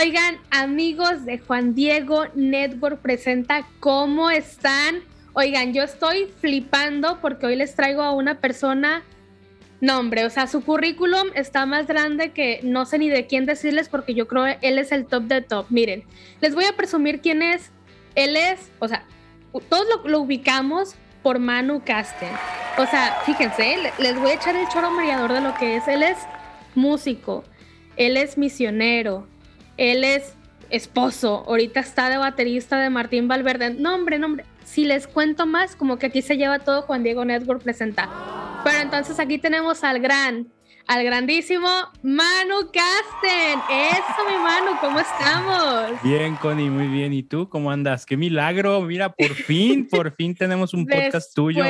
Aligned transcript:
Oigan, 0.00 0.38
amigos 0.50 1.26
de 1.26 1.38
Juan 1.40 1.74
Diego 1.74 2.24
Network 2.34 3.02
presenta, 3.02 3.66
¿cómo 3.80 4.30
están? 4.30 5.02
Oigan, 5.34 5.74
yo 5.74 5.82
estoy 5.82 6.32
flipando 6.40 7.20
porque 7.20 7.44
hoy 7.44 7.56
les 7.56 7.74
traigo 7.74 8.00
a 8.00 8.12
una 8.12 8.40
persona, 8.40 9.02
no 9.82 9.98
hombre, 9.98 10.24
o 10.24 10.30
sea, 10.30 10.46
su 10.46 10.64
currículum 10.64 11.28
está 11.34 11.66
más 11.66 11.86
grande 11.86 12.30
que 12.30 12.60
no 12.62 12.86
sé 12.86 12.96
ni 12.96 13.10
de 13.10 13.26
quién 13.26 13.44
decirles 13.44 13.90
porque 13.90 14.14
yo 14.14 14.26
creo 14.26 14.46
él 14.62 14.78
es 14.78 14.90
el 14.90 15.04
top 15.04 15.24
de 15.24 15.42
top. 15.42 15.66
Miren, 15.68 16.04
les 16.40 16.54
voy 16.54 16.64
a 16.64 16.74
presumir 16.74 17.20
quién 17.20 17.42
es. 17.42 17.70
Él 18.14 18.36
es, 18.36 18.70
o 18.78 18.88
sea, 18.88 19.04
todos 19.68 19.86
lo, 20.06 20.20
ubicamos 20.20 20.94
por 21.22 21.40
Manu 21.40 21.82
Casten. 21.84 22.32
O 22.78 22.86
sea, 22.86 23.18
fíjense, 23.26 23.76
les 23.98 24.18
voy 24.18 24.30
a 24.30 24.34
echar 24.34 24.56
el 24.56 24.66
choro 24.68 24.90
mareador 24.92 25.34
de 25.34 25.42
lo 25.42 25.52
que 25.56 25.76
es. 25.76 25.86
Él 25.88 26.02
es 26.02 26.16
músico, 26.74 27.44
él 27.96 28.16
es 28.16 28.38
misionero, 28.38 29.26
él 29.80 30.04
es 30.04 30.34
esposo, 30.68 31.42
ahorita 31.48 31.80
está 31.80 32.10
de 32.10 32.18
baterista 32.18 32.78
de 32.78 32.90
Martín 32.90 33.28
Valverde. 33.28 33.70
No, 33.70 33.94
hombre, 33.94 34.18
no, 34.18 34.26
hombre. 34.26 34.44
Si 34.62 34.84
les 34.84 35.06
cuento 35.08 35.46
más, 35.46 35.74
como 35.74 35.98
que 35.98 36.06
aquí 36.06 36.22
se 36.22 36.36
lleva 36.36 36.58
todo 36.60 36.82
Juan 36.82 37.02
Diego 37.02 37.24
Network 37.24 37.62
presenta. 37.62 38.08
Pero 38.62 38.78
entonces 38.78 39.18
aquí 39.18 39.38
tenemos 39.38 39.82
al 39.82 40.00
gran 40.00 40.48
al 40.86 41.04
grandísimo 41.04 41.68
Manu 42.02 42.70
Casten. 42.72 43.58
Eso, 43.70 44.28
mi 44.28 44.36
Manu, 44.36 44.78
¿cómo 44.80 45.00
estamos? 45.00 46.02
Bien, 46.02 46.36
Connie, 46.36 46.70
muy 46.70 46.88
bien. 46.88 47.12
¿Y 47.12 47.22
tú 47.22 47.48
cómo 47.48 47.70
andas? 47.70 48.06
¡Qué 48.06 48.16
milagro! 48.16 48.80
Mira, 48.82 49.12
por 49.12 49.34
fin, 49.34 49.86
por 49.88 50.14
fin 50.14 50.34
tenemos 50.34 50.74
un 50.74 50.86
podcast 50.86 51.34
tuyo. 51.34 51.64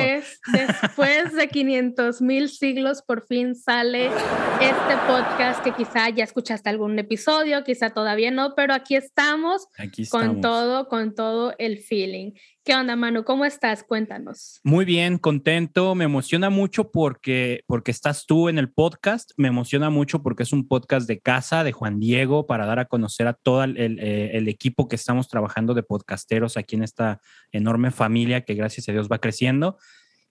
Después 0.51 1.33
de 1.33 1.47
500 1.47 2.21
mil 2.21 2.49
siglos, 2.49 3.01
por 3.01 3.25
fin 3.25 3.55
sale 3.55 4.07
este 4.07 4.97
podcast 5.07 5.63
que 5.63 5.73
quizá 5.73 6.09
ya 6.09 6.23
escuchaste 6.23 6.69
algún 6.69 6.97
episodio, 6.97 7.63
quizá 7.63 7.91
todavía 7.91 8.31
no, 8.31 8.53
pero 8.55 8.73
aquí 8.73 8.95
estamos, 8.95 9.67
aquí 9.77 10.03
estamos. 10.03 10.27
con 10.27 10.41
todo, 10.41 10.87
con 10.87 11.13
todo 11.13 11.53
el 11.57 11.79
feeling. 11.79 12.31
¿Qué 12.63 12.75
onda, 12.75 12.95
Manu? 12.95 13.23
¿Cómo 13.23 13.43
estás? 13.43 13.83
Cuéntanos. 13.83 14.59
Muy 14.63 14.85
bien, 14.85 15.17
contento. 15.17 15.95
Me 15.95 16.03
emociona 16.03 16.51
mucho 16.51 16.91
porque, 16.91 17.63
porque 17.65 17.89
estás 17.89 18.27
tú 18.27 18.49
en 18.49 18.59
el 18.59 18.71
podcast. 18.71 19.31
Me 19.35 19.47
emociona 19.47 19.89
mucho 19.89 20.21
porque 20.21 20.43
es 20.43 20.53
un 20.53 20.67
podcast 20.67 21.07
de 21.07 21.19
casa 21.19 21.63
de 21.63 21.71
Juan 21.71 21.99
Diego 21.99 22.45
para 22.45 22.67
dar 22.67 22.77
a 22.77 22.85
conocer 22.85 23.25
a 23.25 23.33
todo 23.33 23.63
el, 23.63 23.77
eh, 23.79 24.37
el, 24.37 24.47
equipo 24.47 24.87
que 24.87 24.95
estamos 24.95 25.27
trabajando 25.27 25.73
de 25.73 25.81
podcasteros 25.81 26.55
aquí 26.55 26.75
en 26.75 26.83
esta 26.83 27.19
enorme 27.51 27.89
familia 27.89 28.41
que 28.41 28.53
gracias 28.53 28.87
a 28.89 28.91
Dios 28.91 29.09
va 29.11 29.17
creciendo. 29.17 29.79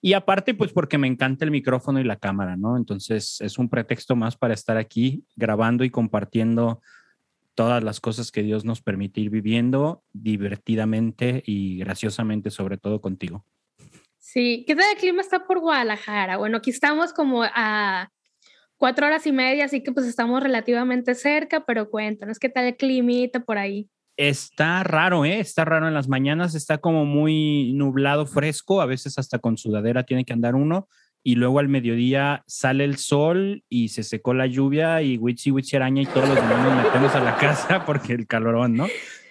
Y 0.00 0.12
aparte, 0.12 0.54
pues 0.54 0.72
porque 0.72 0.98
me 0.98 1.08
encanta 1.08 1.44
el 1.44 1.50
micrófono 1.50 1.98
y 1.98 2.04
la 2.04 2.14
cámara, 2.14 2.56
¿no? 2.56 2.76
Entonces 2.76 3.40
es 3.40 3.58
un 3.58 3.68
pretexto 3.68 4.14
más 4.14 4.36
para 4.36 4.54
estar 4.54 4.76
aquí 4.76 5.24
grabando 5.34 5.82
y 5.82 5.90
compartiendo 5.90 6.80
todas 7.60 7.84
las 7.84 8.00
cosas 8.00 8.32
que 8.32 8.42
Dios 8.42 8.64
nos 8.64 8.80
permite 8.80 9.20
ir 9.20 9.28
viviendo 9.28 10.02
divertidamente 10.14 11.42
y 11.44 11.76
graciosamente, 11.76 12.50
sobre 12.50 12.78
todo 12.78 13.02
contigo. 13.02 13.44
Sí, 14.16 14.64
¿qué 14.66 14.74
tal 14.74 14.86
el 14.90 14.98
clima 14.98 15.20
está 15.20 15.46
por 15.46 15.60
Guadalajara? 15.60 16.38
Bueno, 16.38 16.56
aquí 16.56 16.70
estamos 16.70 17.12
como 17.12 17.42
a 17.42 18.08
cuatro 18.78 19.06
horas 19.06 19.26
y 19.26 19.32
media, 19.32 19.66
así 19.66 19.82
que 19.82 19.92
pues 19.92 20.06
estamos 20.06 20.42
relativamente 20.42 21.14
cerca, 21.14 21.66
pero 21.66 21.90
cuéntanos, 21.90 22.38
¿qué 22.38 22.48
tal 22.48 22.64
el 22.64 22.78
climita 22.78 23.40
por 23.40 23.58
ahí? 23.58 23.90
Está 24.16 24.82
raro, 24.82 25.26
¿eh? 25.26 25.38
Está 25.38 25.66
raro 25.66 25.86
en 25.86 25.92
las 25.92 26.08
mañanas, 26.08 26.54
está 26.54 26.78
como 26.78 27.04
muy 27.04 27.74
nublado, 27.74 28.24
fresco, 28.24 28.80
a 28.80 28.86
veces 28.86 29.18
hasta 29.18 29.38
con 29.38 29.58
sudadera 29.58 30.04
tiene 30.04 30.24
que 30.24 30.32
andar 30.32 30.54
uno, 30.54 30.88
y 31.22 31.34
luego 31.34 31.58
al 31.58 31.68
mediodía 31.68 32.42
sale 32.46 32.84
el 32.84 32.96
sol 32.96 33.62
y 33.68 33.88
se 33.88 34.02
secó 34.02 34.34
la 34.34 34.46
lluvia 34.46 35.02
y 35.02 35.18
witchy 35.18 35.50
witchy 35.50 35.76
araña 35.76 36.02
y 36.02 36.06
todos 36.06 36.28
los 36.28 36.36
demás 36.36 36.64
nos 36.64 36.84
metemos 36.84 37.14
a 37.14 37.20
la 37.20 37.36
casa 37.38 37.84
porque 37.84 38.14
el 38.14 38.26
calorón, 38.26 38.74
¿no? 38.74 38.88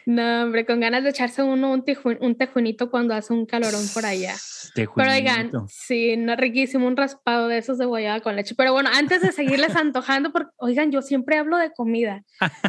No, 0.09 0.41
hombre, 0.41 0.65
con 0.65 0.79
ganas 0.79 1.03
de 1.03 1.11
echarse 1.11 1.43
uno 1.43 1.71
un, 1.71 1.85
un 2.19 2.35
tejunito 2.35 2.89
cuando 2.89 3.13
hace 3.13 3.31
un 3.31 3.45
calorón 3.45 3.85
por 3.93 4.07
allá. 4.07 4.33
Pero 4.95 5.11
oigan, 5.11 5.51
sí, 5.67 6.17
no 6.17 6.35
riquísimo, 6.35 6.87
un 6.87 6.97
raspado 6.97 7.47
de 7.47 7.59
esos 7.59 7.77
de 7.77 7.85
guayaba 7.85 8.19
con 8.19 8.35
leche. 8.35 8.55
Pero 8.55 8.73
bueno, 8.73 8.89
antes 8.91 9.21
de 9.21 9.31
seguirles 9.31 9.75
antojando, 9.75 10.31
porque, 10.31 10.49
oigan, 10.57 10.91
yo 10.91 11.03
siempre 11.03 11.37
hablo 11.37 11.57
de 11.57 11.69
comida. 11.71 12.23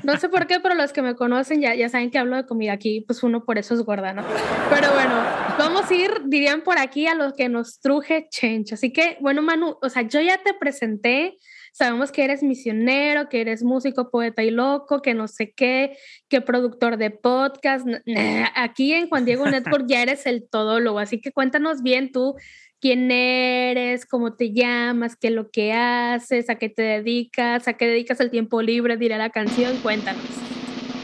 No 0.05 0.19
sé 0.19 0.29
por 0.29 0.47
qué, 0.47 0.61
pero 0.61 0.75
los 0.75 0.93
que 0.93 1.01
me 1.01 1.15
conocen 1.15 1.63
ya, 1.63 1.75
ya 1.75 1.89
saben 1.89 2.11
que 2.11 2.19
hablo 2.19 2.37
de 2.37 2.45
comida 2.45 2.75
aquí, 2.75 3.07
pues 3.07 3.23
uno 3.23 3.43
por 3.47 3.57
eso 3.57 3.73
es 3.73 3.81
gorda, 3.85 4.13
¿no? 4.13 4.23
Pero 4.69 4.93
bueno, 4.93 5.15
vamos 5.59 5.91
a 5.91 5.95
ir, 5.95 6.11
dirían 6.27 6.61
por 6.61 6.79
aquí, 6.79 7.07
a 7.07 7.15
los 7.15 7.33
que 7.33 7.49
nos 7.49 7.81
truje 7.81 8.29
change. 8.31 8.75
Así 8.75 8.93
que, 8.93 9.17
bueno, 9.23 9.41
Manu, 9.41 9.79
o 9.81 9.89
sea, 9.89 10.03
yo 10.03 10.21
ya 10.21 10.43
te 10.43 10.53
presenté 10.53 11.39
Sabemos 11.73 12.13
que 12.13 12.25
eres 12.25 12.43
misionero, 12.43 13.29
que 13.29 13.41
eres 13.41 13.63
músico, 13.63 14.11
poeta 14.11 14.43
y 14.43 14.51
loco, 14.51 15.03
que 15.03 15.15
no 15.15 15.29
sé 15.29 15.53
qué, 15.53 15.97
que 16.29 16.41
productor 16.41 16.97
de 16.97 17.11
podcast. 17.11 17.87
Aquí 18.55 18.93
en 18.93 19.09
Juan 19.09 19.25
Diego 19.25 19.47
Network 19.47 19.87
ya 19.89 20.03
eres 20.03 20.27
el 20.27 20.49
todólogo, 20.49 20.99
así 20.99 21.21
que 21.21 21.33
cuéntanos 21.33 21.83
bien 21.83 22.13
tú 22.13 22.37
quién 22.81 23.11
eres, 23.11 24.07
cómo 24.07 24.35
te 24.35 24.53
llamas, 24.53 25.17
qué 25.17 25.29
es 25.29 25.35
lo 25.35 25.51
que 25.51 25.73
haces, 25.73 26.49
a 26.49 26.57
qué 26.57 26.69
te 26.69 26.83
dedicas, 26.83 27.69
a 27.69 27.75
qué 27.75 27.87
dedicas 27.87 28.21
el 28.21 28.31
tiempo 28.31 28.63
libre, 28.63 28.97
diré 28.97 29.19
la 29.19 29.31
canción, 29.31 29.77
cuéntanos. 29.79 30.25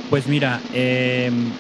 Pues 0.09 0.27
mira, 0.27 0.61
em, 0.73 1.51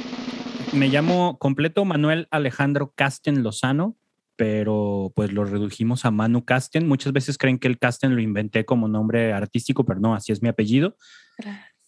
me 0.72 0.88
llamo 0.88 1.38
completo 1.38 1.84
Manuel 1.84 2.28
Alejandro 2.30 2.92
Casten 2.94 3.42
Lozano, 3.42 3.96
pero 4.36 5.12
pues 5.14 5.32
lo 5.32 5.44
redujimos 5.44 6.04
a 6.04 6.10
Manu 6.10 6.44
Casten. 6.44 6.86
Muchas 6.86 7.12
veces 7.12 7.38
creen 7.38 7.58
que 7.58 7.68
el 7.68 7.78
Casten 7.78 8.14
lo 8.14 8.20
inventé 8.20 8.64
como 8.64 8.86
nombre 8.86 9.32
artístico, 9.32 9.84
pero 9.84 9.98
no, 9.98 10.14
así 10.14 10.32
es 10.32 10.42
mi 10.42 10.48
apellido. 10.48 10.96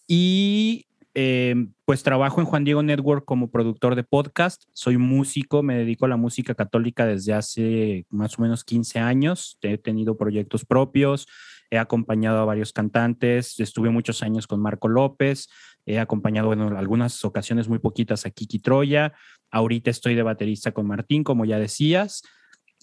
Y 0.07 0.87
eh, 1.15 1.55
pues 1.85 2.03
trabajo 2.03 2.39
en 2.39 2.47
Juan 2.47 2.63
Diego 2.63 2.83
Network 2.83 3.25
como 3.25 3.51
productor 3.51 3.95
de 3.95 4.03
podcast. 4.03 4.63
Soy 4.73 4.97
músico, 4.97 5.63
me 5.63 5.75
dedico 5.75 6.05
a 6.05 6.09
la 6.09 6.17
música 6.17 6.55
católica 6.55 7.05
desde 7.05 7.33
hace 7.33 8.05
más 8.09 8.37
o 8.39 8.41
menos 8.41 8.63
15 8.63 8.99
años. 8.99 9.57
He 9.61 9.77
tenido 9.77 10.17
proyectos 10.17 10.65
propios, 10.65 11.27
he 11.69 11.77
acompañado 11.77 12.39
a 12.39 12.45
varios 12.45 12.73
cantantes, 12.73 13.59
estuve 13.59 13.89
muchos 13.89 14.23
años 14.23 14.47
con 14.47 14.61
Marco 14.61 14.87
López, 14.87 15.49
he 15.85 15.99
acompañado 15.99 16.53
en 16.53 16.61
algunas 16.61 17.23
ocasiones 17.25 17.67
muy 17.69 17.79
poquitas 17.79 18.25
a 18.25 18.29
Kiki 18.29 18.59
Troya. 18.59 19.13
Ahorita 19.51 19.89
estoy 19.89 20.15
de 20.15 20.23
baterista 20.23 20.71
con 20.71 20.87
Martín, 20.87 21.23
como 21.23 21.45
ya 21.45 21.59
decías. 21.59 22.23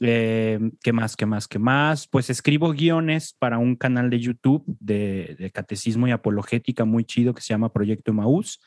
Eh, 0.01 0.59
¿Qué 0.83 0.93
más? 0.93 1.17
¿Qué 1.17 1.25
más? 1.25 1.49
¿Qué 1.49 1.59
más? 1.59 2.07
Pues 2.07 2.29
escribo 2.29 2.71
guiones 2.73 3.35
para 3.39 3.59
un 3.59 3.77
canal 3.77 4.11
de 4.11 4.21
YouTube 4.21 4.65
de, 4.67 5.51
catecismo 5.55 6.07
y 6.07 6.11
apologética 6.11 6.85
muy 6.85 7.05
chido 7.05 7.35
que 7.35 7.41
se 7.41 7.49
llama 7.49 7.73
Proyecto 7.73 8.13
Maús. 8.13 8.61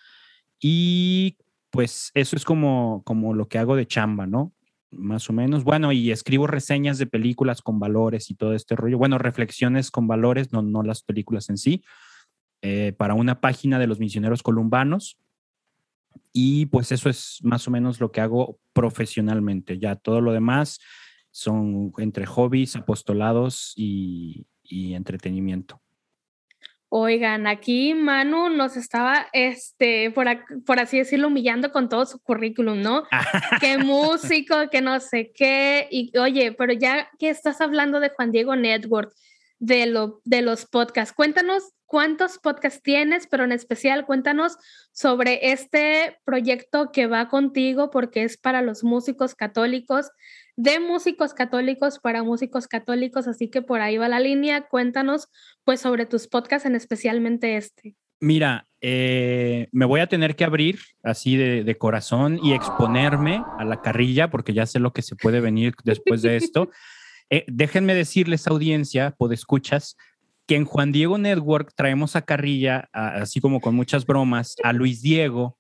Y 0.60 1.38
pues 1.70 2.12
eso 2.16 2.36
es 2.36 2.46
como, 2.46 3.04
como 3.06 3.34
lo 3.34 3.48
que 3.48 3.60
hago 3.60 3.76
de 3.76 3.86
chamba, 3.86 4.26
¿no? 4.26 4.54
Más 4.92 5.30
o 5.30 5.34
menos. 5.34 5.64
Bueno, 5.64 5.92
y 5.92 6.12
escribo 6.12 6.48
reseñas 6.48 6.98
de 6.98 7.06
películas 7.06 7.62
con 7.62 7.80
valores 7.80 8.32
y 8.32 8.36
todo 8.36 8.56
este 8.56 8.76
rollo. 8.76 8.98
Bueno, 8.98 9.20
reflexiones 9.20 9.92
con 9.92 10.08
valores, 10.08 10.52
no, 10.52 10.64
no 10.64 10.82
las 10.82 11.04
películas 11.04 11.50
en 11.50 11.58
sí, 11.58 11.84
eh, 12.64 12.94
para 12.98 13.14
una 13.14 13.40
página 13.40 13.78
de 13.78 13.86
los 13.86 14.00
misioneros 14.00 14.42
columbanos. 14.42 15.20
Y 16.34 16.66
pues 16.68 16.92
eso 16.92 17.08
es 17.08 17.40
más 17.44 17.68
o 17.68 17.72
menos 17.72 18.00
lo 18.00 18.12
que 18.12 18.22
hago 18.22 18.60
profesionalmente. 18.74 19.78
Ya 19.78 19.96
todo 19.96 20.22
lo 20.22 20.34
demás 20.34 20.80
son 21.32 21.94
entre 21.98 22.26
hobbies, 22.26 22.76
apostolados 22.76 23.74
y, 23.76 24.46
entretenimiento. 24.72 25.82
Oigan, 26.92 27.46
aquí 27.46 27.94
Manu 27.94 28.50
nos 28.50 28.76
estaba, 28.76 29.28
este, 29.34 30.10
por, 30.12 30.28
por, 30.66 30.80
así 30.80 30.98
decirlo, 30.98 31.28
humillando 31.28 31.72
con 31.72 31.88
todo 31.88 32.06
su 32.06 32.20
currículum, 32.20 32.82
¿no? 32.82 33.04
qué 33.62 33.78
músico, 33.78 34.70
que 34.72 34.82
no 34.82 35.00
sé 35.00 35.32
qué. 35.34 35.88
Y 35.92 36.16
oye, 36.18 36.52
pero 36.52 36.74
ya 36.74 37.10
que 37.20 37.30
estás 37.30 37.62
hablando 37.62 38.00
de 38.00 38.10
Juan 38.10 38.32
Diego 38.32 38.56
Network, 38.56 39.14
de, 39.60 39.86
lo, 39.86 40.22
de 40.24 40.42
los 40.42 40.66
podcasts, 40.66 41.14
cuéntanos 41.14 41.74
cuántos 41.90 42.38
podcasts 42.38 42.82
tienes, 42.82 43.28
pero 43.28 43.44
en 43.44 43.52
especial 43.52 44.06
cuéntanos 44.06 44.58
sobre 44.92 45.52
este 45.52 46.20
proyecto 46.24 46.92
que 46.92 47.08
va 47.08 47.30
contigo 47.30 47.90
porque 47.90 48.24
es 48.24 48.38
para 48.38 48.62
los 48.62 48.84
músicos 48.84 49.34
católicos 49.34 50.12
de 50.60 50.82
músicos 50.82 51.34
católicos 51.34 52.00
para 52.00 52.22
músicos 52.22 52.68
católicos, 52.68 53.30
así 53.30 53.48
que 53.48 53.62
por 53.62 53.80
ahí 53.80 53.98
va 53.98 54.10
la 54.10 54.20
línea. 54.20 54.68
Cuéntanos 54.68 55.30
pues 55.64 55.80
sobre 55.80 56.06
tus 56.06 56.28
podcasts, 56.28 56.66
en 56.66 56.76
especialmente 56.76 57.56
este. 57.56 57.96
Mira, 58.20 58.68
eh, 58.82 59.70
me 59.72 59.86
voy 59.86 60.02
a 60.02 60.08
tener 60.08 60.36
que 60.36 60.44
abrir 60.44 60.80
así 61.02 61.38
de, 61.38 61.78
corazón 61.78 62.42
y 62.44 62.52
exponerme 62.52 63.42
a 63.58 63.64
la 63.64 63.82
carrilla 63.82 64.30
porque 64.30 64.54
ya 64.54 64.66
sé 64.66 64.80
lo 64.80 64.92
que 64.92 65.02
se 65.02 65.16
puede 65.16 65.40
venir 65.40 65.76
después 65.86 66.22
de 66.22 66.36
esto. 66.36 66.70
Eh, 67.32 67.46
déjenme 67.46 67.94
decirles, 67.94 68.48
audiencia, 68.48 69.16
escuchas 69.30 69.96
que 70.48 70.56
en 70.56 70.66
Juan 70.66 70.92
Diego 70.92 71.20
Network 71.20 71.74
traemos 71.76 72.16
a 72.16 72.24
carrilla, 72.24 72.90
así 72.92 73.40
como 73.40 73.62
con 73.62 73.76
muchas 73.76 74.08
bromas, 74.08 74.56
a 74.64 74.74
Luis 74.74 75.04
Diego, 75.04 75.59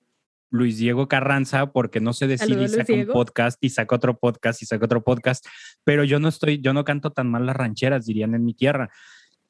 Luis 0.49 0.77
Diego 0.77 1.07
Carranza 1.07 1.71
porque 1.71 1.99
no 1.99 2.13
se 2.13 2.27
decide 2.27 2.63
y 2.63 2.67
saca 2.67 2.93
un 2.93 3.07
podcast 3.07 3.57
y 3.61 3.69
saca 3.69 3.95
otro 3.95 4.17
podcast 4.17 4.61
y 4.61 4.65
saca 4.65 4.85
otro 4.85 5.03
podcast, 5.03 5.45
pero 5.83 6.03
yo 6.03 6.19
no 6.19 6.27
estoy, 6.27 6.61
yo 6.61 6.73
no 6.73 6.83
canto 6.83 7.11
tan 7.11 7.29
mal 7.29 7.45
las 7.45 7.55
rancheras, 7.55 8.05
dirían 8.05 8.35
en 8.35 8.43
mi 8.43 8.53
tierra. 8.53 8.89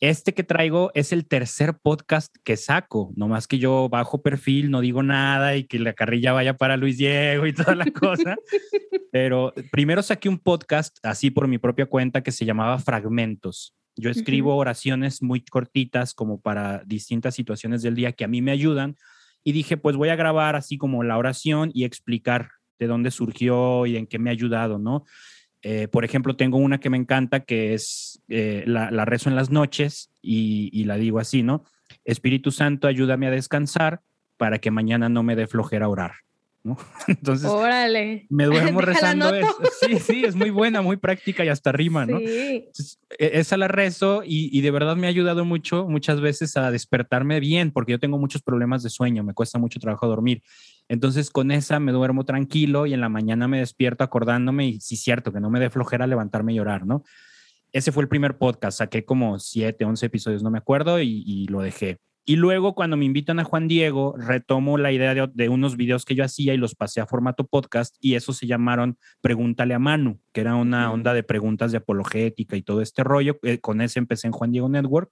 Este 0.02 0.34
que 0.34 0.46
traigo 0.46 0.92
es 0.94 1.12
el 1.12 1.28
tercer 1.28 1.78
podcast 1.82 2.34
que 2.46 2.56
saco, 2.56 3.12
nomás 3.18 3.48
que 3.48 3.60
yo 3.60 3.90
bajo 3.90 4.22
perfil, 4.22 4.72
no 4.72 4.80
digo 4.80 5.04
nada 5.04 5.58
y 5.58 5.66
que 5.66 5.78
la 5.78 5.92
carrilla 5.92 6.32
vaya 6.32 6.56
para 6.56 6.78
Luis 6.78 6.98
Diego 6.98 7.46
y 7.46 7.54
toda 7.54 7.76
la 7.76 7.86
cosa. 7.92 8.38
Pero 9.12 9.54
primero 9.72 10.02
saqué 10.02 10.30
un 10.30 10.40
podcast 10.40 10.98
así 11.04 11.32
por 11.32 11.50
mi 11.50 11.58
propia 11.58 11.86
cuenta 11.86 12.24
que 12.24 12.32
se 12.32 12.46
llamaba 12.46 12.80
Fragmentos. 12.80 13.76
Yo 13.98 14.10
escribo 14.10 14.56
oraciones 14.56 15.22
muy 15.22 15.44
cortitas 15.44 16.14
como 16.14 16.40
para 16.40 16.82
distintas 16.86 17.36
situaciones 17.36 17.82
del 17.82 17.96
día 17.96 18.14
que 18.14 18.24
a 18.24 18.30
mí 18.30 18.42
me 18.42 18.52
ayudan 18.52 18.96
y 19.44 19.52
dije, 19.52 19.78
pues 19.78 19.96
voy 19.96 20.10
a 20.10 20.16
grabar 20.16 20.56
así 20.56 20.78
como 20.78 21.04
la 21.04 21.18
oración 21.18 21.72
y 21.74 21.84
explicar 21.84 22.50
de 22.78 22.88
dónde 22.88 23.12
surgió 23.12 23.86
y 23.86 23.98
en 23.98 24.08
qué 24.08 24.20
me 24.20 24.30
ha 24.30 24.34
ayudado, 24.34 24.80
¿no? 24.80 25.06
Eh, 25.62 25.90
por 25.90 26.06
ejemplo, 26.06 26.36
tengo 26.36 26.58
una 26.58 26.80
que 26.80 26.90
me 26.90 26.98
encanta 26.98 27.42
que 27.42 27.74
es 27.74 28.22
eh, 28.30 28.64
la, 28.66 28.90
rezo 29.06 29.30
en 29.30 29.36
las 29.36 29.50
noches 29.50 30.10
y, 30.22 30.84
la 30.86 30.96
digo 30.96 31.20
así, 31.20 31.44
¿no? 31.44 31.64
Espíritu 32.06 32.52
Santo, 32.52 32.88
ayúdame 32.88 33.28
a 33.28 33.32
descansar 33.32 34.02
para 34.38 34.60
que 34.60 34.72
mañana 34.72 35.10
no 35.10 35.22
me 35.24 35.36
dé 35.36 35.48
flojera 35.48 35.90
orar. 35.90 36.12
¿No? 36.64 36.78
Entonces, 37.08 37.50
me 38.30 38.46
duermo 38.46 38.82
rezando 38.82 39.34
eso. 39.34 39.56
Sí, 39.82 40.00
sí, 40.00 40.26
es 40.26 40.36
muy 40.36 40.50
buena, 40.50 40.82
muy 40.82 40.98
práctica 40.98 41.46
y 41.46 41.50
hasta 41.50 41.72
rima, 41.72 42.06
¿no? 42.06 42.20
E, 42.20 42.72
esa 43.18 43.58
la 43.58 43.68
rezo 43.68 44.24
y, 44.26 44.50
y, 44.58 44.62
de 44.62 44.72
verdad 44.72 44.96
me 44.96 45.08
ha 45.08 45.10
ayudado 45.10 45.46
mucho, 45.46 45.88
muchas 45.88 46.22
veces 46.22 46.58
a 46.58 46.72
despertarme 46.72 47.40
bien, 47.40 47.72
porque 47.72 47.94
yo 47.94 48.00
tengo 48.00 48.18
muchos 48.18 48.42
problemas 48.42 48.84
de 48.84 48.90
sueño, 48.90 49.24
me 49.24 49.34
cuesta 49.34 49.60
mucho 49.60 49.80
trabajo 49.80 50.08
dormir. 50.08 50.44
Entonces 50.90 51.30
con 51.30 51.52
esa 51.52 51.80
me 51.80 51.92
duermo 51.92 52.26
tranquilo 52.26 52.88
y 52.88 52.94
en 52.94 53.02
la 53.02 53.10
mañana 53.10 53.48
me 53.48 53.60
despierto 53.60 54.04
acordándome 54.04 54.66
y 54.66 54.80
sí, 54.82 54.98
cierto, 54.98 55.32
que 55.32 55.40
no 55.40 55.50
me 55.50 55.60
dé 55.60 55.70
flojera 55.70 56.08
levantarme 56.08 56.54
y 56.54 56.56
llorar, 56.56 56.86
¿no? 56.86 57.04
Ese 57.72 57.92
fue 57.92 58.02
el 58.02 58.10
primer 58.10 58.38
podcast, 58.38 58.80
saqué 58.80 59.06
como 59.06 59.38
siete, 59.38 59.86
once 59.86 60.06
episodios, 60.06 60.42
no 60.42 60.50
me 60.50 60.58
acuerdo, 60.58 61.00
y, 61.00 61.46
lo 61.50 61.62
dejé. 61.62 62.00
Y 62.30 62.36
luego 62.36 62.76
cuando 62.76 62.96
me 62.96 63.06
invitan 63.06 63.40
a 63.40 63.44
Juan 63.44 63.68
Diego, 63.68 64.14
retomo 64.16 64.78
la 64.78 64.92
idea 64.92 65.16
de, 65.16 65.50
unos 65.50 65.76
videos 65.78 66.06
que 66.06 66.14
yo 66.14 66.24
hacía 66.24 66.54
y 66.54 66.58
los 66.58 66.76
pasé 66.76 67.02
a 67.02 67.08
formato 67.08 67.48
podcast 67.48 67.96
y 68.00 68.14
eso 68.14 68.34
se 68.34 68.46
llamaron 68.46 69.00
Pregúntale 69.20 69.74
a 69.74 69.80
Manu, 69.80 70.22
que 70.32 70.42
era 70.42 70.54
una 70.54 70.92
onda 70.92 71.16
de 71.16 71.24
preguntas 71.24 71.72
de 71.72 71.80
apologética 71.80 72.56
y 72.56 72.62
todo 72.62 72.84
este 72.84 73.04
rollo. 73.04 73.40
Eh, 73.42 73.58
con 73.58 73.82
ese 73.82 73.98
empecé 73.98 74.28
en 74.28 74.34
Juan 74.34 74.52
Diego 74.52 74.70
Network 74.70 75.12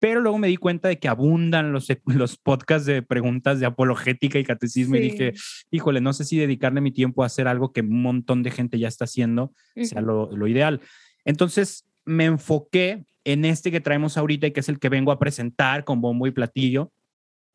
pero 0.00 0.20
luego 0.20 0.36
me 0.36 0.48
di 0.48 0.58
cuenta 0.58 0.88
de 0.88 0.98
que 0.98 1.08
abundan 1.08 1.72
los, 1.72 1.88
los 2.04 2.36
podcasts 2.36 2.84
de 2.84 3.00
preguntas 3.00 3.58
de 3.58 3.64
apologética 3.64 4.38
y 4.38 4.44
catecismo 4.44 4.96
y 4.96 5.00
dije, 5.00 5.32
híjole, 5.70 6.02
no 6.02 6.12
sé 6.12 6.26
si 6.26 6.36
dedicarle 6.36 6.82
mi 6.82 6.92
tiempo 6.92 7.22
a 7.22 7.26
hacer 7.26 7.48
algo 7.48 7.72
que 7.72 7.80
un 7.80 8.02
montón 8.02 8.42
de 8.42 8.50
gente 8.50 8.78
ya 8.78 8.88
está 8.88 9.06
haciendo 9.06 9.54
sea 9.76 10.02
lo, 10.02 10.30
lo 10.30 10.46
ideal. 10.46 10.82
Entonces 11.24 11.88
me 12.04 12.26
enfoqué 12.26 13.06
en 13.24 13.44
este 13.44 13.70
que 13.70 13.80
traemos 13.80 14.16
ahorita 14.16 14.46
y 14.46 14.52
que 14.52 14.60
es 14.60 14.68
el 14.68 14.78
que 14.78 14.88
vengo 14.88 15.12
a 15.12 15.18
presentar 15.18 15.84
con 15.84 16.00
bombo 16.00 16.26
y 16.26 16.30
platillo, 16.30 16.92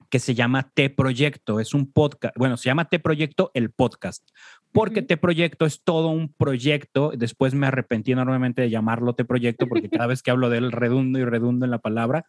que 0.09 0.19
se 0.19 0.35
llama 0.35 0.71
T 0.73 0.89
Proyecto. 0.89 1.59
Es 1.59 1.73
un 1.73 1.91
podcast, 1.91 2.35
bueno, 2.37 2.57
se 2.57 2.65
llama 2.65 2.89
T 2.89 2.99
Proyecto 2.99 3.51
el 3.53 3.71
podcast, 3.71 4.27
porque 4.71 5.01
T 5.01 5.17
Proyecto 5.17 5.65
es 5.65 5.83
todo 5.83 6.09
un 6.09 6.33
proyecto. 6.33 7.11
Después 7.15 7.53
me 7.53 7.67
arrepentí 7.67 8.11
enormemente 8.11 8.63
de 8.63 8.69
llamarlo 8.69 9.13
T 9.13 9.25
Proyecto 9.25 9.67
porque 9.67 9.89
cada 9.89 10.07
vez 10.07 10.23
que 10.23 10.31
hablo 10.31 10.49
de 10.49 10.57
él 10.57 10.71
redundo 10.71 11.19
y 11.19 11.25
redundo 11.25 11.65
en 11.65 11.71
la 11.71 11.79
palabra. 11.79 12.25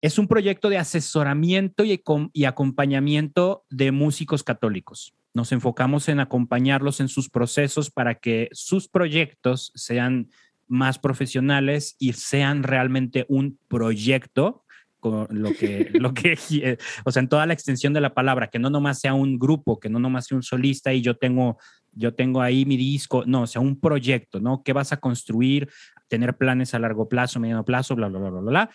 Es 0.00 0.18
un 0.18 0.28
proyecto 0.28 0.68
de 0.68 0.78
asesoramiento 0.78 1.84
y, 1.84 2.00
y 2.32 2.44
acompañamiento 2.44 3.64
de 3.68 3.90
músicos 3.90 4.44
católicos. 4.44 5.12
Nos 5.34 5.50
enfocamos 5.50 6.08
en 6.08 6.20
acompañarlos 6.20 7.00
en 7.00 7.08
sus 7.08 7.28
procesos 7.28 7.90
para 7.90 8.14
que 8.14 8.48
sus 8.52 8.88
proyectos 8.88 9.72
sean 9.74 10.30
más 10.68 10.98
profesionales 10.98 11.96
y 11.98 12.12
sean 12.12 12.62
realmente 12.62 13.26
un 13.28 13.58
proyecto 13.68 14.64
con 15.00 15.28
lo 15.30 15.52
que, 15.52 15.90
lo 15.94 16.14
que, 16.14 16.78
o 17.04 17.10
sea, 17.10 17.20
en 17.20 17.28
toda 17.28 17.46
la 17.46 17.54
extensión 17.54 17.92
de 17.92 18.00
la 18.00 18.14
palabra, 18.14 18.48
que 18.48 18.58
no 18.58 18.70
nomás 18.70 19.00
sea 19.00 19.14
un 19.14 19.38
grupo, 19.38 19.80
que 19.80 19.88
no 19.88 19.98
nomás 19.98 20.26
sea 20.26 20.36
un 20.36 20.42
solista 20.42 20.92
y 20.92 21.02
yo 21.02 21.16
tengo, 21.16 21.58
yo 21.92 22.14
tengo 22.14 22.42
ahí 22.42 22.64
mi 22.64 22.76
disco, 22.76 23.24
no, 23.26 23.42
o 23.42 23.46
sea, 23.46 23.60
un 23.60 23.80
proyecto, 23.80 24.40
¿no? 24.40 24.62
¿Qué 24.62 24.72
vas 24.72 24.92
a 24.92 24.98
construir? 24.98 25.68
Tener 26.08 26.36
planes 26.36 26.74
a 26.74 26.78
largo 26.78 27.08
plazo, 27.08 27.40
mediano 27.40 27.64
plazo, 27.64 27.94
bla, 27.94 28.08
bla, 28.08 28.18
bla, 28.18 28.30
bla, 28.30 28.40
bla. 28.40 28.70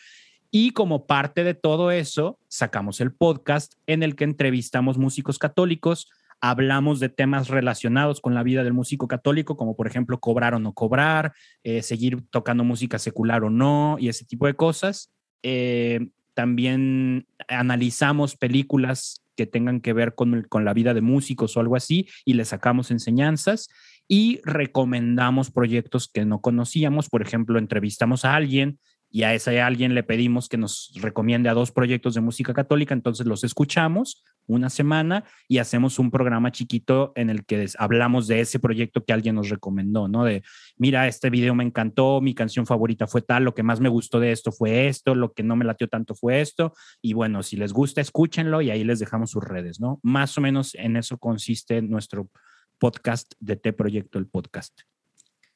Y 0.56 0.69
como 0.72 1.07
parte 1.07 1.44
de 1.44 1.56
todo 1.56 1.90
eso, 1.90 2.38
sacamos 2.48 3.01
el 3.01 3.12
podcast 3.12 3.74
en 3.88 4.04
el 4.04 4.16
que 4.16 4.24
entrevistamos 4.24 5.00
músicos 5.00 5.40
católicos, 5.40 6.12
hablamos 6.44 7.00
de 7.00 7.07
temas 7.07 7.48
relacionados 7.48 8.19
con 8.19 8.34
la 8.34 8.44
vida 8.44 8.66
del 8.66 8.74
músico 8.74 9.07
católico, 9.07 9.56
como 9.56 9.78
por 9.78 9.88
ejemplo 9.88 10.19
cobrar 10.19 10.54
o 10.54 10.60
no 10.60 10.74
cobrar, 10.74 11.31
eh, 11.63 11.81
seguir 11.81 12.22
tocando 12.30 12.66
música 12.66 13.00
secular 13.00 13.45
o 13.45 13.50
no, 13.50 13.95
y 13.98 14.10
ese 14.10 14.25
tipo 14.25 14.45
de 14.45 14.54
cosas. 14.54 15.10
Eh, 15.42 16.10
también 16.34 17.28
analizamos 17.48 18.36
películas 18.36 19.24
que 19.38 19.45
tengan 19.45 19.80
que 19.80 19.94
ver 19.94 20.16
con, 20.16 20.44
con, 20.50 20.66
la 20.66 20.74
vida 20.74 20.94
de 20.94 21.00
músicos 21.00 21.56
o 21.56 21.62
algo 21.62 21.78
así 21.78 22.10
y 22.25 22.34
le 22.34 22.44
sacamos 22.44 22.92
enseñanzas 22.92 23.69
y 24.10 24.42
recomendamos 24.44 25.50
proyectos 25.50 26.10
que 26.10 26.25
no 26.25 26.42
conocíamos. 26.42 27.07
Por 27.07 27.22
ejemplo, 27.22 27.57
entrevistamos 27.57 28.25
a 28.25 28.36
alguien 28.36 28.80
y 29.13 29.24
a 29.24 29.36
ese 29.36 29.62
alguien 29.62 29.94
le 29.94 30.01
pedimos 30.01 30.50
que 30.50 30.57
nos 30.57 30.92
recomiende 30.95 31.48
a 31.48 31.54
dos 31.54 31.71
proyectos 31.71 32.15
de 32.15 32.21
música 32.21 32.51
católica, 32.51 32.95
entonces 32.95 33.27
los 33.27 33.44
escuchamos 33.44 34.24
una 34.48 34.71
semana 34.71 35.24
y 35.48 35.60
hacemos 35.60 36.00
un 36.00 36.10
programa 36.10 36.51
chiquito 36.51 37.13
en 37.15 37.30
el 37.30 37.45
que 37.45 37.68
hablamos 37.77 38.25
de 38.25 38.39
ese 38.39 38.57
proyecto 38.57 39.06
que 39.06 39.13
alguien 39.13 39.36
nos 39.36 39.50
recomendó, 39.50 40.07
¿no? 40.07 40.24
De, 40.24 40.42
mira, 40.77 41.07
este 41.07 41.30
video 41.30 41.54
me 41.54 41.63
encantó, 41.63 42.21
mi 42.21 42.33
canción 42.33 42.65
favorita 42.65 43.06
fue 43.06 43.21
tal, 43.21 43.44
lo 43.44 43.54
que 43.54 43.62
más 43.62 43.80
me 43.80 43.88
gustó 43.88 44.19
de 44.19 44.31
esto 44.31 44.51
fue 44.51 44.88
esto, 44.88 45.13
lo 45.13 45.31
que 45.33 45.44
no 45.44 45.56
me 45.56 45.63
latió 45.63 45.88
tanto 45.88 46.16
fue 46.16 46.42
esto, 46.42 46.74
y 47.00 47.13
bueno, 47.13 47.44
si 47.44 47.56
les 47.56 47.71
gusta, 47.71 48.01
escúchenlo 48.01 48.63
y 48.63 48.71
ahí 48.71 48.83
les 48.83 48.98
dejamos 48.98 49.30
sus 49.30 49.44
redes, 49.44 49.80
¿no? 49.80 50.00
Más 50.01 50.36
o 50.39 50.42
menos 50.42 50.74
en 50.74 50.98
eso 50.98 51.19
consiste 51.19 51.83
nuestro 51.83 52.31
podcast 52.80 53.33
de 53.39 53.57
T 53.57 53.74
Proyecto, 53.74 54.18
el 54.18 54.25
podcast. 54.25 54.74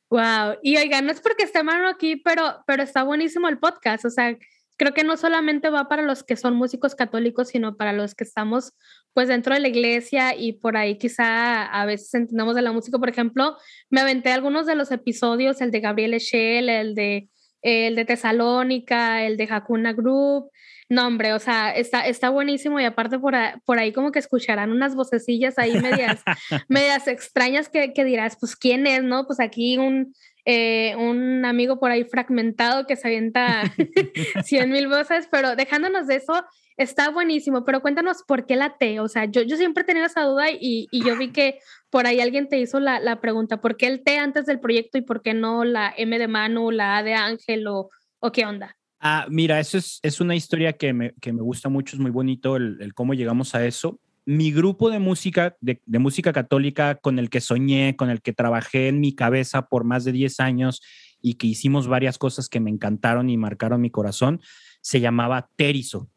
Wow, 0.09 0.57
y 0.61 0.77
oiga, 0.77 1.01
no 1.01 1.11
es 1.11 1.19
porque 1.19 1.43
esté 1.43 1.63
malo 1.63 1.89
aquí, 1.89 2.15
pero, 2.15 2.63
pero 2.65 2.83
está 2.83 3.03
buenísimo 3.03 3.49
el 3.49 3.59
podcast, 3.59 4.05
o 4.05 4.09
sea, 4.09 4.37
creo 4.77 4.93
que 4.93 5.03
no 5.03 5.17
solamente 5.17 5.69
va 5.69 5.89
para 5.89 6.03
los 6.03 6.23
que 6.23 6.37
son 6.37 6.55
músicos 6.55 6.95
católicos, 6.95 7.49
sino 7.49 7.75
para 7.75 7.91
los 7.91 8.15
que 8.15 8.23
estamos 8.23 8.73
pues 9.13 9.27
dentro 9.27 9.53
de 9.53 9.59
la 9.59 9.67
iglesia 9.67 10.35
y 10.35 10.53
por 10.53 10.77
ahí 10.77 10.97
quizá 10.97 11.65
a 11.65 11.85
veces 11.85 12.13
entendemos 12.13 12.55
de 12.55 12.61
la 12.61 12.71
música, 12.71 12.99
por 12.99 13.09
ejemplo, 13.09 13.57
me 13.89 14.01
aventé 14.01 14.31
algunos 14.31 14.65
de 14.65 14.75
los 14.75 14.91
episodios, 14.91 15.59
el 15.59 15.71
de 15.71 15.79
Gabriel 15.79 16.13
Echel, 16.13 16.69
el 16.69 16.95
de 16.95 17.29
el 17.63 17.95
de 17.95 18.05
Tesalónica, 18.05 19.25
el 19.25 19.35
de 19.35 19.47
Hakuna 19.49 19.91
Group, 19.91 20.51
no, 20.89 21.05
hombre, 21.05 21.33
o 21.33 21.39
sea, 21.39 21.71
está, 21.71 22.07
está 22.07 22.29
buenísimo 22.29 22.79
y 22.79 22.85
aparte 22.85 23.19
por, 23.19 23.35
por 23.65 23.77
ahí 23.77 23.91
como 23.91 24.11
que 24.11 24.19
escucharán 24.19 24.71
unas 24.71 24.95
vocecillas 24.95 25.57
ahí 25.57 25.73
medias, 25.81 26.23
medias 26.69 27.07
extrañas 27.07 27.67
que, 27.67 27.93
que, 27.93 28.05
dirás, 28.05 28.37
pues 28.39 28.55
quién 28.55 28.87
es, 28.87 29.03
¿no? 29.03 29.25
Pues 29.27 29.41
aquí 29.41 29.77
un, 29.77 30.13
eh, 30.45 30.95
un 30.95 31.43
amigo 31.43 31.77
por 31.77 31.91
ahí 31.91 32.05
fragmentado 32.05 32.85
que 32.87 32.95
se 32.95 33.07
avienta 33.09 33.63
cien 34.45 34.71
mil 34.71 34.87
voces, 34.87 35.27
pero 35.29 35.57
dejándonos 35.57 36.07
de 36.07 36.15
eso, 36.15 36.45
está 36.77 37.09
buenísimo, 37.09 37.65
pero 37.65 37.81
cuéntanos 37.81 38.23
por 38.25 38.45
qué 38.45 38.55
la 38.55 38.77
T, 38.77 39.01
o 39.01 39.09
sea, 39.09 39.25
yo, 39.25 39.41
yo 39.41 39.57
siempre 39.57 39.83
he 39.83 39.85
tenido 39.85 40.05
esa 40.05 40.23
duda 40.23 40.51
y, 40.51 40.87
y 40.89 41.03
yo 41.03 41.17
vi 41.17 41.33
que 41.33 41.59
por 41.89 42.07
ahí 42.07 42.21
alguien 42.21 42.47
te 42.47 42.59
hizo 42.59 42.79
la, 42.79 43.01
la, 43.01 43.19
pregunta, 43.19 43.59
¿por 43.59 43.75
qué 43.75 43.87
el 43.87 44.03
T 44.03 44.17
antes 44.19 44.45
del 44.45 44.61
proyecto 44.61 44.97
y 44.97 45.01
por 45.01 45.21
qué 45.21 45.33
no 45.33 45.65
la 45.65 45.93
M 45.97 46.17
de 46.17 46.27
Manu, 46.29 46.71
la 46.71 46.97
A 46.97 47.03
de 47.03 47.13
Ángel 47.13 47.67
o, 47.67 47.89
o 48.19 48.31
qué 48.31 48.45
onda? 48.45 48.77
Ah, 48.99 49.27
mira, 49.29 49.59
eso 49.59 49.77
es, 49.77 49.99
es 50.01 50.19
una 50.21 50.35
historia 50.35 50.73
que 50.73 50.93
me, 50.93 51.13
que 51.21 51.31
me, 51.31 51.41
gusta 51.41 51.69
mucho, 51.69 51.95
es 51.95 51.99
muy 51.99 52.11
bonito 52.11 52.55
el, 52.55 52.77
el, 52.81 52.93
cómo 52.93 53.13
llegamos 53.13 53.53
a 53.53 53.65
eso. 53.65 53.99
Mi 54.25 54.51
grupo 54.51 54.89
de 54.89 54.99
música, 54.99 55.55
de, 55.61 55.81
de, 55.85 55.99
música 55.99 56.33
católica 56.33 56.95
con 56.95 57.19
el 57.19 57.29
que 57.29 57.39
soñé, 57.39 57.95
con 57.95 58.09
el 58.09 58.21
que 58.21 58.33
trabajé 58.33 58.87
en 58.87 58.99
mi 58.99 59.13
cabeza 59.13 59.67
por 59.67 59.83
más 59.83 60.03
de 60.03 60.11
10 60.11 60.39
años 60.39 60.81
y 61.21 61.35
que 61.35 61.47
hicimos 61.47 61.87
varias 61.87 62.17
cosas 62.17 62.49
que 62.49 62.59
me 62.59 62.69
encantaron 62.69 63.29
y 63.29 63.37
marcaron 63.37 63.81
mi 63.81 63.89
corazón, 63.89 64.41
se 64.81 64.99
llamaba 64.99 65.49
Terizo. 65.55 66.09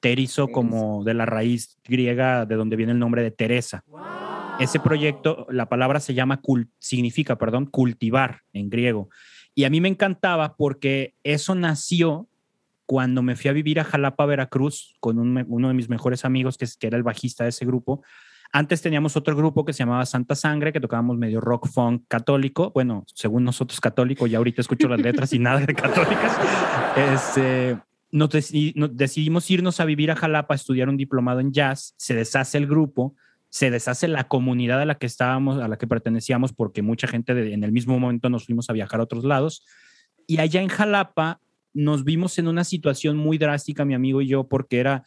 Terizo 0.00 0.48
como 0.48 1.04
de 1.04 1.14
la 1.14 1.26
raíz 1.26 1.78
griega 1.84 2.44
de 2.44 2.56
donde 2.56 2.76
viene 2.76 2.92
el 2.92 2.98
nombre 2.98 3.22
de 3.22 3.30
Teresa. 3.30 3.84
Ese 4.58 4.80
proyecto, 4.80 5.46
la 5.48 5.68
palabra 5.68 6.00
se 6.00 6.14
llama, 6.14 6.40
significa, 6.78 7.36
perdón, 7.36 7.66
cultivar 7.66 8.40
en 8.52 8.68
griego. 8.68 9.08
Y 9.54 9.64
a 9.64 9.70
mí 9.70 9.80
me 9.80 9.88
encantaba 9.88 10.56
porque 10.56 11.14
eso 11.24 11.54
nació 11.54 12.28
cuando 12.86 13.22
me 13.22 13.36
fui 13.36 13.48
a 13.48 13.52
vivir 13.52 13.80
a 13.80 13.84
Jalapa, 13.84 14.26
Veracruz, 14.26 14.94
con 15.00 15.18
uno 15.18 15.68
de 15.68 15.74
mis 15.74 15.88
mejores 15.88 16.24
amigos, 16.24 16.58
que, 16.58 16.66
que 16.78 16.86
era 16.86 16.96
el 16.96 17.02
bajista 17.02 17.44
de 17.44 17.50
ese 17.50 17.64
grupo. 17.64 18.02
Antes 18.54 18.82
teníamos 18.82 19.16
otro 19.16 19.34
grupo 19.34 19.64
que 19.64 19.72
se 19.72 19.78
llamaba 19.78 20.04
Santa 20.04 20.34
Sangre, 20.34 20.74
que 20.74 20.80
tocábamos 20.80 21.16
medio 21.16 21.40
rock 21.40 21.68
funk 21.68 22.04
católico. 22.06 22.70
Bueno, 22.74 23.04
según 23.14 23.44
nosotros 23.44 23.80
católico, 23.80 24.26
ya 24.26 24.36
ahorita 24.36 24.60
escucho 24.60 24.88
las 24.88 25.00
letras 25.00 25.32
y 25.32 25.38
nada 25.38 25.60
de 25.60 25.74
católicas. 25.74 26.38
Este, 26.94 27.78
nos, 28.10 28.28
decidimos 28.28 29.50
irnos 29.50 29.80
a 29.80 29.86
vivir 29.86 30.10
a 30.10 30.16
Jalapa 30.16 30.52
a 30.52 30.56
estudiar 30.56 30.90
un 30.90 30.98
diplomado 30.98 31.40
en 31.40 31.50
jazz. 31.52 31.94
Se 31.96 32.14
deshace 32.14 32.58
el 32.58 32.66
grupo 32.66 33.16
se 33.52 33.70
deshace 33.70 34.08
la 34.08 34.28
comunidad 34.28 34.80
a 34.80 34.86
la 34.86 34.94
que 34.94 35.04
estábamos, 35.04 35.60
a 35.60 35.68
la 35.68 35.76
que 35.76 35.86
pertenecíamos, 35.86 36.54
porque 36.54 36.80
mucha 36.80 37.06
gente 37.06 37.52
en 37.52 37.64
el 37.64 37.70
mismo 37.70 37.98
momento 37.98 38.30
nos 38.30 38.46
fuimos 38.46 38.70
a 38.70 38.72
viajar 38.72 38.98
a 38.98 39.02
otros 39.02 39.24
lados. 39.24 39.62
Y 40.26 40.40
allá 40.40 40.62
en 40.62 40.68
Jalapa 40.68 41.38
nos 41.74 42.02
vimos 42.02 42.38
en 42.38 42.48
una 42.48 42.64
situación 42.64 43.18
muy 43.18 43.36
drástica, 43.36 43.84
mi 43.84 43.92
amigo 43.92 44.22
y 44.22 44.28
yo, 44.28 44.48
porque 44.48 44.80
era, 44.80 45.04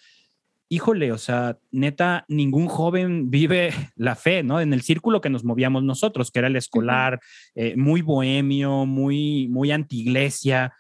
híjole, 0.70 1.12
o 1.12 1.18
sea, 1.18 1.58
neta, 1.72 2.24
ningún 2.28 2.68
joven 2.68 3.32
vive 3.32 3.74
la 3.96 4.16
fe, 4.16 4.44
¿no? 4.44 4.62
En 4.62 4.74
el 4.74 4.84
círculo 4.84 5.22
que 5.22 5.32
nos 5.32 5.44
movíamos 5.44 5.84
nosotros, 5.84 6.30
que 6.30 6.38
era 6.38 6.48
el 6.48 6.56
escolar, 6.56 7.20
eh, 7.56 7.76
muy 7.76 8.04
bohemio, 8.04 8.86
muy, 8.86 9.48
muy 9.48 9.72
antiglesia. 9.72 10.72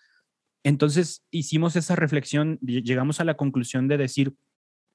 Entonces 0.63 1.25
hicimos 1.31 1.75
esa 1.75 1.95
reflexión, 1.95 2.59
llegamos 2.61 3.19
a 3.21 3.23
la 3.23 3.33
conclusión 3.33 3.87
de 3.87 3.97
decir, 3.97 4.35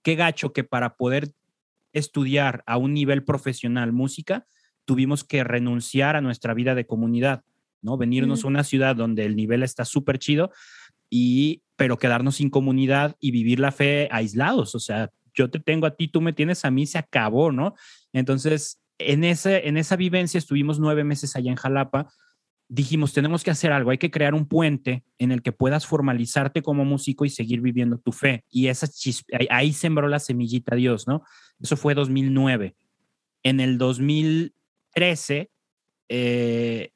qué 0.05 0.15
gacho 0.15 0.53
que 0.53 0.63
para 0.63 0.95
poder 0.95 1.33
estudiar 1.93 2.63
a 2.67 2.77
un 2.77 2.95
nivel 2.95 3.25
profesional 3.25 3.93
música, 3.93 4.47
tuvimos 4.85 5.25
que 5.25 5.45
renunciar 5.45 6.17
a 6.17 6.21
nuestra 6.21 6.55
vida 6.55 6.75
de 6.75 6.87
comunidad, 6.87 7.43
¿no? 7.83 7.97
Venirnos 7.97 8.45
a 8.45 8.49
una 8.49 8.65
ciudad 8.65 8.97
donde 8.97 9.25
el 9.25 9.37
nivel 9.37 9.63
está 9.63 9.85
súper 9.85 10.19
chido 10.19 10.51
y 11.09 11.63
pero 11.77 11.99
quedarnos 11.99 12.37
sin 12.37 12.51
comunidad 12.51 13.17
y 13.21 13.31
vivir 13.31 13.59
la 13.59 13.73
fe 13.73 14.09
aislados, 14.11 14.75
o 14.75 14.81
sea, 14.81 15.11
yo 15.33 15.51
te 15.51 15.61
tengo 15.61 15.87
a 15.87 15.97
ti, 15.97 16.09
tú 16.09 16.21
me 16.21 16.33
tienes 16.33 16.65
a 16.65 16.71
mí, 16.71 16.87
se 16.87 16.99
acabó, 16.99 17.53
¿no? 17.53 17.75
Entonces, 18.13 18.81
en, 18.99 19.25
ese, 19.25 19.67
en 19.67 19.77
esa 19.77 19.97
vivencia 19.97 20.39
estuvimos 20.39 20.79
nueve 20.79 21.05
meses 21.05 21.37
allá 21.37 21.51
en 21.51 21.57
Jalapa, 21.57 22.13
dijimos, 22.71 23.13
tenemos 23.13 23.43
que 23.43 23.51
hacer 23.51 23.73
algo, 23.73 23.91
hay 23.91 23.99
que 23.99 24.13
crear 24.13 24.33
un 24.33 24.47
puente 24.47 25.03
en 25.19 25.33
el 25.33 25.43
que 25.43 25.51
puedas 25.51 25.87
formalizarte 25.87 26.63
como 26.63 26.85
músico 26.85 27.25
y 27.25 27.29
seguir 27.29 27.61
viviendo 27.61 27.99
tu 27.99 28.13
fe. 28.13 28.45
Y 28.49 28.69
esa 28.69 28.87
ahí 29.51 29.73
sembró 29.73 30.07
la 30.07 30.21
semillita 30.21 30.77
Dios, 30.77 31.09
¿no? 31.09 31.25
Eso 31.61 31.77
fue 31.77 31.95
2009. 31.95 32.77
En 33.43 33.59
el 33.59 33.77
2013, 33.77 35.51
eh, 36.09 36.93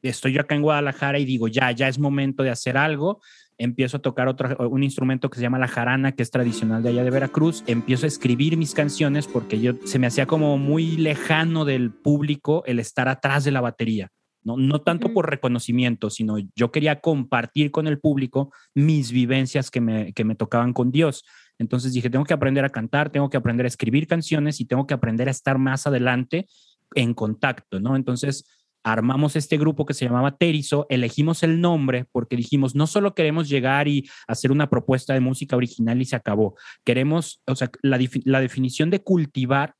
estoy 0.00 0.32
yo 0.32 0.40
acá 0.40 0.54
en 0.54 0.62
Guadalajara 0.62 1.18
y 1.18 1.26
digo, 1.26 1.46
ya, 1.46 1.70
ya 1.72 1.88
es 1.88 1.98
momento 1.98 2.42
de 2.42 2.50
hacer 2.50 2.78
algo. 2.78 3.20
Empiezo 3.58 3.98
a 3.98 4.02
tocar 4.02 4.28
otro, 4.28 4.66
un 4.70 4.82
instrumento 4.82 5.28
que 5.28 5.36
se 5.36 5.42
llama 5.42 5.58
la 5.58 5.68
jarana, 5.68 6.12
que 6.12 6.22
es 6.22 6.30
tradicional 6.30 6.82
de 6.82 6.88
allá 6.88 7.04
de 7.04 7.10
Veracruz. 7.10 7.64
Empiezo 7.66 8.06
a 8.06 8.08
escribir 8.08 8.56
mis 8.56 8.72
canciones 8.72 9.26
porque 9.26 9.60
yo 9.60 9.74
se 9.84 9.98
me 9.98 10.06
hacía 10.06 10.24
como 10.24 10.56
muy 10.56 10.96
lejano 10.96 11.66
del 11.66 11.92
público 11.92 12.64
el 12.64 12.78
estar 12.78 13.08
atrás 13.08 13.44
de 13.44 13.50
la 13.50 13.60
batería. 13.60 14.10
No, 14.44 14.56
no 14.56 14.80
tanto 14.80 15.12
por 15.12 15.30
reconocimiento, 15.30 16.10
sino 16.10 16.36
yo 16.56 16.72
quería 16.72 17.00
compartir 17.00 17.70
con 17.70 17.86
el 17.86 18.00
público 18.00 18.52
mis 18.74 19.12
vivencias 19.12 19.70
que 19.70 19.80
me, 19.80 20.12
que 20.12 20.24
me 20.24 20.34
tocaban 20.34 20.72
con 20.72 20.90
Dios. 20.90 21.24
Entonces 21.58 21.92
dije, 21.92 22.10
tengo 22.10 22.24
que 22.24 22.34
aprender 22.34 22.64
a 22.64 22.70
cantar, 22.70 23.10
tengo 23.10 23.30
que 23.30 23.36
aprender 23.36 23.66
a 23.66 23.68
escribir 23.68 24.06
canciones 24.06 24.60
y 24.60 24.64
tengo 24.64 24.86
que 24.86 24.94
aprender 24.94 25.28
a 25.28 25.30
estar 25.30 25.58
más 25.58 25.86
adelante 25.86 26.46
en 26.94 27.14
contacto, 27.14 27.80
¿no? 27.80 27.96
Entonces 27.96 28.44
armamos 28.84 29.36
este 29.36 29.58
grupo 29.58 29.86
que 29.86 29.94
se 29.94 30.04
llamaba 30.04 30.36
Terizo, 30.36 30.86
elegimos 30.88 31.42
el 31.42 31.60
nombre 31.60 32.06
porque 32.10 32.36
dijimos, 32.36 32.74
no 32.74 32.86
solo 32.86 33.14
queremos 33.14 33.48
llegar 33.48 33.86
y 33.86 34.08
hacer 34.26 34.50
una 34.50 34.68
propuesta 34.68 35.14
de 35.14 35.20
música 35.20 35.56
original 35.56 36.00
y 36.00 36.04
se 36.04 36.16
acabó, 36.16 36.56
queremos, 36.84 37.40
o 37.46 37.54
sea, 37.54 37.70
la, 37.82 37.98
la 38.24 38.40
definición 38.40 38.90
de 38.90 39.02
cultivar 39.02 39.76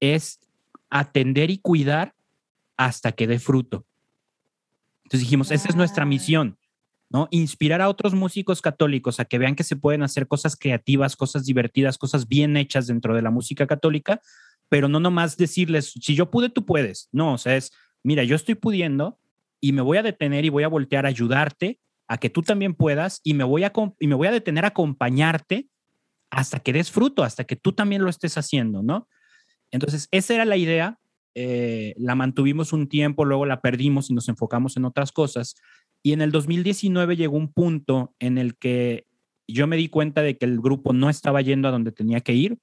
es 0.00 0.40
atender 0.88 1.50
y 1.50 1.58
cuidar 1.58 2.14
hasta 2.76 3.12
que 3.12 3.26
dé 3.26 3.38
fruto. 3.38 3.84
Entonces 5.08 5.20
dijimos, 5.20 5.50
esa 5.50 5.70
es 5.70 5.74
nuestra 5.74 6.04
misión, 6.04 6.58
¿no? 7.08 7.28
Inspirar 7.30 7.80
a 7.80 7.88
otros 7.88 8.12
músicos 8.12 8.60
católicos 8.60 9.20
a 9.20 9.24
que 9.24 9.38
vean 9.38 9.54
que 9.54 9.64
se 9.64 9.74
pueden 9.74 10.02
hacer 10.02 10.28
cosas 10.28 10.54
creativas, 10.54 11.16
cosas 11.16 11.46
divertidas, 11.46 11.96
cosas 11.96 12.28
bien 12.28 12.58
hechas 12.58 12.88
dentro 12.88 13.14
de 13.14 13.22
la 13.22 13.30
música 13.30 13.66
católica, 13.66 14.20
pero 14.68 14.86
no 14.86 15.00
nomás 15.00 15.38
decirles, 15.38 15.94
si 15.98 16.14
yo 16.14 16.30
pude, 16.30 16.50
tú 16.50 16.66
puedes. 16.66 17.08
No, 17.10 17.32
o 17.32 17.38
sea, 17.38 17.56
es, 17.56 17.72
mira, 18.02 18.22
yo 18.22 18.36
estoy 18.36 18.54
pudiendo 18.54 19.18
y 19.62 19.72
me 19.72 19.80
voy 19.80 19.96
a 19.96 20.02
detener 20.02 20.44
y 20.44 20.50
voy 20.50 20.64
a 20.64 20.68
voltear 20.68 21.06
a 21.06 21.08
ayudarte 21.08 21.80
a 22.06 22.18
que 22.18 22.28
tú 22.28 22.42
también 22.42 22.74
puedas 22.74 23.22
y 23.24 23.32
me 23.32 23.44
voy 23.44 23.64
a, 23.64 23.72
y 23.98 24.08
me 24.08 24.14
voy 24.14 24.28
a 24.28 24.32
detener 24.32 24.66
a 24.66 24.68
acompañarte 24.68 25.70
hasta 26.28 26.60
que 26.60 26.74
des 26.74 26.90
fruto, 26.90 27.24
hasta 27.24 27.44
que 27.44 27.56
tú 27.56 27.72
también 27.72 28.02
lo 28.02 28.10
estés 28.10 28.36
haciendo, 28.36 28.82
¿no? 28.82 29.08
Entonces, 29.70 30.06
esa 30.10 30.34
era 30.34 30.44
la 30.44 30.58
idea 30.58 30.98
eh, 31.40 31.94
la 31.98 32.16
mantuvimos 32.16 32.72
un 32.72 32.88
tiempo, 32.88 33.24
luego 33.24 33.46
la 33.46 33.60
perdimos 33.60 34.10
y 34.10 34.12
nos 34.12 34.28
enfocamos 34.28 34.76
en 34.76 34.84
otras 34.84 35.12
cosas. 35.12 35.54
Y 36.02 36.12
en 36.12 36.20
el 36.20 36.32
2019 36.32 37.14
llegó 37.14 37.36
un 37.36 37.52
punto 37.52 38.12
en 38.18 38.38
el 38.38 38.56
que 38.56 39.06
yo 39.46 39.68
me 39.68 39.76
di 39.76 39.88
cuenta 39.88 40.20
de 40.22 40.36
que 40.36 40.46
el 40.46 40.58
grupo 40.58 40.92
no 40.92 41.08
estaba 41.08 41.40
yendo 41.40 41.68
a 41.68 41.70
donde 41.70 41.92
tenía 41.92 42.22
que 42.22 42.32
ir. 42.32 42.58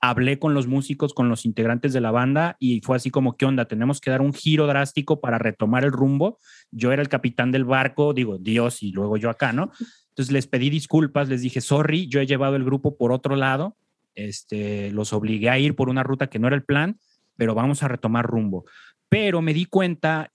Hablé 0.00 0.38
con 0.38 0.54
los 0.54 0.66
músicos, 0.66 1.12
con 1.12 1.28
los 1.28 1.44
integrantes 1.44 1.92
de 1.92 2.00
la 2.00 2.10
banda 2.10 2.56
y 2.58 2.80
fue 2.80 2.96
así 2.96 3.10
como, 3.10 3.36
¿qué 3.36 3.44
onda? 3.44 3.66
Tenemos 3.66 4.00
que 4.00 4.08
dar 4.08 4.22
un 4.22 4.32
giro 4.32 4.66
drástico 4.66 5.20
para 5.20 5.36
retomar 5.36 5.84
el 5.84 5.92
rumbo. 5.92 6.38
Yo 6.70 6.92
era 6.92 7.02
el 7.02 7.10
capitán 7.10 7.52
del 7.52 7.66
barco, 7.66 8.14
digo, 8.14 8.38
Dios 8.38 8.82
y 8.82 8.92
luego 8.92 9.18
yo 9.18 9.28
acá, 9.28 9.52
¿no? 9.52 9.72
Entonces 10.08 10.32
les 10.32 10.46
pedí 10.46 10.70
disculpas, 10.70 11.28
les 11.28 11.42
dije, 11.42 11.60
sorry, 11.60 12.08
yo 12.08 12.20
he 12.22 12.26
llevado 12.26 12.56
el 12.56 12.64
grupo 12.64 12.96
por 12.96 13.12
otro 13.12 13.36
lado, 13.36 13.76
este, 14.14 14.90
los 14.92 15.12
obligué 15.12 15.50
a 15.50 15.58
ir 15.58 15.76
por 15.76 15.90
una 15.90 16.02
ruta 16.02 16.28
que 16.28 16.38
no 16.38 16.46
era 16.46 16.56
el 16.56 16.64
plan 16.64 16.98
pero 17.36 17.54
vamos 17.54 17.82
a 17.82 17.88
retomar 17.88 18.26
rumbo. 18.26 18.64
Pero 19.08 19.42
me 19.42 19.54
di 19.54 19.66
cuenta, 19.66 20.32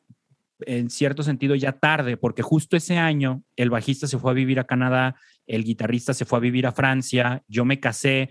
en 0.62 0.90
cierto 0.90 1.24
sentido, 1.24 1.56
ya 1.56 1.74
tarde, 1.74 2.18
porque 2.18 2.42
justo 2.42 2.78
ese 2.78 2.98
año 2.98 3.44
el 3.56 3.70
bajista 3.70 4.08
se 4.08 4.18
fue 4.18 4.32
a 4.32 4.36
vivir 4.36 4.60
a 4.60 4.66
Canadá, 4.66 5.16
el 5.48 5.64
guitarrista 5.64 6.14
se 6.14 6.26
fue 6.26 6.38
a 6.38 6.42
vivir 6.42 6.68
a 6.68 6.72
Francia, 6.72 7.44
yo 7.48 7.66
me 7.66 7.80
casé. 7.80 8.30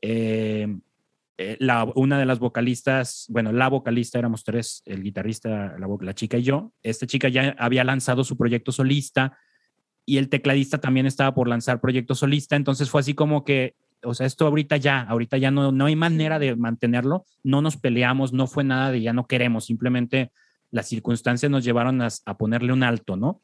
Eh, 0.00 0.66
eh, 1.38 1.56
la, 1.58 1.84
una 1.94 2.18
de 2.18 2.26
las 2.26 2.38
vocalistas, 2.38 3.26
bueno, 3.28 3.52
la 3.52 3.68
vocalista 3.68 4.18
éramos 4.18 4.44
tres, 4.44 4.82
el 4.84 5.02
guitarrista, 5.02 5.76
la, 5.78 5.88
la 6.00 6.14
chica 6.14 6.38
y 6.38 6.42
yo. 6.42 6.72
Esta 6.82 7.06
chica 7.06 7.28
ya 7.28 7.56
había 7.58 7.84
lanzado 7.84 8.22
su 8.22 8.36
proyecto 8.36 8.70
solista 8.70 9.36
y 10.04 10.18
el 10.18 10.28
tecladista 10.28 10.78
también 10.78 11.06
estaba 11.06 11.34
por 11.34 11.48
lanzar 11.48 11.80
proyecto 11.80 12.14
solista, 12.14 12.56
entonces 12.56 12.90
fue 12.90 13.00
así 13.00 13.14
como 13.14 13.44
que 13.44 13.76
o 14.04 14.14
sea, 14.14 14.26
esto 14.26 14.46
ahorita 14.46 14.76
ya, 14.76 15.02
ahorita 15.02 15.38
ya 15.38 15.50
no, 15.50 15.72
no 15.72 15.86
hay 15.86 15.96
manera 15.96 16.38
de 16.38 16.56
mantenerlo, 16.56 17.24
no 17.42 17.62
nos 17.62 17.76
peleamos, 17.76 18.32
no 18.32 18.46
fue 18.46 18.64
nada 18.64 18.90
de 18.90 19.00
ya 19.00 19.12
no 19.12 19.26
queremos, 19.26 19.66
simplemente 19.66 20.32
las 20.70 20.88
circunstancias 20.88 21.50
nos 21.50 21.64
llevaron 21.64 22.00
a, 22.02 22.10
ponerle 22.38 22.72
un 22.72 22.82
alto, 22.82 23.16
¿no? 23.16 23.42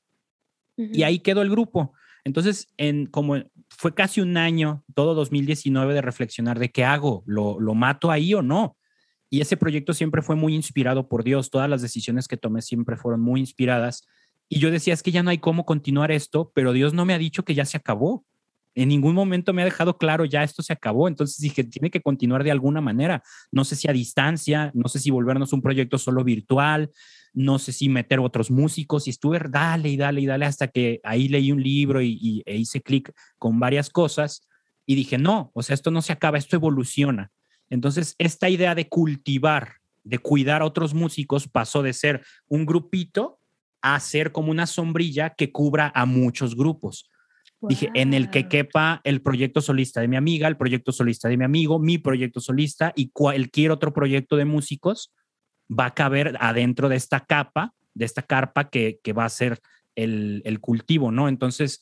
Y 0.77 1.03
ahí 1.03 1.19
quedó 1.19 1.43
el 1.43 1.51
grupo. 1.51 1.93
Entonces, 2.25 2.69
en, 2.77 3.07
como 3.07 3.37
fue 3.69 3.95
casi 3.95 4.21
un 4.21 4.37
año, 4.37 4.85
todo 4.95 5.15
2019, 5.15 5.93
de 5.93 6.03
reflexionar 6.03 6.59
de 6.59 6.71
qué 6.71 6.85
hago, 6.85 7.23
¿Lo, 7.27 7.59
lo 7.61 7.75
mato 7.75 8.11
ahí 8.11 8.33
o 8.33 8.43
no. 8.43 8.77
Y 9.29 9.41
ese 9.41 9.57
proyecto 9.57 9.93
siempre 9.93 10.23
fue 10.23 10.37
muy 10.37 10.55
inspirado 10.55 11.09
por 11.09 11.25
Dios, 11.25 11.51
todas 11.51 11.69
las 11.69 11.83
decisiones 11.83 12.29
que 12.29 12.37
tomé 12.37 12.63
siempre 12.63 12.97
fueron 12.97 13.21
muy 13.21 13.41
inspiradas. 13.41 14.07
Y 14.49 14.61
yo 14.61 14.71
decía, 14.71 14.95
es 14.95 15.03
que 15.03 15.11
ya 15.11 15.23
no 15.23 15.31
hay 15.31 15.39
cómo 15.39 15.67
continuar 15.67 16.11
esto, 16.11 16.51
pero 16.55 16.73
Dios 16.73 16.95
no 16.95 17.05
me 17.05 17.13
ha 17.13 17.19
dicho 17.19 17.45
que 17.45 17.55
ya 17.55 17.67
se 17.67 17.77
acabó 17.77 18.25
en 18.83 18.89
ningún 18.89 19.13
momento 19.13 19.53
me 19.53 19.63
ha 19.63 19.65
dejado 19.65 19.99
claro 19.99 20.25
ya 20.25 20.45
esto 20.45 20.63
se 20.63 20.73
acabó. 20.73 21.09
Entonces 21.09 21.39
dije, 21.39 21.65
tiene 21.65 21.91
que 21.91 22.01
continuar 22.01 22.45
de 22.45 22.53
alguna 22.53 22.81
manera. 22.81 23.25
No 23.51 23.65
sé 23.65 23.75
si 23.75 23.91
a 23.91 23.93
distancia, 23.93 24.71
no 24.73 24.89
sé 24.89 25.01
si 25.01 25.11
volvernos 25.11 25.53
un 25.53 25.61
proyecto 25.61 25.99
solo 25.99 26.23
virtual, 26.23 26.93
no 27.33 27.59
sé 27.59 27.73
si 27.73 27.89
meter 27.89 28.21
otros 28.21 28.53
músicos. 28.53 29.09
Y 29.09 29.11
estuve 29.11 29.41
dale 29.51 29.89
y 29.89 29.97
dale 29.97 30.21
y 30.21 30.27
dale 30.27 30.45
hasta 30.45 30.69
que 30.69 31.01
ahí 31.03 31.27
leí 31.27 31.51
un 31.51 31.61
libro 31.61 32.01
y, 32.01 32.45
e 32.47 32.57
hice 32.57 32.81
clic 32.81 33.13
con 33.37 33.59
varias 33.59 33.91
cosas 33.91 34.47
y 34.87 34.95
dije, 34.95 35.19
no, 35.19 35.51
o 35.55 35.63
sea, 35.65 35.75
esto 35.75 35.91
no 35.91 36.01
se 36.01 36.13
acaba, 36.13 36.39
esto 36.39 36.55
evoluciona. 36.55 37.33
Entonces, 37.71 38.15
esta 38.19 38.49
idea 38.49 38.77
de 38.77 38.89
cultivar, 38.89 39.73
de 40.05 40.21
cuidar 40.21 40.63
a 40.63 40.67
otros 40.67 40.95
músicos 40.95 41.49
pasó 41.49 41.83
de 41.83 41.93
ser 41.95 42.25
un 42.47 42.65
grupito 42.65 43.41
a 43.83 43.99
ser 43.99 44.31
como 44.31 44.53
una 44.53 44.67
sombrilla 44.67 45.31
que 45.31 45.51
cubra 45.51 45.91
a 45.97 46.07
muchos 46.07 46.55
grupos. 46.55 47.11
Dije, 47.61 47.91
en 47.95 48.15
el 48.15 48.31
que 48.31 48.49
quepa 48.49 49.01
el 49.03 49.21
proyecto 49.21 49.61
solista 49.61 50.01
de 50.01 50.07
mi 50.07 50.17
amiga, 50.17 50.47
el 50.47 50.57
proyecto 50.57 50.93
solista 50.93 51.29
de 51.29 51.37
mi 51.37 51.45
amigo, 51.45 51.81
mi 51.81 51.99
proyecto 51.99 52.41
solista 52.41 52.93
y 52.95 53.11
cualquier 53.11 53.73
otro 53.73 53.93
proyecto 53.93 54.37
de 54.37 54.45
músicos 54.45 55.13
va 55.69 55.87
a 55.87 55.95
caber 55.95 56.37
adentro 56.41 56.89
de 56.89 56.97
esta 56.97 57.21
capa, 57.21 57.75
de 57.95 58.05
esta 58.05 58.23
carpa 58.23 58.71
que, 58.71 59.01
va 59.17 59.25
a 59.25 59.29
ser 59.29 59.59
el, 59.97 60.59
cultivo, 60.61 61.11
¿no? 61.11 61.29
Entonces, 61.29 61.81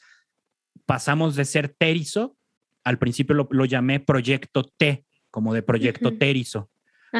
pasamos 0.87 1.37
de 1.37 1.45
ser 1.45 1.69
Terizo, 1.69 2.37
al 2.83 2.99
principio 2.99 3.35
lo, 3.35 3.65
llamé 3.67 4.01
Proyecto 4.01 4.65
T, 4.65 5.05
como 5.31 5.53
de 5.53 5.63
Proyecto 5.63 6.17
Terizo, 6.17 6.71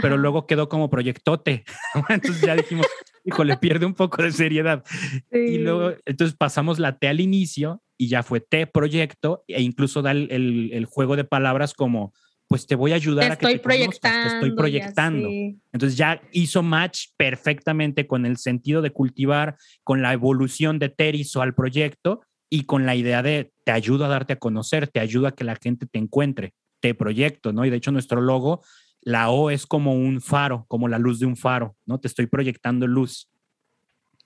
pero 0.01 0.17
luego 0.17 0.47
quedó 0.47 0.71
como 0.71 0.89
Proyectote. 0.89 1.65
entonces 2.09 2.41
ya 2.41 2.57
dijimos, 2.57 2.87
híjole, 3.27 3.57
pierde 3.59 3.85
un 3.85 3.95
poco 3.95 4.23
de 4.23 4.33
seriedad. 4.33 4.85
Y 5.31 5.59
luego, 5.59 5.93
entonces 6.07 6.37
pasamos 6.37 6.79
la 6.79 6.99
T 6.99 7.09
al 7.09 7.21
inicio 7.21 7.83
y 7.99 8.09
ya 8.09 8.23
fue 8.23 8.41
T 8.41 8.67
proyecto 8.67 9.45
e 9.49 9.63
incluso 9.63 10.03
da 10.03 10.13
el, 10.13 10.71
el, 10.73 10.85
juego 10.87 11.17
de 11.17 11.25
palabras 11.25 11.75
como 11.75 12.13
pues 12.49 12.67
te 12.67 12.77
voy 12.77 12.93
a 12.93 12.95
ayudar 12.95 13.33
a 13.33 13.37
que 13.37 13.47
te 13.47 13.59
proyectando, 13.59 14.29
te 14.29 14.35
estoy 14.35 14.53
proyectando. 14.53 15.29
Entonces 15.73 15.99
ya 15.99 16.23
hizo 16.31 16.63
match 16.63 17.09
perfectamente 17.17 18.07
con 18.07 18.25
el 18.25 18.37
sentido 18.37 18.83
de 18.83 18.91
cultivar, 18.91 19.57
con 19.83 20.01
la 20.01 20.13
evolución 20.13 20.79
de 20.79 20.89
Terizo 20.89 21.43
al 21.43 21.55
proyecto 21.55 22.21
y 22.49 22.63
con 22.63 22.87
la 22.87 22.95
idea 22.95 23.23
de 23.23 23.53
te 23.65 23.73
ayudo 23.73 24.05
a 24.05 24.09
darte 24.09 24.35
a 24.35 24.39
conocer, 24.39 24.87
te 24.87 25.01
ayuda 25.01 25.31
a 25.31 25.33
que 25.33 25.43
la 25.43 25.57
gente 25.57 25.87
te 25.87 25.99
encuentre, 25.99 26.55
te 26.81 26.95
proyecto, 26.95 27.53
¿no? 27.53 27.65
Y 27.65 27.71
de 27.71 27.79
hecho 27.79 27.91
nuestro 27.91 28.21
logo, 28.21 28.63
la 29.07 29.31
O 29.31 29.51
es 29.51 29.67
como 29.67 29.95
un 29.95 30.21
faro, 30.21 30.65
como 30.67 30.89
la 30.89 30.99
luz 30.99 31.21
de 31.21 31.27
un 31.27 31.37
faro, 31.37 31.77
¿no? 31.87 32.01
Te 32.01 32.09
estoy 32.09 32.27
proyectando 32.27 32.89
luz. 32.89 33.31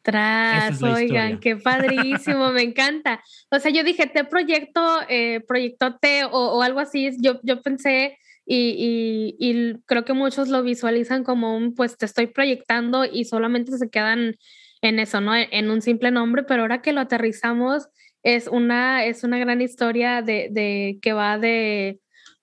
Tras, 0.00 0.82
oigan, 0.82 1.38
qué 1.38 1.56
padrísimo, 1.56 2.50
me 2.50 2.62
encanta. 2.62 3.22
O 3.50 3.58
sea, 3.58 3.70
yo 3.70 3.84
dije, 3.84 4.06
te 4.06 4.24
proyecto, 4.24 5.00
eh, 5.10 5.40
proyecto 5.46 5.98
T 5.98 6.24
o, 6.24 6.62
algo 6.62 6.80
así. 6.80 7.10
Yo, 7.20 7.38
yo 7.42 7.60
pensé 7.60 8.16
y, 8.46 9.36
y, 9.38 9.74
creo 9.84 10.06
que 10.06 10.14
muchos 10.14 10.48
lo 10.48 10.62
visualizan 10.62 11.24
como 11.24 11.54
un, 11.54 11.74
pues 11.74 11.98
te 11.98 12.06
estoy 12.06 12.28
proyectando 12.28 13.04
y 13.04 13.26
solamente 13.26 13.76
se 13.76 13.90
quedan 13.90 14.36
en 14.80 14.98
eso, 14.98 15.20
¿no? 15.20 15.36
En 15.36 15.70
un 15.70 15.82
simple 15.82 16.10
nombre, 16.10 16.42
pero 16.42 16.62
ahora 16.62 16.80
que 16.80 16.94
lo 16.94 17.02
aterrizamos, 17.02 17.90
es 18.22 18.48
una, 18.48 19.04
es 19.04 19.24
una 19.24 19.38
gran 19.38 19.60
historia 19.60 20.22
de, 20.22 20.48
de 20.50 20.98
que 21.02 21.12
va 21.12 21.36
de, 21.36 22.00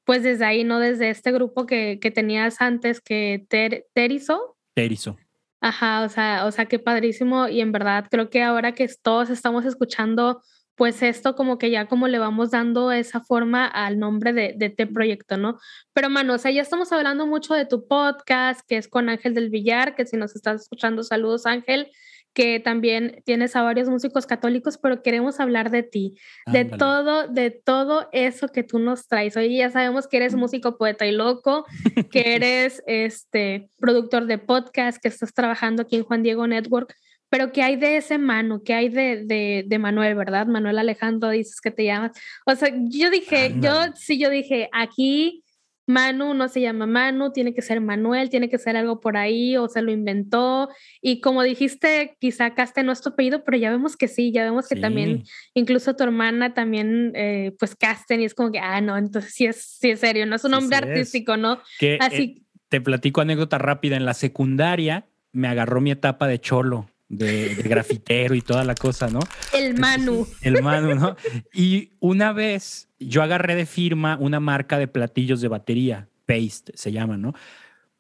pues 0.08 0.24
desde 0.24 0.46
ahí, 0.46 0.64
¿no? 0.64 0.80
Desde 0.80 1.10
este 1.10 1.34
grupo 1.34 1.66
que, 1.66 2.00
que 2.00 2.12
tenías 2.12 2.62
antes, 2.62 3.02
que 3.02 3.46
ter, 3.50 3.88
Terizo. 3.94 4.56
Terizo. 4.74 5.18
Ajá, 5.60 6.04
o 6.04 6.08
sea, 6.08 6.46
o 6.46 6.52
sea, 6.54 6.66
qué 6.66 6.80
padrísimo 6.80 7.50
y 7.50 7.60
en 7.60 7.74
verdad 7.74 8.08
creo 8.10 8.30
que 8.30 8.42
ahora 8.42 8.72
que 8.72 8.88
todos 9.02 9.30
estamos 9.30 9.66
escuchando, 9.66 10.42
pues 10.76 11.04
esto 11.04 11.36
como 11.36 11.58
que 11.58 11.72
ya 11.72 11.88
como 11.88 12.08
le 12.08 12.20
vamos 12.20 12.52
dando 12.52 12.94
esa 12.94 13.20
forma 13.20 13.66
al 13.68 14.00
nombre 14.00 14.32
de, 14.32 14.54
de 14.56 14.68
este 14.68 14.88
proyecto, 14.88 15.36
¿no? 15.36 15.60
Pero 15.92 16.10
Manu, 16.10 16.36
o 16.36 16.38
sea, 16.38 16.52
ya 16.52 16.62
estamos 16.62 16.90
hablando 16.94 17.28
mucho 17.28 17.54
de 17.54 17.66
tu 17.66 17.86
podcast, 17.86 18.62
que 18.66 18.78
es 18.78 18.88
con 18.88 19.10
Ángel 19.10 19.34
del 19.34 19.50
Villar, 19.50 19.94
que 19.94 20.06
si 20.06 20.16
nos 20.16 20.38
estás 20.38 20.62
escuchando, 20.62 21.04
saludos 21.04 21.46
Ángel, 21.46 21.92
que 22.38 22.60
también 22.60 23.24
tienes 23.26 23.56
a 23.56 23.64
varios 23.64 23.90
músicos 23.90 24.28
católicos, 24.28 24.78
pero 24.78 25.02
queremos 25.02 25.40
hablar 25.40 25.72
de 25.72 25.82
ti, 25.82 26.20
de 26.46 26.66
todo, 26.66 27.28
de 27.28 27.50
todo 27.50 28.10
eso 28.12 28.50
que 28.50 28.62
tú 28.62 28.78
nos 28.78 29.08
traes. 29.08 29.36
Hoy 29.36 29.58
ya 29.58 29.72
sabemos 29.72 30.08
que 30.08 30.18
eres 30.18 30.36
músico, 30.36 30.78
poeta 30.78 31.08
y 31.08 31.14
loco, 31.14 31.66
que 32.12 32.36
eres 32.36 32.84
este 32.86 33.72
productor 33.80 34.28
de 34.28 34.38
podcast, 34.38 35.02
que 35.02 35.08
estás 35.08 35.34
trabajando 35.34 35.82
aquí 35.82 35.96
en 35.96 36.04
Juan 36.04 36.22
Diego 36.22 36.46
Network, 36.46 36.94
pero 37.28 37.52
¿qué 37.52 37.64
hay 37.64 37.76
de 37.76 37.98
ese 37.98 38.20
Manu? 38.20 38.62
¿Qué 38.62 38.76
hay 38.76 38.90
de, 38.90 39.24
de, 39.26 39.64
de, 39.66 39.80
Manuel, 39.80 40.14
verdad? 40.14 40.46
Manuel 40.46 40.78
Alejandro, 40.78 41.32
dices 41.32 41.60
que 41.60 41.72
te 41.72 41.86
llamas. 41.86 42.12
O 42.46 42.54
sea, 42.54 42.70
yo 42.72 43.10
dije, 43.10 43.56
yo 43.60 43.74
sí, 43.96 44.20
yo 44.20 44.30
dije, 44.30 44.70
aquí 44.72 45.44
Manu 45.88 46.34
no 46.34 46.50
se 46.50 46.60
llama 46.60 46.86
Manu, 46.86 47.32
tiene 47.32 47.54
que 47.54 47.62
ser 47.62 47.80
Manuel, 47.80 48.30
tiene 48.30 48.50
que 48.50 48.58
ser 48.58 48.76
algo 48.76 49.00
por 49.00 49.16
ahí 49.16 49.56
o 49.56 49.70
se 49.70 49.82
lo 49.82 49.92
inventó. 49.92 50.70
Y 51.02 51.22
como 51.22 51.44
dijiste, 51.44 52.18
quizá 52.20 52.54
Caste 52.54 52.84
no 52.84 52.92
es 52.92 53.02
tu 53.02 53.10
apellido, 53.10 53.44
pero 53.46 53.58
ya 53.58 53.72
vemos 53.72 53.96
que 53.96 54.10
sí, 54.10 54.32
ya 54.34 54.44
vemos 54.44 54.68
que 54.68 54.76
también, 54.76 55.24
incluso 55.54 55.96
tu 55.96 56.04
hermana 56.04 56.54
también, 56.54 57.14
eh, 57.16 57.56
pues 57.58 57.76
Casten, 57.76 58.22
y 58.22 58.26
es 58.26 58.36
como 58.36 58.52
que, 58.52 58.60
ah, 58.60 58.82
no, 58.82 58.98
entonces 58.98 59.34
sí 59.34 59.46
es, 59.46 59.78
sí 59.80 59.90
es 59.90 60.02
serio, 60.02 60.26
no 60.26 60.36
es 60.36 60.44
un 60.44 60.52
nombre 60.52 60.76
artístico, 60.76 61.38
¿no? 61.38 61.60
Que, 61.80 61.98
Así. 62.02 62.36
Eh, 62.38 62.42
te 62.70 62.82
platico 62.82 63.22
anécdota 63.22 63.58
rápida. 63.58 63.96
En 63.96 64.06
la 64.06 64.14
secundaria 64.14 65.08
me 65.32 65.48
agarró 65.48 65.80
mi 65.80 65.92
etapa 65.92 66.28
de 66.28 66.40
cholo 66.40 66.90
de, 67.10 67.56
grafitero 67.64 68.36
y 68.36 68.42
toda 68.42 68.64
la 68.64 68.76
cosa, 68.76 69.08
¿no? 69.10 69.20
El 69.54 69.78
Manu. 69.78 70.28
el 70.42 70.62
Manu, 70.62 70.96
¿no? 70.96 71.16
Y 71.54 71.92
una 72.00 72.34
vez 72.34 72.90
yo 73.00 73.24
agarré 73.24 73.56
de 73.56 73.66
firma 73.66 74.18
una 74.20 74.40
marca 74.40 74.78
de 74.78 74.88
platillos 74.88 75.42
de 75.42 75.48
batería, 75.48 76.10
Paste 76.26 76.74
se 76.76 76.92
llama, 76.92 77.18
¿no? 77.18 77.34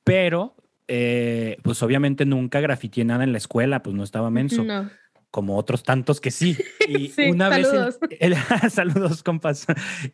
Pero, 0.04 0.56
eh, 0.88 1.58
pues 1.64 1.82
obviamente 1.84 2.26
nunca 2.26 2.60
grafiteé 2.60 3.06
nada 3.06 3.24
en 3.24 3.32
la 3.32 3.38
escuela, 3.38 3.84
pues 3.84 3.96
no 3.96 4.04
estaba 4.04 4.30
menso. 4.30 4.64
No 4.64 4.90
como 5.32 5.58
otros 5.58 5.84
tantos 5.84 6.22
que 6.22 6.32
sí. 6.32 6.58
Y 6.88 7.12
una 7.30 7.50
saludos. 7.50 8.00
vez 8.00 8.18
el, 8.22 8.36
saludos, 8.72 9.24
compas. 9.24 9.66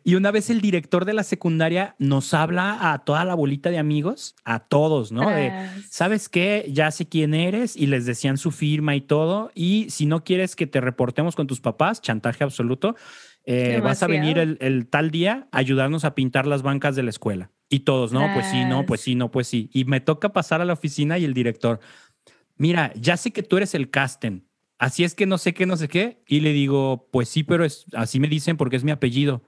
Y 0.02 0.16
una 0.16 0.30
vez 0.30 0.50
el 0.50 0.60
director 0.60 1.04
de 1.04 1.14
la 1.14 1.22
secundaria 1.22 1.94
nos 1.98 2.34
habla 2.34 2.92
a 2.92 3.04
toda 3.04 3.24
la 3.24 3.34
bolita 3.34 3.70
de 3.70 3.78
amigos, 3.78 4.34
a 4.44 4.60
todos, 4.60 5.12
¿no? 5.12 5.30
De, 5.30 5.52
¿sabes 5.88 6.28
qué? 6.28 6.68
Ya 6.68 6.90
sé 6.90 7.08
quién 7.08 7.34
eres 7.34 7.76
y 7.76 7.86
les 7.86 8.06
decían 8.06 8.38
su 8.38 8.50
firma 8.50 8.96
y 8.96 9.02
todo. 9.02 9.52
Y 9.54 9.86
si 9.90 10.06
no 10.06 10.24
quieres 10.24 10.56
que 10.56 10.66
te 10.66 10.80
reportemos 10.80 11.36
con 11.36 11.46
tus 11.46 11.60
papás, 11.60 12.02
chantaje 12.02 12.42
absoluto, 12.42 12.96
eh, 13.44 13.80
vas 13.82 14.02
a 14.02 14.06
venir 14.06 14.38
el, 14.38 14.56
el, 14.60 14.88
tal 14.88 15.10
día 15.10 15.48
a 15.52 15.58
ayudarnos 15.58 16.04
a 16.04 16.14
pintar 16.14 16.46
las 16.46 16.62
bancas 16.62 16.96
de 16.96 17.02
la 17.02 17.10
escuela. 17.10 17.50
Y 17.68 17.80
todos, 17.80 18.12
no, 18.12 18.28
pues 18.34 18.46
sí, 18.46 18.64
no, 18.64 18.86
pues 18.86 19.00
sí, 19.00 19.14
no, 19.14 19.30
pues 19.30 19.46
sí. 19.46 19.70
Y 19.72 19.84
me 19.84 20.00
toca 20.00 20.32
pasar 20.32 20.60
a 20.60 20.64
la 20.64 20.72
oficina 20.72 21.18
y 21.18 21.24
el 21.24 21.34
director, 21.34 21.80
mira, 22.56 22.92
ya 22.94 23.16
sé 23.16 23.32
que 23.32 23.42
tú 23.42 23.56
eres 23.56 23.74
el 23.74 23.90
casting 23.90 24.42
así 24.78 25.04
es 25.04 25.14
que 25.14 25.26
no 25.26 25.38
sé 25.38 25.54
qué, 25.54 25.66
no 25.66 25.76
sé 25.76 25.88
qué. 25.88 26.22
Y 26.26 26.40
le 26.40 26.52
digo, 26.52 27.08
pues 27.10 27.28
sí, 27.28 27.42
pero 27.42 27.64
es, 27.64 27.86
así 27.94 28.20
me 28.20 28.28
dicen 28.28 28.56
porque 28.56 28.76
es 28.76 28.84
mi 28.84 28.90
apellido. 28.90 29.42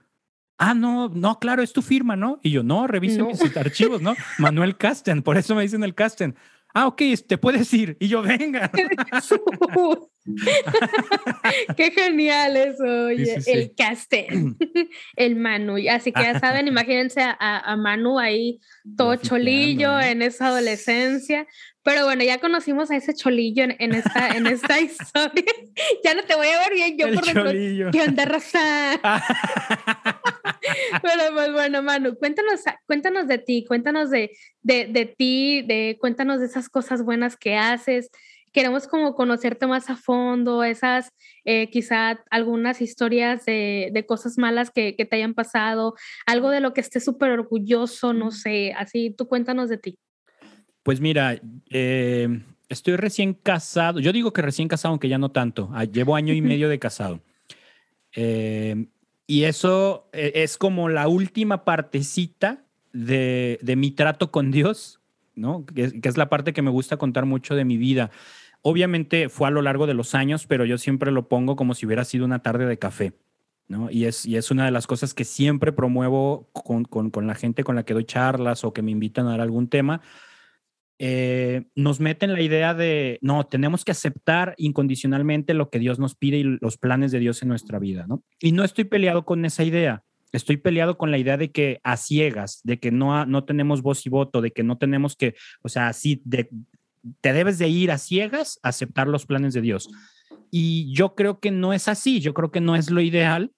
Ah, 0.59 0.75
no, 0.75 1.09
no, 1.11 1.39
claro, 1.39 1.63
es 1.63 1.73
tu 1.73 1.83
firma, 1.83 2.17
¿no? 2.17 2.41
Y 2.43 2.51
yo, 2.51 2.63
no, 2.63 2.87
revise 2.87 3.23
mis 3.23 3.41
archivos, 3.57 4.01
¿no? 4.01 4.15
Manuel 4.39 4.77
Casten, 4.77 5.23
por 5.23 5.37
eso 5.37 5.55
me 5.55 5.63
dicen 5.63 5.85
el 5.85 5.95
Casten. 5.95 6.35
Ah, 6.73 6.87
ok, 6.87 7.03
te 7.27 7.39
puedes 7.39 7.73
ir. 7.73 7.97
Y 8.01 8.09
yo, 8.09 8.23
venga. 8.23 8.71
Qué 11.77 11.91
genial 11.91 12.57
eso, 12.57 12.85
oye. 12.85 13.39
El 13.47 13.75
Casten, 13.75 14.57
el 15.17 15.37
Manu. 15.37 15.77
Así 15.91 16.13
que 16.13 16.23
ya 16.23 16.39
saben, 16.41 16.69
imagínense 16.69 17.23
a, 17.23 17.37
a 17.39 17.77
Manu 17.77 18.19
ahí 18.19 18.61
todo 18.97 19.17
cholillo 19.17 20.01
en 20.01 20.23
esa 20.23 20.49
adolescencia. 20.49 21.47
Pero 21.87 22.05
bueno, 22.05 22.25
ya 22.25 22.41
conocimos 22.41 22.91
a 22.91 22.97
ese 22.97 23.15
cholillo 23.15 23.63
en, 23.63 23.95
esta, 23.95 24.31
en 24.31 24.49
esta 24.49 24.81
historia. 24.81 25.45
ya 26.03 26.15
no 26.15 26.25
te 26.25 26.35
voy 26.35 26.49
a 26.49 26.59
ver 26.59 26.75
bien 26.75 26.99
yo 26.99 27.07
por 27.15 27.25
dentro. 27.25 27.91
¿Qué 27.93 28.03
onda, 28.03 28.25
raza? 28.25 29.01
Pero 31.01 31.23
pues 31.33 31.53
bueno, 31.53 31.83
Manu, 31.83 32.17
cuéntanos, 32.17 32.63
cuéntanos 32.87 33.29
de 33.29 33.39
ti, 33.39 33.65
cuéntanos 33.65 34.11
de, 34.11 34.33
de, 34.63 34.87
de 34.87 35.07
ti, 35.07 35.63
de, 35.63 35.97
cuéntanos 36.01 36.41
de 36.41 36.47
esas 36.47 36.69
cosas 36.69 37.05
buenas 37.05 37.37
que 37.37 37.55
haces. 37.55 38.11
Queremos 38.57 38.89
como 38.89 39.15
conocerte 39.15 39.67
más 39.67 39.91
a 39.91 39.97
fondo, 39.97 40.65
esas 40.65 41.11
eh, 41.45 41.69
quizá 41.69 42.25
algunas 42.31 42.81
historias 42.81 43.45
de, 43.45 43.91
de 43.93 44.07
cosas 44.07 44.39
malas 44.39 44.71
que, 44.71 44.97
que, 44.97 45.05
te 45.05 45.17
hayan 45.17 45.35
pasado, 45.35 45.95
algo 46.25 46.49
de 46.49 46.61
lo 46.61 46.73
que 46.73 46.81
estés 46.81 47.05
súper 47.05 47.33
orgulloso, 47.33 48.15
no 48.15 48.31
sé, 48.31 48.73
así 48.73 49.11
tú 49.11 49.29
cuéntanos 49.29 49.69
de 49.69 49.77
ti. 49.77 49.99
Pues 50.83 51.01
mira, 51.01 51.39
eh, 51.69 52.29
estoy 52.69 52.97
recién 52.97 53.35
casado. 53.35 54.01
Yo 54.01 54.13
digo 54.13 54.33
que 54.33 54.41
recién 54.41 54.69
casado, 54.69 54.93
aunque 54.93 55.09
ya 55.09 55.19
no 55.19 55.31
tanto. 55.31 55.69
Ah, 55.75 55.85
llevo 55.85 56.17
año 56.17 56.33
y 56.33 56.41
medio 56.41 56.69
de 56.69 56.79
casado. 56.79 57.21
Eh, 58.15 58.87
y 59.27 59.45
eso 59.45 60.09
eh, 60.13 60.33
es 60.37 60.57
como 60.57 60.89
la 60.89 61.09
última 61.09 61.65
partecita 61.65 62.65
de, 62.93 63.59
mi 63.77 63.91
trato 63.91 64.31
con 64.31 64.51
Dios, 64.51 65.01
¿no? 65.35 65.67
Que, 65.67 65.93
es 66.03 66.17
la 66.17 66.29
parte 66.29 66.53
que 66.53 66.63
me 66.63 66.71
gusta 66.71 66.97
contar 66.97 67.27
mucho 67.27 67.55
de 67.55 67.65
mi 67.65 67.77
vida. 67.77 68.11
Obviamente 68.63 69.29
fue 69.29 69.49
a 69.49 69.51
lo 69.51 69.63
largo 69.63 69.87
de 69.87 69.95
los 69.95 70.15
años, 70.15 70.47
pero 70.47 70.65
yo 70.65 70.79
siempre 70.79 71.13
lo 71.13 71.29
pongo 71.29 71.57
como 71.57 71.75
si 71.75 71.87
hubiera 71.87 72.05
sido 72.05 72.25
una 72.25 72.43
tarde 72.43 72.67
de 72.67 72.79
café. 72.79 73.13
¿no? 73.69 73.91
Y 73.91 74.05
es, 74.05 74.27
y 74.27 74.37
es 74.37 74.51
una 74.51 74.65
de 74.65 74.71
las 74.71 74.87
cosas 74.87 75.15
que 75.15 75.25
siempre 75.25 75.73
promuevo 75.73 76.49
con, 76.53 76.85
con 76.85 77.27
la 77.27 77.35
gente 77.35 77.65
con 77.65 77.75
la 77.75 77.85
que 77.85 77.95
doy 77.95 78.05
charlas 78.05 78.65
o 78.65 78.73
que 78.73 78.83
me 78.83 78.93
invitan 78.93 79.27
a 79.27 79.31
dar 79.31 79.41
algún 79.41 79.69
tema, 79.69 80.03
eh, 80.99 81.67
nos 81.75 82.01
meten 82.01 82.33
la 82.33 82.41
idea 82.41 82.73
de, 82.73 83.19
no, 83.21 83.45
tenemos 83.45 83.85
que 83.85 83.93
aceptar 83.93 84.55
incondicionalmente 84.57 85.53
lo 85.53 85.69
que 85.69 85.79
Dios 85.79 85.99
nos 85.99 86.15
pide 86.15 86.39
y 86.39 86.43
los 86.61 86.79
planes 86.79 87.13
de 87.13 87.19
Dios 87.19 87.43
en 87.43 87.49
nuestra 87.49 87.79
vida, 87.79 88.07
¿no? 88.09 88.23
Y 88.41 88.53
no 88.53 88.65
estoy 88.65 88.85
peleado 88.85 89.27
con 89.27 89.45
esa 89.45 89.63
idea, 89.63 90.05
estoy 90.33 90.57
peleado 90.57 90.97
con 90.97 91.11
la 91.11 91.19
idea 91.19 91.37
de 91.37 91.53
que 91.53 91.81
a 91.85 91.99
ciegas, 91.99 92.61
de 92.65 92.79
que 92.79 92.93
no, 92.93 93.27
no 93.27 93.45
tenemos 93.45 93.83
voz 93.83 94.07
y 94.07 94.09
voto, 94.09 94.41
de 94.41 94.53
que 94.53 94.63
no 94.63 94.79
tenemos 94.79 95.17
que, 95.17 95.35
o 95.61 95.69
sea, 95.69 95.89
así, 95.89 96.23
de, 96.25 96.49
te 97.21 97.33
debes 97.33 97.59
de 97.59 97.69
ir 97.69 97.91
a 97.91 97.99
ciegas 97.99 98.59
a 98.63 98.69
aceptar 98.69 99.09
los 99.09 99.27
planes 99.27 99.55
de 99.55 99.61
Dios. 99.61 99.89
Y 100.51 100.93
yo 100.93 101.15
creo 101.15 101.41
que 101.41 101.51
no 101.51 101.73
es 101.73 101.89
así, 101.89 102.21
yo 102.21 102.35
creo 102.35 102.51
que 102.51 102.61
no 102.61 102.77
es 102.77 102.91
lo 102.91 103.01
ideal. 103.01 103.53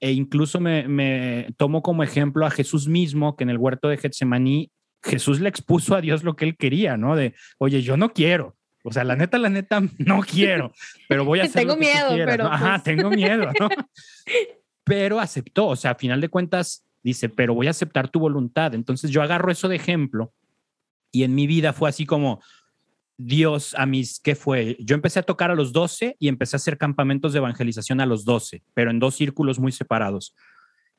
E 0.00 0.12
incluso 0.12 0.60
me, 0.60 0.86
me 0.88 1.48
tomo 1.56 1.82
como 1.82 2.02
ejemplo 2.02 2.44
a 2.44 2.50
Jesús 2.50 2.86
mismo, 2.88 3.36
que 3.36 3.44
en 3.44 3.50
el 3.50 3.58
huerto 3.58 3.88
de 3.88 3.96
Getsemaní 3.96 4.70
Jesús 5.02 5.40
le 5.40 5.48
expuso 5.48 5.94
a 5.94 6.00
Dios 6.00 6.24
lo 6.24 6.36
que 6.36 6.44
él 6.44 6.56
quería, 6.56 6.96
¿no? 6.96 7.16
De, 7.16 7.34
oye, 7.58 7.82
yo 7.82 7.96
no 7.96 8.12
quiero. 8.12 8.56
O 8.82 8.92
sea, 8.92 9.04
la 9.04 9.16
neta, 9.16 9.38
la 9.38 9.48
neta, 9.48 9.80
no 9.98 10.20
quiero, 10.20 10.72
pero 11.08 11.24
voy 11.24 11.40
a 11.40 11.44
hacer. 11.44 11.62
tengo 11.62 11.76
miedo, 11.76 12.10
pero. 12.10 12.46
Ajá, 12.46 12.72
pues 12.72 12.82
tengo 12.84 13.10
miedo, 13.10 13.50
¿no? 13.58 13.68
pero 14.84 15.18
aceptó, 15.18 15.66
o 15.68 15.76
sea, 15.76 15.92
a 15.92 15.94
final 15.96 16.20
de 16.20 16.28
cuentas, 16.28 16.84
dice, 17.02 17.28
pero 17.28 17.54
voy 17.54 17.66
a 17.66 17.70
aceptar 17.70 18.08
tu 18.08 18.20
voluntad. 18.20 18.74
Entonces 18.74 19.10
yo 19.10 19.22
agarro 19.22 19.50
eso 19.50 19.68
de 19.68 19.76
ejemplo 19.76 20.32
y 21.10 21.24
en 21.24 21.34
mi 21.34 21.46
vida 21.46 21.72
fue 21.72 21.88
así 21.88 22.06
como, 22.06 22.40
Dios 23.18 23.74
a 23.76 23.86
mis, 23.86 24.20
¿qué 24.20 24.34
fue? 24.34 24.76
Yo 24.80 24.94
empecé 24.94 25.18
a 25.20 25.22
tocar 25.22 25.50
a 25.50 25.54
los 25.54 25.72
12 25.72 26.16
y 26.18 26.28
empecé 26.28 26.56
a 26.56 26.58
hacer 26.58 26.78
campamentos 26.78 27.32
de 27.32 27.38
evangelización 27.38 28.00
a 28.00 28.06
los 28.06 28.24
12, 28.24 28.62
pero 28.74 28.90
en 28.90 28.98
dos 28.98 29.14
círculos 29.14 29.58
muy 29.58 29.72
separados. 29.72 30.34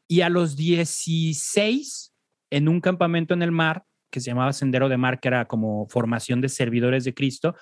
Y 0.07 0.21
a 0.21 0.29
los 0.29 0.55
16, 0.55 2.13
en 2.49 2.67
un 2.67 2.81
campamento 2.81 3.33
en 3.33 3.43
el 3.43 3.51
mar, 3.51 3.83
que 4.09 4.19
se 4.19 4.31
llamaba 4.31 4.53
Sendero 4.53 4.89
de 4.89 4.97
Mar, 4.97 5.19
que 5.19 5.27
era 5.27 5.45
como 5.45 5.87
formación 5.89 6.41
de 6.41 6.49
servidores 6.49 7.03
de 7.03 7.13
Cristo, 7.13 7.55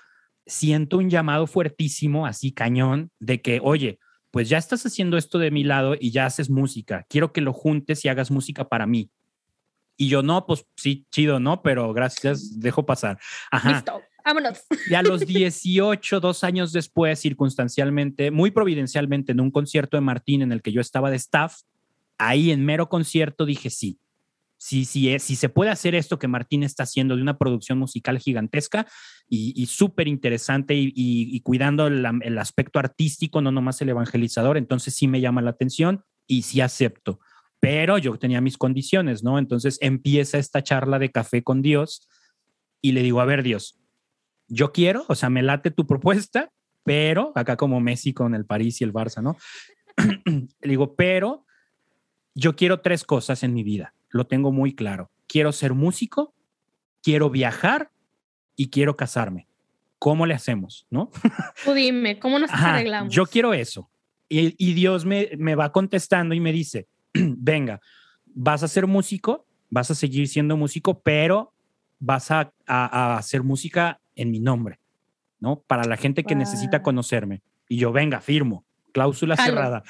siento 0.45 0.99
un 0.99 1.09
llamado 1.09 1.47
fuertísimo, 1.47 2.25
así 2.25 2.51
cañón, 2.51 3.11
de 3.19 3.41
que, 3.41 3.59
oye, 3.61 3.99
pues 4.31 4.47
ya 4.47 4.57
estás 4.57 4.85
haciendo 4.85 5.17
esto 5.17 5.39
de 5.39 5.49
mi 5.49 5.63
lado 5.63 5.95
y 5.99 6.11
ya 6.11 6.25
haces 6.25 6.49
música, 6.49 7.05
quiero 7.09 7.33
que 7.33 7.41
lo 7.41 7.51
juntes 7.51 8.05
y 8.05 8.09
hagas 8.09 8.31
música 8.31 8.69
para 8.69 8.85
mí. 8.85 9.09
Y 9.97 10.09
yo, 10.09 10.21
no, 10.21 10.45
pues 10.45 10.65
sí, 10.75 11.07
chido, 11.09 11.39
¿no? 11.39 11.61
Pero 11.61 11.93
gracias, 11.93 12.59
dejo 12.59 12.85
pasar. 12.85 13.17
Ajá. 13.49 13.83
Vámonos. 14.25 14.63
Y 14.89 14.95
a 14.95 15.03
los 15.03 15.25
18, 15.25 16.19
dos 16.19 16.43
años 16.43 16.73
después, 16.73 17.19
circunstancialmente, 17.19 18.31
muy 18.31 18.51
providencialmente, 18.51 19.31
en 19.31 19.39
un 19.39 19.51
concierto 19.51 19.97
de 19.97 20.01
Martín 20.01 20.41
en 20.41 20.51
el 20.51 20.61
que 20.61 20.71
yo 20.71 20.81
estaba 20.81 21.11
de 21.11 21.17
staff, 21.17 21.61
ahí 22.17 22.51
en 22.51 22.65
mero 22.65 22.89
concierto 22.89 23.45
dije 23.45 23.69
sí. 23.69 23.99
Sí, 24.57 24.85
sí, 24.85 25.13
es, 25.13 25.21
si 25.21 25.35
se 25.35 25.49
puede 25.49 25.69
hacer 25.69 25.95
esto 25.95 26.17
que 26.17 26.27
Martín 26.27 26.63
está 26.63 26.83
haciendo 26.83 27.15
de 27.15 27.21
una 27.21 27.37
producción 27.37 27.77
musical 27.77 28.17
gigantesca 28.17 28.87
y, 29.27 29.65
súper 29.67 30.07
interesante 30.07 30.73
y, 30.75 31.39
cuidando 31.41 31.87
el, 31.87 32.03
el 32.21 32.37
aspecto 32.37 32.79
artístico, 32.79 33.41
no 33.41 33.51
nomás 33.51 33.81
el 33.81 33.89
evangelizador, 33.89 34.57
entonces 34.57 34.95
sí 34.95 35.07
me 35.07 35.21
llama 35.21 35.41
la 35.41 35.51
atención 35.51 36.03
y 36.25 36.43
sí 36.43 36.61
acepto. 36.61 37.19
Pero 37.59 37.97
yo 37.97 38.17
tenía 38.17 38.41
mis 38.41 38.57
condiciones, 38.57 39.23
¿no? 39.23 39.37
Entonces 39.37 39.77
empieza 39.81 40.37
esta 40.37 40.63
charla 40.63 40.99
de 40.99 41.11
café 41.11 41.43
con 41.43 41.61
Dios 41.61 42.07
y 42.81 42.93
le 42.93 43.03
digo, 43.03 43.21
a 43.21 43.25
ver, 43.25 43.43
Dios, 43.43 43.77
yo 44.47 44.71
quiero, 44.71 45.05
o 45.07 45.15
sea, 45.15 45.29
me 45.29 45.41
late 45.41 45.71
tu 45.71 45.87
propuesta, 45.87 46.51
pero 46.83 47.31
acá 47.35 47.57
como 47.57 47.79
Messi 47.79 48.13
con 48.13 48.35
el 48.35 48.45
París 48.45 48.81
y 48.81 48.83
el 48.83 48.93
Barça, 48.93 49.21
¿no? 49.21 49.37
le 50.25 50.69
digo, 50.69 50.95
pero 50.95 51.45
yo 52.33 52.55
quiero 52.55 52.81
tres 52.81 53.03
cosas 53.03 53.43
en 53.43 53.53
mi 53.53 53.63
vida, 53.63 53.93
lo 54.09 54.27
tengo 54.27 54.51
muy 54.51 54.75
claro. 54.75 55.11
Quiero 55.27 55.51
ser 55.51 55.73
músico, 55.73 56.33
quiero 57.01 57.29
viajar 57.29 57.91
y 58.55 58.69
quiero 58.69 58.95
casarme. 58.95 59.47
¿Cómo 59.97 60.25
le 60.25 60.33
hacemos? 60.33 60.85
¿No? 60.89 61.09
Tú 61.65 61.73
dime, 61.73 62.19
¿cómo 62.19 62.37
nos 62.37 62.51
arreglamos? 62.51 63.13
Yo 63.13 63.25
quiero 63.25 63.53
eso. 63.53 63.89
Y, 64.27 64.73
Dios 64.73 65.05
me, 65.05 65.29
me 65.37 65.55
va 65.55 65.71
contestando 65.71 66.35
y 66.35 66.39
me 66.39 66.51
dice, 66.51 66.87
venga, 67.13 67.79
vas 68.25 68.63
a 68.63 68.67
ser 68.67 68.87
músico, 68.87 69.45
vas 69.69 69.91
a 69.91 69.95
seguir 69.95 70.27
siendo 70.27 70.57
músico, 70.57 70.99
pero 70.99 71.53
vas 71.99 72.31
a, 72.31 72.51
a, 72.67 73.17
hacer 73.17 73.43
música 73.43 74.01
en 74.15 74.31
mi 74.31 74.39
nombre, 74.39 74.79
¿no? 75.39 75.61
Para 75.67 75.85
la 75.85 75.97
gente 75.97 76.23
que 76.23 76.35
necesita 76.35 76.81
conocerme. 76.81 77.41
Y 77.67 77.77
yo, 77.77 77.91
venga, 77.91 78.21
firmo, 78.21 78.65
cláusula 78.93 79.35
cerrada. 79.35 79.83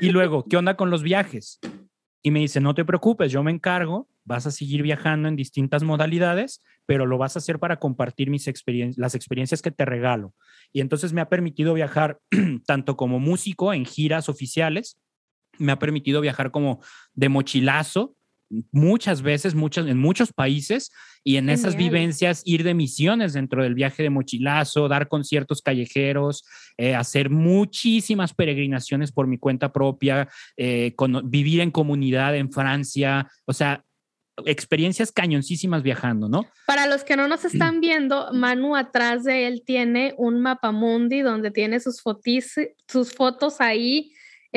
Y 0.00 0.10
luego, 0.10 0.44
¿qué 0.44 0.56
onda 0.56 0.76
con 0.76 0.90
los 0.90 1.02
viajes? 1.02 1.60
Y 2.22 2.30
me 2.30 2.40
dice, 2.40 2.60
no 2.60 2.74
te 2.74 2.84
preocupes, 2.84 3.30
yo 3.30 3.42
me 3.42 3.52
encargo, 3.52 4.08
vas 4.24 4.46
a 4.46 4.50
seguir 4.50 4.82
viajando 4.82 5.28
en 5.28 5.36
distintas 5.36 5.84
modalidades, 5.84 6.62
pero 6.84 7.06
lo 7.06 7.18
vas 7.18 7.36
a 7.36 7.38
hacer 7.38 7.60
para 7.60 7.78
compartir 7.78 8.30
mis 8.30 8.48
experiencias, 8.48 8.98
las 8.98 9.14
experiencias 9.14 9.62
que 9.62 9.70
te 9.70 9.84
regalo. 9.84 10.34
Y 10.72 10.80
entonces 10.80 11.12
me 11.12 11.20
ha 11.20 11.28
permitido 11.28 11.72
viajar 11.74 12.18
tanto 12.66 12.96
como 12.96 13.20
músico 13.20 13.72
en 13.72 13.84
giras 13.84 14.28
oficiales, 14.28 14.98
me 15.58 15.70
ha 15.70 15.78
permitido 15.78 16.20
viajar 16.20 16.50
como 16.50 16.80
de 17.14 17.28
mochilazo 17.28 18.15
muchas 18.72 19.22
veces, 19.22 19.54
muchas, 19.54 19.86
en 19.86 19.98
muchos 19.98 20.32
países, 20.32 20.90
y 21.26 21.38
en 21.38 21.50
esas 21.50 21.76
vivencias 21.76 22.42
ir 22.44 22.62
de 22.62 22.72
misiones 22.72 23.32
dentro 23.32 23.64
del 23.64 23.74
viaje 23.74 24.04
de 24.04 24.10
mochilazo, 24.10 24.86
dar 24.86 25.08
conciertos 25.08 25.60
callejeros, 25.60 26.44
eh, 26.76 26.94
hacer 26.94 27.30
muchísimas 27.30 28.32
peregrinaciones 28.32 29.10
por 29.10 29.26
mi 29.26 29.36
cuenta 29.36 29.72
propia, 29.72 30.28
eh, 30.56 30.94
vivir 31.24 31.62
en 31.62 31.72
comunidad 31.72 32.36
en 32.36 32.52
Francia, 32.52 33.28
o 33.44 33.52
sea, 33.52 33.84
experiencias 34.44 35.10
cañoncísimas 35.10 35.82
viajando, 35.82 36.28
¿no? 36.28 36.46
Para 36.64 36.86
los 36.86 37.02
que 37.02 37.16
no 37.16 37.26
nos 37.26 37.44
están 37.44 37.80
viendo, 37.80 38.28
Manu 38.32 38.76
atrás 38.76 39.24
de 39.24 39.48
él 39.48 39.62
tiene 39.66 40.14
un 40.18 40.40
mapa 40.40 40.70
mundi 40.70 41.22
donde 41.22 41.50
tiene 41.50 41.80
sus, 41.80 42.02
fotis, 42.02 42.54
sus 42.86 43.12
fotos 43.14 43.60
ahí 43.60 44.12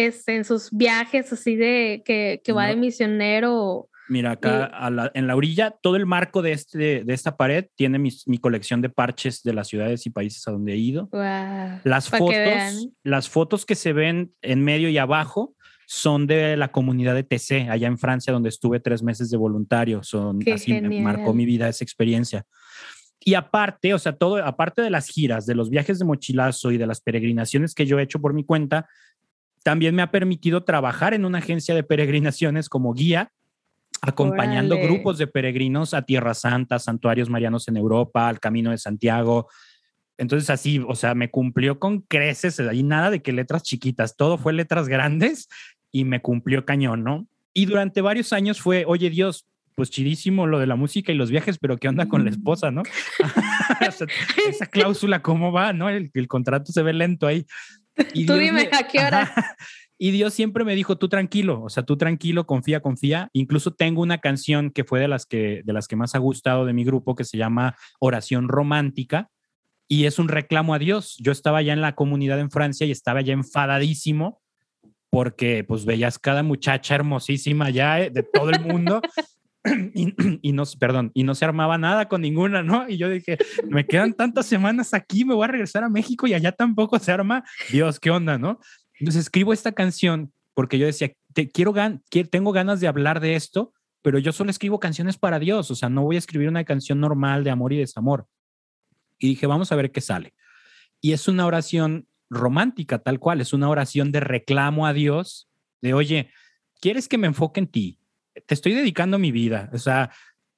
este, 0.06 0.36
en 0.36 0.46
sus 0.46 0.70
viajes 0.72 1.32
así 1.32 1.56
de 1.56 2.02
que, 2.06 2.42
que 2.44 2.52
va 2.52 2.68
de 2.68 2.76
misionero. 2.76 3.90
Mira, 4.08 4.32
acá 4.32 4.72
en 5.14 5.28
la 5.28 5.36
orilla, 5.36 5.72
todo 5.82 5.96
el 5.96 6.08
marco 6.08 6.42
de, 6.42 6.52
este, 6.54 7.04
de 7.04 7.14
esta 7.14 7.38
pared 7.38 7.68
tiene 7.76 8.00
mi 8.00 8.38
colección 8.40 8.82
de 8.82 8.90
parches 8.90 9.44
de 9.44 9.54
las 9.54 9.68
ciudades 9.68 10.06
y 10.08 10.10
países 10.10 10.48
a 10.48 10.52
donde 10.52 10.74
he 10.74 10.78
ido. 10.78 11.10
las, 11.12 12.10
fotos, 12.10 12.90
las 13.04 13.30
fotos 13.30 13.66
que 13.68 13.76
se 13.76 13.94
ven 13.94 14.34
en 14.42 14.64
medio 14.64 14.90
y 14.90 14.98
abajo 14.98 15.56
son 15.86 16.28
de 16.28 16.58
la 16.58 16.72
comunidad 16.72 17.16
de 17.16 17.24
TC, 17.24 17.70
allá 17.70 17.88
en 17.88 17.98
Francia, 17.98 18.34
donde 18.34 18.50
estuve 18.50 18.80
tres 18.80 19.04
meses 19.04 19.30
de 19.30 19.38
voluntario. 19.38 20.04
Son, 20.04 20.40
así 20.52 20.80
me 20.82 21.02
marcó 21.02 21.34
mi 21.34 21.46
vida 21.46 21.68
esa 21.68 21.84
experiencia. 21.84 22.46
Y 23.20 23.34
aparte, 23.34 23.94
o 23.94 24.00
sea, 24.00 24.14
todo, 24.14 24.44
aparte 24.44 24.82
de 24.82 24.90
las 24.90 25.08
giras, 25.08 25.46
de 25.46 25.56
los 25.56 25.70
viajes 25.70 26.00
de 26.00 26.06
mochilazo 26.06 26.72
y 26.72 26.78
de 26.78 26.88
las 26.88 27.02
peregrinaciones 27.02 27.74
que 27.74 27.86
yo 27.86 28.00
he 28.00 28.04
hecho 28.04 28.22
por 28.22 28.34
mi 28.34 28.46
cuenta, 28.46 28.88
también 29.64 29.96
me 29.96 30.02
ha 30.02 30.12
permitido 30.12 30.64
trabajar 30.64 31.14
en 31.14 31.26
una 31.26 31.40
agencia 31.40 31.76
de 31.76 31.84
peregrinaciones 31.84 32.70
como 32.70 32.94
guía, 32.94 33.32
acompañando 34.02 34.78
grupos 34.78 35.18
de 35.18 35.28
peregrinos 35.28 35.94
a 35.94 36.04
Tierra 36.04 36.34
Santa, 36.34 36.80
santuarios 36.80 37.30
marianos 37.30 37.68
en 37.68 37.78
Europa, 37.78 38.28
al 38.28 38.40
Camino 38.40 38.72
de 38.72 38.78
Santiago. 38.78 39.50
Entonces 40.18 40.50
así, 40.50 40.84
o 40.88 40.96
sea, 40.96 41.16
me 41.16 41.30
cumplió 41.30 41.80
con 41.80 42.02
creces, 42.02 42.60
ahí 42.60 42.84
nada 42.84 43.10
de 43.12 43.22
que 43.22 43.32
letras 43.32 43.64
chiquitas, 43.64 44.16
todo 44.16 44.38
fue 44.38 44.54
letras 44.54 44.88
grandes 44.88 45.50
y 45.92 46.06
me 46.06 46.22
cumplió 46.22 46.66
cañón, 46.66 47.04
¿no? 47.04 47.28
Y 47.54 47.66
durante 47.66 48.02
varios 48.02 48.32
años 48.32 48.62
fue, 48.62 48.86
oye 48.86 49.10
Dios, 49.10 49.46
pues 49.76 49.90
chidísimo 49.90 50.46
lo 50.46 50.60
de 50.60 50.68
la 50.68 50.76
música 50.76 51.12
y 51.14 51.16
los 51.16 51.32
viajes, 51.32 51.58
pero 51.58 51.78
¿qué 51.78 51.88
onda 51.88 52.10
con 52.10 52.26
la 52.26 52.30
esposa, 52.32 52.70
no? 52.70 52.84
esa 54.50 54.66
cláusula, 54.66 55.22
¿cómo 55.22 55.54
va, 55.54 55.72
no? 55.72 55.90
El, 55.90 56.12
el, 56.14 56.28
contrato 56.28 56.74
se 56.74 56.84
ve 56.84 56.92
lento 56.92 57.28
ahí. 57.28 57.46
Y 58.14 58.26
tú 58.26 58.34
dime 58.34 58.70
a 58.72 58.88
qué 58.88 59.00
hora. 59.00 59.32
Y 60.02 60.12
Dios 60.12 60.34
siempre 60.34 60.64
me 60.64 60.76
dijo, 60.76 60.98
tú 60.98 61.10
tranquilo, 61.10 61.62
o 61.62 61.70
sea, 61.70 61.84
tú 61.84 61.98
tranquilo, 61.98 62.48
confía, 62.48 62.80
confía. 62.80 63.30
Incluso 63.34 63.74
tengo 63.74 64.02
una 64.02 64.20
canción 64.20 64.72
que 64.72 64.86
fue 64.86 65.02
de 65.02 65.10
las 65.10 65.26
que, 65.26 65.62
de 65.66 65.74
las 65.74 65.90
que 65.90 65.98
más 65.98 66.16
ha 66.16 66.20
gustado 66.20 66.66
de 66.66 66.72
mi 66.72 66.86
grupo, 66.86 67.16
que 67.16 67.26
se 67.26 67.38
llama 67.38 67.76
Oración 68.00 68.48
Romántica, 68.48 69.30
y 69.90 70.06
es 70.06 70.18
un 70.18 70.30
reclamo 70.30 70.74
a 70.74 70.80
Dios. 70.80 71.18
Yo 71.20 71.34
estaba 71.34 71.62
ya 71.62 71.74
en 71.74 71.82
la 71.82 71.96
comunidad 71.96 72.40
en 72.40 72.50
Francia 72.50 72.88
y 72.88 72.92
estaba 72.92 73.20
ya 73.20 73.34
enfadadísimo 73.34 74.42
porque 75.10 75.64
pues 75.64 75.86
veías 75.86 76.20
cada 76.20 76.44
muchacha 76.44 76.96
hermosísima 76.96 77.70
ya 77.70 78.00
eh, 78.00 78.10
de 78.10 78.24
todo 78.24 78.52
el 78.52 78.62
mundo 78.62 79.02
y, 80.42 80.52
no, 80.52 80.64
perdón, 80.80 81.12
y 81.14 81.24
no 81.24 81.36
se 81.36 81.46
armaba 81.46 81.78
nada 81.78 82.08
con 82.08 82.22
ninguna, 82.22 82.64
¿no? 82.64 82.88
Y 82.88 82.98
yo 82.98 83.10
dije, 83.10 83.38
me 83.70 83.86
quedan 83.86 84.14
tantas 84.14 84.46
semanas 84.46 84.94
aquí, 84.94 85.26
me 85.26 85.34
voy 85.34 85.46
a 85.46 85.48
regresar 85.48 85.84
a 85.84 85.90
México 85.90 86.28
y 86.28 86.34
allá 86.34 86.52
tampoco 86.52 87.00
se 87.00 87.12
arma. 87.12 87.44
Dios, 87.72 88.00
¿qué 88.00 88.12
onda, 88.12 88.38
no? 88.38 88.60
Entonces 89.00 89.24
escribo 89.24 89.54
esta 89.54 89.72
canción 89.72 90.34
porque 90.54 90.78
yo 90.78 90.86
decía, 90.86 91.14
te, 91.34 91.50
quiero, 91.50 91.72
gan 91.74 92.04
tengo 92.30 92.52
ganas 92.52 92.80
de 92.80 92.88
hablar 92.88 93.20
de 93.20 93.36
esto, 93.36 93.74
pero 94.02 94.20
yo 94.20 94.32
solo 94.32 94.50
escribo 94.50 94.80
canciones 94.80 95.18
para 95.18 95.40
Dios, 95.40 95.72
o 95.72 95.76
sea, 95.76 95.90
no 95.90 96.04
voy 96.04 96.16
a 96.16 96.20
escribir 96.20 96.50
una 96.50 96.64
canción 96.64 97.00
normal 97.00 97.44
de 97.44 97.52
amor 97.52 97.74
y 97.74 97.78
desamor. 97.78 98.28
Y 99.18 99.30
dije, 99.30 99.48
vamos 99.48 99.72
a 99.72 99.76
ver 99.76 99.92
qué 99.92 100.02
sale. 100.02 100.34
Y 101.02 101.14
es 101.14 101.28
una 101.28 101.46
oración 101.46 102.08
romántica, 102.30 103.00
tal 103.00 103.20
cual, 103.20 103.42
es 103.42 103.54
una 103.54 103.70
oración 103.70 104.12
de 104.12 104.20
reclamo 104.20 104.86
a 104.86 104.94
Dios, 104.94 105.50
de, 105.82 105.94
oye, 105.94 106.32
¿quieres 106.82 107.08
que 107.08 107.18
me 107.18 107.28
enfoque 107.28 107.60
en 107.60 107.68
ti? 107.68 107.99
Te 108.46 108.54
estoy 108.54 108.74
dedicando 108.74 109.20
mi 109.20 109.32
vida. 109.32 109.70
O 109.74 109.78
sea, 109.78 110.12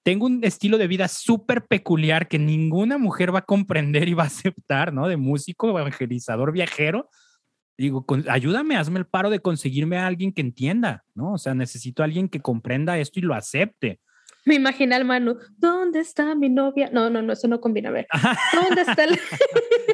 tengo 0.04 0.26
un 0.26 0.44
estilo 0.44 0.78
de 0.78 0.88
vida 0.88 1.08
súper 1.08 1.66
peculiar 1.66 2.28
que 2.28 2.40
ninguna 2.40 2.98
mujer 2.98 3.34
va 3.34 3.40
a 3.40 3.46
comprender 3.46 4.10
y 4.10 4.14
va 4.14 4.24
a 4.24 4.28
aceptar, 4.28 4.94
¿no? 4.94 5.08
De 5.08 5.18
músico, 5.18 5.70
evangelizador, 5.70 6.52
viajero. 6.52 7.10
Digo, 7.78 8.06
ayúdame, 8.30 8.78
hazme 8.78 9.00
el 9.00 9.06
paro 9.06 9.30
de 9.30 9.40
conseguirme 9.40 9.98
a 9.98 10.08
alguien 10.08 10.34
que 10.34 10.42
entienda, 10.42 11.04
¿no? 11.16 11.34
O 11.34 11.38
sea, 11.38 11.54
necesito 11.54 12.04
a 12.04 12.06
alguien 12.06 12.30
que 12.30 12.42
comprenda 12.42 12.98
esto 13.00 13.20
y 13.20 13.24
lo 13.24 13.34
acepte. 13.34 14.00
Me 14.44 14.56
imagina 14.56 14.96
al 14.96 15.06
Manu, 15.06 15.38
¿dónde 15.58 16.00
está 16.00 16.34
mi 16.34 16.50
novia? 16.50 16.90
No, 16.92 17.10
no, 17.12 17.22
no, 17.22 17.34
eso 17.34 17.48
no 17.48 17.62
combina. 17.62 17.90
A 17.90 17.92
ver, 17.92 18.08
¿dónde 18.54 18.82
está 18.82 19.04
el... 19.04 19.20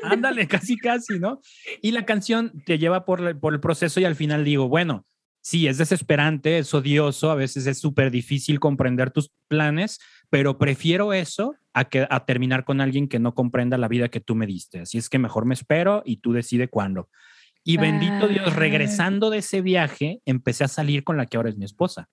Ándale, 0.03 0.47
casi, 0.47 0.77
casi, 0.77 1.19
¿no? 1.19 1.41
Y 1.81 1.91
la 1.91 2.05
canción 2.05 2.63
te 2.65 2.77
lleva 2.77 3.03
por, 3.03 3.39
por 3.39 3.53
el 3.53 3.59
proceso 3.59 3.99
y 3.99 4.05
al 4.05 4.15
final 4.15 4.45
digo, 4.45 4.69
bueno, 4.69 5.05
sí, 5.47 5.65
es 5.65 5.77
desesperante, 5.77 6.57
es 6.57 6.73
odioso, 6.73 7.31
a 7.31 7.35
veces 7.35 7.67
es 7.67 7.79
súper 7.79 8.11
difícil 8.11 8.59
comprender 8.59 9.11
tus 9.11 9.31
planes, 9.47 9.97
pero 10.29 10.57
prefiero 10.57 11.13
eso 11.13 11.55
a, 11.73 11.85
que, 11.85 12.05
a 12.09 12.25
terminar 12.25 12.65
con 12.65 12.81
alguien 12.81 13.07
que 13.07 13.17
no 13.17 13.33
comprenda 13.33 13.77
la 13.77 13.87
vida 13.87 14.09
que 14.09 14.19
tú 14.19 14.35
me 14.35 14.45
diste. 14.45 14.81
Así 14.81 14.97
es 14.97 15.07
que 15.07 15.19
mejor 15.19 15.45
me 15.45 15.53
espero 15.53 16.03
y 16.05 16.17
tú 16.17 16.33
decide 16.33 16.67
cuándo. 16.67 17.09
Y 17.63 17.77
bendito 17.77 18.27
Dios, 18.27 18.57
regresando 18.57 19.29
de 19.29 19.37
ese 19.37 19.61
viaje, 19.61 20.21
empecé 20.25 20.65
a 20.65 20.67
salir 20.67 21.05
con 21.05 21.15
la 21.15 21.25
que 21.25 21.37
ahora 21.37 21.49
es 21.49 21.57
mi 21.57 21.63
esposa. 21.63 22.09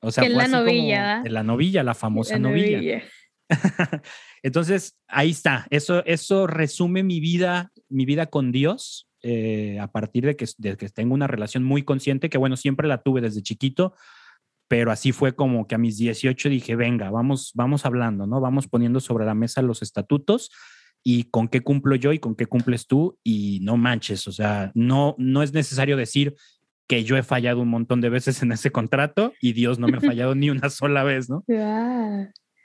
O 0.00 0.10
sea, 0.10 0.28
la 0.28 0.46
novilla. 0.46 1.22
la 1.24 1.42
novilla, 1.42 1.82
la 1.82 1.94
famosa 1.94 2.38
novilla. 2.38 3.02
Entonces, 4.42 4.98
ahí 5.08 5.30
está. 5.30 5.66
Eso, 5.70 6.04
eso 6.04 6.46
resume 6.46 7.04
mi 7.04 7.20
vida, 7.20 7.72
mi 7.88 8.04
vida 8.04 8.26
con 8.26 8.52
Dios 8.52 9.08
eh, 9.26 9.78
a 9.80 9.88
partir 9.88 10.26
de 10.26 10.36
que, 10.36 10.46
de 10.58 10.76
que 10.76 10.90
tengo 10.90 11.14
una 11.14 11.26
relación 11.26 11.64
muy 11.64 11.82
consciente, 11.82 12.28
que 12.28 12.36
bueno, 12.36 12.58
siempre 12.58 12.86
la 12.86 13.02
tuve 13.02 13.22
desde 13.22 13.40
chiquito, 13.42 13.94
pero 14.68 14.90
así 14.90 15.12
fue 15.12 15.34
como 15.34 15.66
que 15.66 15.74
a 15.74 15.78
mis 15.78 15.96
18 15.96 16.50
dije, 16.50 16.76
venga, 16.76 17.10
vamos, 17.10 17.52
vamos 17.54 17.86
hablando, 17.86 18.26
¿no? 18.26 18.42
Vamos 18.42 18.68
poniendo 18.68 19.00
sobre 19.00 19.24
la 19.24 19.34
mesa 19.34 19.62
los 19.62 19.80
estatutos 19.80 20.50
y 21.02 21.24
con 21.24 21.48
qué 21.48 21.62
cumplo 21.62 21.96
yo 21.96 22.12
y 22.12 22.18
con 22.18 22.34
qué 22.34 22.44
cumples 22.44 22.86
tú 22.86 23.18
y 23.24 23.60
no 23.62 23.78
manches, 23.78 24.28
o 24.28 24.32
sea, 24.32 24.70
no, 24.74 25.14
no 25.16 25.42
es 25.42 25.54
necesario 25.54 25.96
decir 25.96 26.34
que 26.86 27.02
yo 27.02 27.16
he 27.16 27.22
fallado 27.22 27.62
un 27.62 27.68
montón 27.68 28.02
de 28.02 28.10
veces 28.10 28.42
en 28.42 28.52
ese 28.52 28.70
contrato 28.70 29.32
y 29.40 29.54
Dios 29.54 29.78
no 29.78 29.88
me 29.88 29.96
ha 29.96 30.02
fallado 30.02 30.34
ni 30.34 30.50
una 30.50 30.68
sola 30.68 31.02
vez, 31.02 31.30
¿no? 31.30 31.44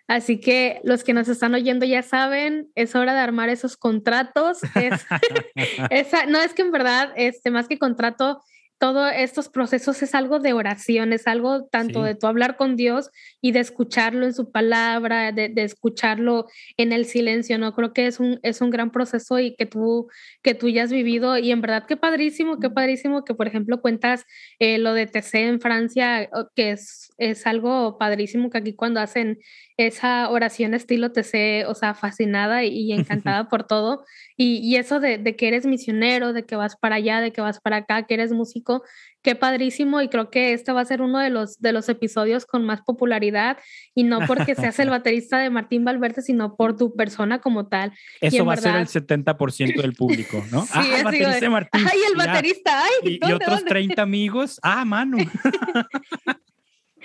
Así 0.10 0.40
que 0.40 0.82
los 0.84 1.04
que 1.04 1.14
nos 1.14 1.28
están 1.28 1.54
oyendo 1.54 1.86
ya 1.86 2.02
saben, 2.02 2.72
es 2.74 2.96
hora 2.96 3.14
de 3.14 3.20
armar 3.20 3.50
esos 3.50 3.78
contratos. 3.78 4.58
esa, 5.92 6.26
no 6.26 6.42
es 6.42 6.56
que 6.56 6.64
en 6.64 6.72
verdad, 6.72 7.14
este, 7.16 7.52
más 7.52 7.68
que 7.68 7.78
contrato, 7.78 8.42
todos 8.80 9.12
estos 9.14 9.50
procesos 9.50 10.02
es 10.02 10.16
algo 10.16 10.40
de 10.40 10.54
oración, 10.54 11.12
es 11.12 11.28
algo 11.28 11.66
tanto 11.66 12.02
de 12.02 12.16
tu 12.16 12.28
hablar 12.28 12.56
con 12.56 12.78
Dios 12.78 13.12
y 13.42 13.52
de 13.52 13.60
escucharlo 13.60 14.26
en 14.26 14.34
su 14.34 14.52
palabra, 14.52 15.34
de, 15.34 15.52
escucharlo 15.58 16.48
en 16.78 16.94
el 16.94 17.06
silencio, 17.06 17.58
¿no? 17.60 17.76
Creo 17.76 17.92
que 17.92 18.08
es 18.08 18.22
un, 18.22 18.40
es 18.42 18.62
un 18.62 18.70
gran 18.70 18.90
proceso 18.92 19.38
y 19.38 19.54
que 19.56 19.66
tú, 19.66 20.08
que 20.42 20.56
tú 20.56 20.70
ya 20.70 20.84
has 20.84 20.92
vivido 20.92 21.38
y 21.38 21.52
en 21.52 21.60
verdad 21.60 21.86
qué 21.88 21.98
padrísimo, 21.98 22.60
qué 22.60 22.70
padrísimo 22.70 23.26
que 23.26 23.36
por 23.36 23.48
ejemplo 23.48 23.82
cuentas 23.82 24.26
eh, 24.60 24.78
lo 24.78 24.94
de 24.94 25.08
TC 25.08 25.36
en 25.36 25.60
Francia, 25.60 26.30
que 26.56 26.72
es, 26.72 27.12
es 27.18 27.46
algo 27.46 27.98
padrísimo 27.98 28.50
que 28.50 28.60
aquí 28.60 28.74
cuando 28.74 29.02
hacen 29.02 29.40
esa 29.88 30.30
oración 30.30 30.74
estilo 30.74 31.14
TC, 31.14 31.66
o 31.66 31.74
sea, 31.74 31.94
fascinada 31.94 32.66
y, 32.66 32.92
encantada 32.94 33.48
por 33.48 33.64
todo. 33.64 34.04
Y, 34.36 34.76
eso 34.76 35.00
de, 35.00 35.18
de, 35.18 35.36
que 35.36 35.48
eres 35.48 35.66
misionero, 35.66 36.34
de 36.34 36.46
que 36.46 36.56
vas 36.56 36.76
para 36.76 36.96
allá, 36.96 37.22
de 37.22 37.32
que 37.32 37.42
vas 37.42 37.60
para 37.60 37.78
acá, 37.78 38.04
que 38.06 38.14
eres 38.14 38.32
músico, 38.32 38.84
qué 39.22 39.36
padrísimo. 39.36 40.02
Y 40.02 40.10
creo 40.10 40.30
que 40.30 40.54
este 40.54 40.74
va 40.74 40.82
a 40.82 40.86
ser 40.86 41.02
uno 41.02 41.20
de 41.20 41.30
los, 41.30 41.60
de 41.60 41.72
los 41.72 41.88
episodios 41.88 42.46
con 42.46 42.66
más 42.66 42.82
popularidad. 42.82 43.58
Y 43.96 44.04
no 44.04 44.20
porque 44.28 44.56
seas 44.56 44.80
el 44.80 44.90
baterista 44.90 45.40
de 45.40 45.50
Martín 45.50 45.86
Valverde, 45.86 46.22
sino 46.22 46.56
por 46.58 46.76
tu 46.76 46.96
persona 46.96 47.40
como 47.40 47.68
tal. 47.68 47.94
Eso 48.20 48.46
va 48.46 48.54
a 48.54 48.58
ser 48.58 48.76
el 48.76 48.88
70% 48.88 49.82
del 49.82 49.94
público, 49.94 50.44
¿no? 50.52 50.64
sí, 50.64 50.72
ah, 50.74 50.98
el 50.98 51.04
baterista 51.06 51.40
de 51.40 51.50
Martín. 51.50 51.86
Ay, 51.90 52.00
el 52.10 52.18
baterista, 52.18 52.84
ay. 52.84 53.20
Y, 53.22 53.32
otros 53.32 53.64
30 53.64 54.02
amigos. 54.02 54.60
Ah, 54.62 54.84
mano. 54.84 55.18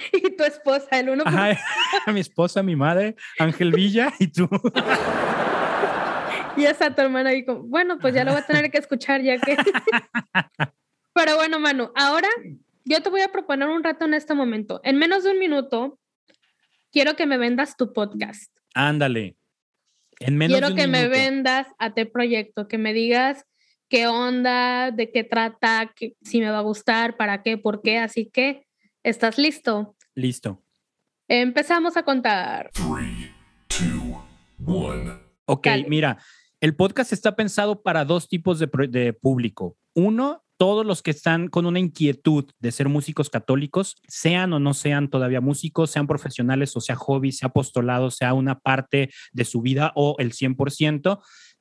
y 0.13 0.37
tu 0.37 0.45
esposa, 0.45 0.89
el 0.99 1.11
uno. 1.11 1.25
Ajá, 1.27 1.59
mi 2.13 2.21
esposa, 2.21 2.63
mi 2.63 2.77
madre, 2.77 3.17
Ángel 3.39 3.73
Villa 3.73 4.13
y 4.19 4.29
tú. 4.29 4.49
y 6.57 6.65
esa 6.65 6.95
tu 6.95 7.03
hermana 7.03 7.31
ahí 7.31 7.45
como, 7.45 7.63
bueno, 7.63 7.99
pues 7.99 8.15
ya 8.15 8.25
lo 8.25 8.33
voy 8.33 8.41
a 8.41 8.47
tener 8.47 8.71
que 8.71 8.79
escuchar 8.79 9.23
ya 9.23 9.39
que... 9.39 9.57
Pero 11.15 11.37
bueno, 11.37 11.61
Manu, 11.61 11.93
ahora 11.95 12.29
yo 12.85 13.01
te 13.01 13.09
voy 13.09 13.21
a 13.21 13.31
proponer 13.31 13.69
un 13.69 13.85
rato 13.85 14.05
en 14.05 14.15
este 14.15 14.35
momento. 14.35 14.81
En 14.83 14.99
menos 14.99 15.23
de 15.23 15.31
un 15.31 15.39
minuto, 15.39 15.99
quiero 16.91 17.15
que 17.15 17.27
me 17.27 17.39
vendas 17.39 17.77
tu 17.77 17.93
podcast. 17.93 18.53
Ándale. 18.75 19.37
En 20.19 20.37
menos 20.37 20.59
quiero 20.59 20.75
que 20.75 20.89
me 20.89 21.09
vendas 21.09 21.69
a 21.79 21.95
tu 21.95 22.11
proyecto, 22.11 22.67
que 22.67 22.79
me 22.79 22.93
digas 22.93 23.45
qué 23.89 24.07
onda, 24.07 24.91
de 24.91 25.11
qué 25.11 25.25
trata, 25.25 25.93
que, 25.95 26.15
si 26.23 26.41
me 26.41 26.51
va 26.51 26.59
a 26.59 26.63
gustar, 26.63 27.17
para 27.17 27.43
qué, 27.43 27.59
por 27.59 27.83
qué. 27.83 27.99
Así 27.99 28.27
que, 28.27 28.64
¿estás 29.05 29.39
listo? 29.39 29.95
Listo. 30.15 30.63
Empezamos 31.29 31.97
a 31.97 32.03
contar. 32.03 32.71
Ok, 35.47 35.67
mira, 35.89 36.19
el 36.61 36.75
podcast 36.75 37.13
está 37.13 37.37
pensado 37.37 37.83
para 37.83 38.05
dos 38.05 38.29
tipos 38.29 38.59
de, 38.59 38.69
de 38.89 39.13
público. 39.13 39.77
Uno, 39.95 40.43
todos 40.57 40.87
los 40.87 41.03
que 41.03 41.11
están 41.11 41.49
con 41.49 41.67
una 41.67 41.79
inquietud 41.79 42.51
de 42.59 42.73
ser 42.73 42.89
músicos 42.89 43.29
católicos, 43.29 43.97
sean 44.09 44.53
o 44.55 44.59
no 44.59 44.73
sean 44.73 45.09
todavía 45.09 45.41
músicos, 45.41 45.91
sean 45.91 46.07
profesionales 46.07 46.75
o 46.77 46.81
sea 46.81 46.97
hobby, 46.97 47.33
sea 47.33 47.49
apostolado, 47.49 48.11
sea 48.11 48.33
una 48.33 48.59
parte 48.59 49.11
de 49.33 49.45
su 49.45 49.61
vida 49.61 49.93
o 49.95 50.17
el 50.19 50.33
100%, 50.33 51.21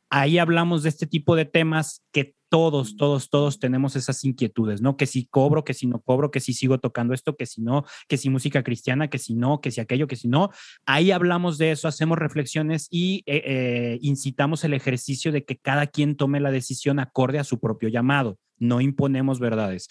ahí 0.09 0.37
hablamos 0.37 0.83
de 0.83 0.89
este 0.89 1.07
tipo 1.07 1.35
de 1.35 1.45
temas 1.45 2.03
que 2.11 2.35
todos, 2.53 2.97
todos, 2.97 3.31
todos 3.31 3.57
tenemos 3.57 3.95
esas 3.95 4.23
inquietudes, 4.23 4.79
¿no? 4.79 4.95
Que 4.95 5.07
si 5.07 5.25
cobro, 5.25 5.63
que 5.63 5.73
si 5.73 5.87
no 5.87 5.99
cobro, 5.99 6.29
que 6.29 6.39
si 6.39 6.53
sigo 6.53 6.77
tocando 6.77 7.15
esto, 7.15 7.35
que 7.35 7.47
si 7.47 7.63
no, 7.63 7.83
que 8.07 8.15
si 8.15 8.29
música 8.29 8.61
cristiana, 8.61 9.07
que 9.07 9.17
si 9.17 9.33
no, 9.33 9.59
que 9.59 9.71
si 9.71 9.81
aquello, 9.81 10.05
que 10.05 10.15
si 10.15 10.27
no. 10.27 10.51
Ahí 10.85 11.09
hablamos 11.09 11.57
de 11.57 11.71
eso, 11.71 11.87
hacemos 11.87 12.19
reflexiones 12.19 12.87
y 12.91 13.23
eh, 13.25 13.41
eh, 13.43 13.97
incitamos 14.03 14.63
el 14.65 14.75
ejercicio 14.75 15.31
de 15.31 15.43
que 15.45 15.57
cada 15.57 15.87
quien 15.87 16.15
tome 16.15 16.39
la 16.39 16.51
decisión 16.51 16.99
acorde 16.99 17.39
a 17.39 17.43
su 17.43 17.59
propio 17.59 17.89
llamado. 17.89 18.37
No 18.59 18.81
imponemos 18.81 19.39
verdades. 19.39 19.87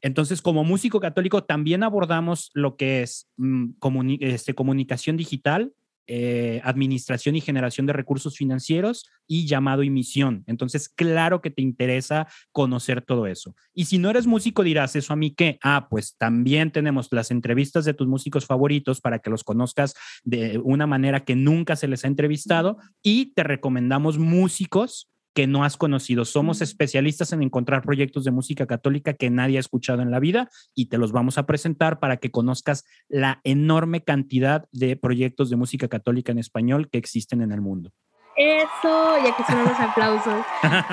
Entonces, 0.00 0.40
como 0.40 0.64
músico 0.64 1.00
católico, 1.00 1.44
también 1.44 1.82
abordamos 1.82 2.50
lo 2.54 2.76
que 2.76 3.02
es 3.02 3.28
mm, 3.36 3.72
este, 4.20 4.54
comunicación 4.54 5.18
digital, 5.18 5.74
eh, 6.10 6.62
administración 6.64 7.36
y 7.36 7.42
generación 7.42 7.86
de 7.86 7.92
recursos 7.92 8.36
financieros 8.36 9.08
y 9.26 9.46
llamado 9.46 9.82
y 9.82 9.90
misión. 9.90 10.42
Entonces, 10.46 10.88
claro 10.88 11.42
que 11.42 11.50
te 11.50 11.60
interesa 11.60 12.26
conocer 12.50 13.02
todo 13.02 13.26
eso. 13.26 13.54
Y 13.74 13.84
si 13.84 13.98
no 13.98 14.08
eres 14.08 14.26
músico, 14.26 14.62
dirás, 14.62 14.96
¿eso 14.96 15.12
a 15.12 15.16
mí 15.16 15.32
qué? 15.32 15.58
Ah, 15.62 15.88
pues 15.90 16.16
también 16.16 16.70
tenemos 16.70 17.08
las 17.10 17.30
entrevistas 17.30 17.84
de 17.84 17.92
tus 17.92 18.08
músicos 18.08 18.46
favoritos 18.46 19.02
para 19.02 19.18
que 19.18 19.28
los 19.28 19.44
conozcas 19.44 19.94
de 20.24 20.58
una 20.64 20.86
manera 20.86 21.26
que 21.26 21.36
nunca 21.36 21.76
se 21.76 21.88
les 21.88 22.04
ha 22.04 22.08
entrevistado 22.08 22.78
y 23.02 23.34
te 23.34 23.42
recomendamos 23.42 24.16
músicos 24.16 25.10
que 25.38 25.46
no 25.46 25.62
has 25.62 25.76
conocido. 25.76 26.24
Somos 26.24 26.60
especialistas 26.62 27.32
en 27.32 27.44
encontrar 27.44 27.82
proyectos 27.82 28.24
de 28.24 28.32
música 28.32 28.66
católica 28.66 29.12
que 29.12 29.30
nadie 29.30 29.58
ha 29.58 29.60
escuchado 29.60 30.02
en 30.02 30.10
la 30.10 30.18
vida 30.18 30.50
y 30.74 30.86
te 30.86 30.98
los 30.98 31.12
vamos 31.12 31.38
a 31.38 31.46
presentar 31.46 32.00
para 32.00 32.16
que 32.16 32.32
conozcas 32.32 32.84
la 33.06 33.40
enorme 33.44 34.02
cantidad 34.02 34.64
de 34.72 34.96
proyectos 34.96 35.48
de 35.48 35.54
música 35.54 35.86
católica 35.86 36.32
en 36.32 36.40
español 36.40 36.90
que 36.90 36.98
existen 36.98 37.40
en 37.40 37.52
el 37.52 37.60
mundo. 37.60 37.92
Eso, 38.36 39.16
y 39.24 39.28
aquí 39.28 39.44
son 39.46 39.62
los 39.62 39.78
aplausos. 39.78 40.44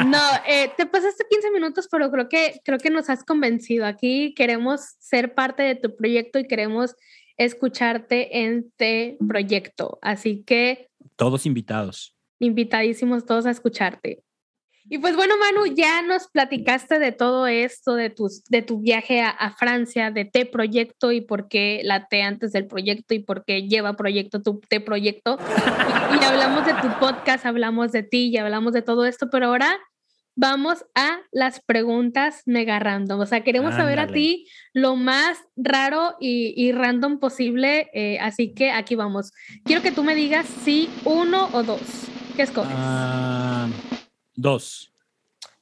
No, 0.05 0.21
eh, 0.47 0.71
te 0.77 0.85
pasaste 0.85 1.25
15 1.27 1.49
minutos, 1.49 1.87
pero 1.89 2.11
creo 2.11 2.29
que, 2.29 2.61
creo 2.63 2.77
que 2.77 2.91
nos 2.91 3.09
has 3.09 3.23
convencido. 3.23 3.87
Aquí 3.87 4.35
queremos 4.35 4.81
ser 4.99 5.33
parte 5.33 5.63
de 5.63 5.73
tu 5.73 5.95
proyecto 5.95 6.37
y 6.37 6.45
queremos 6.45 6.95
escucharte 7.37 8.43
en 8.43 8.65
este 8.67 9.17
proyecto. 9.27 9.97
Así 10.03 10.43
que... 10.45 10.87
Todos 11.15 11.47
invitados. 11.47 12.15
Invitadísimos 12.37 13.25
todos 13.25 13.47
a 13.47 13.51
escucharte. 13.51 14.24
Y 14.87 14.99
pues 14.99 15.15
bueno, 15.15 15.35
Manu, 15.37 15.73
ya 15.73 16.03
nos 16.03 16.27
platicaste 16.27 16.99
de 16.99 17.11
todo 17.11 17.47
esto, 17.47 17.95
de, 17.95 18.11
tus, 18.11 18.43
de 18.45 18.61
tu 18.61 18.79
viaje 18.81 19.21
a, 19.21 19.49
Francia, 19.57 20.11
de 20.11 20.25
T 20.25 20.45
Proyecto 20.45 21.11
y 21.11 21.21
por 21.21 21.47
qué 21.47 21.81
la 21.83 22.07
T 22.07 22.21
antes 22.21 22.51
del 22.51 22.67
proyecto 22.67 23.15
y 23.15 23.19
por 23.19 23.45
qué 23.45 23.67
lleva 23.67 23.93
proyecto 23.93 24.43
tu 24.43 24.59
T 24.59 24.79
Proyecto. 24.81 25.39
Y, 26.19 26.23
hablamos 26.23 26.65
de 26.67 26.73
tu 26.73 26.99
podcast, 26.99 27.45
hablamos 27.45 27.91
de 27.91 28.03
ti 28.03 28.27
y 28.27 28.37
hablamos 28.37 28.73
de 28.73 28.83
todo 28.83 29.05
esto, 29.05 29.29
pero 29.31 29.47
ahora 29.47 29.75
vamos 30.35 30.85
a 30.93 31.19
las 31.31 31.61
preguntas 31.61 32.43
mega 32.45 32.77
random. 32.77 33.19
O 33.19 33.25
sea, 33.25 33.43
queremos 33.43 33.73
saber 33.73 33.99
a 33.99 34.07
ti 34.07 34.47
lo 34.73 34.95
más 34.95 35.39
raro 35.55 36.15
y, 36.19 36.71
random 36.73 37.19
posible. 37.19 37.89
Eh, 37.93 38.19
así 38.19 38.53
que 38.53 38.71
aquí 38.71 38.93
vamos. 38.93 39.31
Quiero 39.63 39.81
que 39.81 39.91
tú 39.91 40.03
me 40.03 40.13
digas 40.13 40.45
si 40.63 40.89
uno 41.05 41.49
o 41.53 41.63
dos. 41.63 41.81
¿Qué 42.35 42.43
escoges? 42.43 42.75
Ah, 42.75 43.67
Dos. 44.35 44.91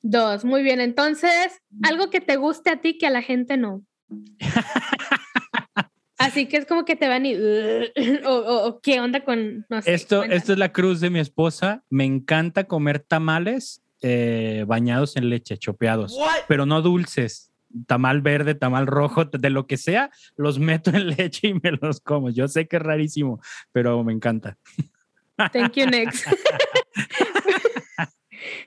Dos, 0.02 0.44
muy 0.44 0.64
bien. 0.64 0.82
Entonces, 0.82 1.62
algo 1.84 2.10
que 2.10 2.22
te 2.22 2.36
guste 2.36 2.70
a 2.70 2.82
ti 2.82 2.98
que 2.98 3.08
a 3.08 3.10
la 3.10 3.22
gente 3.22 3.58
no. 3.58 3.86
Así 6.18 6.46
que 6.48 6.58
es 6.58 6.66
como 6.66 6.86
que 6.86 6.96
te 6.96 7.08
van 7.08 7.26
y... 7.26 7.36
o, 8.26 8.80
qué 8.82 9.00
onda 9.00 9.24
con... 9.24 9.66
esto, 9.86 10.24
esto 10.24 10.54
es 10.54 10.60
la 10.60 10.72
cruz 10.72 11.00
de 11.00 11.10
mi 11.10 11.20
esposa. 11.20 11.84
Me 11.90 12.06
encanta 12.06 12.66
comer 12.66 13.00
tamales 13.00 13.84
eh, 14.02 14.66
bañados 14.68 15.16
en 15.16 15.30
leche, 15.30 15.58
chopeados, 15.58 16.18
pero 16.48 16.66
no 16.66 16.82
dulces. 16.82 17.52
Tamal 17.88 18.22
verde, 18.22 18.54
tamal 18.54 18.86
rojo, 18.86 19.26
de 19.26 19.50
lo 19.50 19.66
que 19.66 19.78
sea, 19.78 20.12
los 20.36 20.60
meto 20.60 20.92
en 20.92 21.08
leche 21.16 21.48
y 21.48 21.54
me 21.54 21.72
los 21.72 22.02
como. 22.02 22.30
Yo 22.30 22.50
sé 22.50 22.68
que 22.68 22.76
es 22.76 22.82
rarísimo, 22.82 23.42
pero 23.72 24.04
me 24.04 24.12
encanta. 24.12 24.58
Thank 25.52 25.74
you, 25.76 25.86
next. 25.88 26.28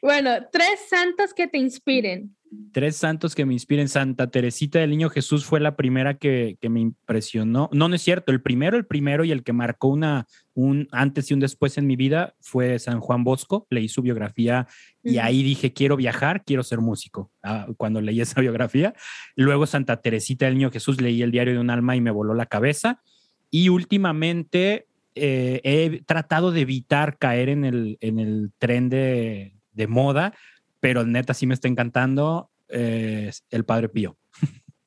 Bueno, 0.03 0.31
tres 0.53 0.89
santos 0.89 1.33
que 1.35 1.47
te 1.47 1.59
inspiren. 1.59 2.37
Tres 2.73 2.97
santos 2.97 3.35
que 3.35 3.45
me 3.45 3.53
inspiren. 3.53 3.89
Santa 3.89 4.31
Teresita 4.31 4.79
del 4.79 4.91
Niño 4.91 5.11
Jesús 5.11 5.45
fue 5.45 5.61
la 5.61 5.77
primera 5.77 6.15
que, 6.15 6.59
me 6.69 6.81
impresionó. 6.81 7.69
No, 7.73 7.89
no 7.89 7.95
es 7.95 8.03
cierto. 8.03 8.33
El 8.33 8.41
primero, 8.41 8.77
el 8.77 8.87
primero 8.87 9.25
y 9.25 9.33
el 9.33 9.43
que 9.43 9.53
marcó 9.53 9.89
una, 9.89 10.27
un 10.55 10.89
antes 10.93 11.31
y 11.31 11.35
un 11.35 11.41
después 11.41 11.77
en 11.79 11.87
mi 11.87 11.97
vida 11.97 12.35
fue 12.41 12.79
San 12.79 13.01
Juan 13.01 13.25
Bosco. 13.25 13.67
Leí 13.71 13.89
su 13.89 14.03
biografía 14.03 14.67
y 15.03 15.19
ahí 15.19 15.43
dije, 15.43 15.73
quiero 15.73 15.97
viajar, 15.97 16.45
quiero 16.45 16.63
ser 16.63 16.81
músico. 16.81 17.31
Ah, 17.43 17.67
cuando 17.77 18.01
leí 18.01 18.21
esa 18.21 18.41
biografía. 18.41 18.95
Luego 19.35 19.67
Santa 19.67 20.01
Teresita 20.01 20.47
del 20.47 20.55
Niño 20.55 20.71
Jesús, 20.71 21.01
leí 21.01 21.23
el 21.23 21.33
diario 21.33 21.55
de 21.55 21.61
un 21.61 21.71
alma 21.71 21.97
y 21.97 22.01
me 22.01 22.11
voló 22.11 22.35
la 22.35 22.47
cabeza. 22.47 23.03
Y 23.51 23.69
últimamente 23.69 24.87
eh, 25.15 25.61
he 25.65 26.03
tratado 26.05 26.53
de 26.53 26.61
evitar 26.61 27.19
caer 27.19 27.49
en 27.49 27.65
el, 27.65 27.99
en 28.01 28.19
el 28.19 28.53
tren 28.59 28.89
de, 28.89 29.56
de 29.77 29.87
moda, 29.87 30.35
pero 30.81 31.05
neta 31.05 31.35
sí 31.35 31.47
me 31.47 31.55
está 31.55 31.69
encantando 31.69 32.51
eh, 32.69 33.31
el 33.51 33.65
Padre 33.65 33.89
Pío. 33.89 34.17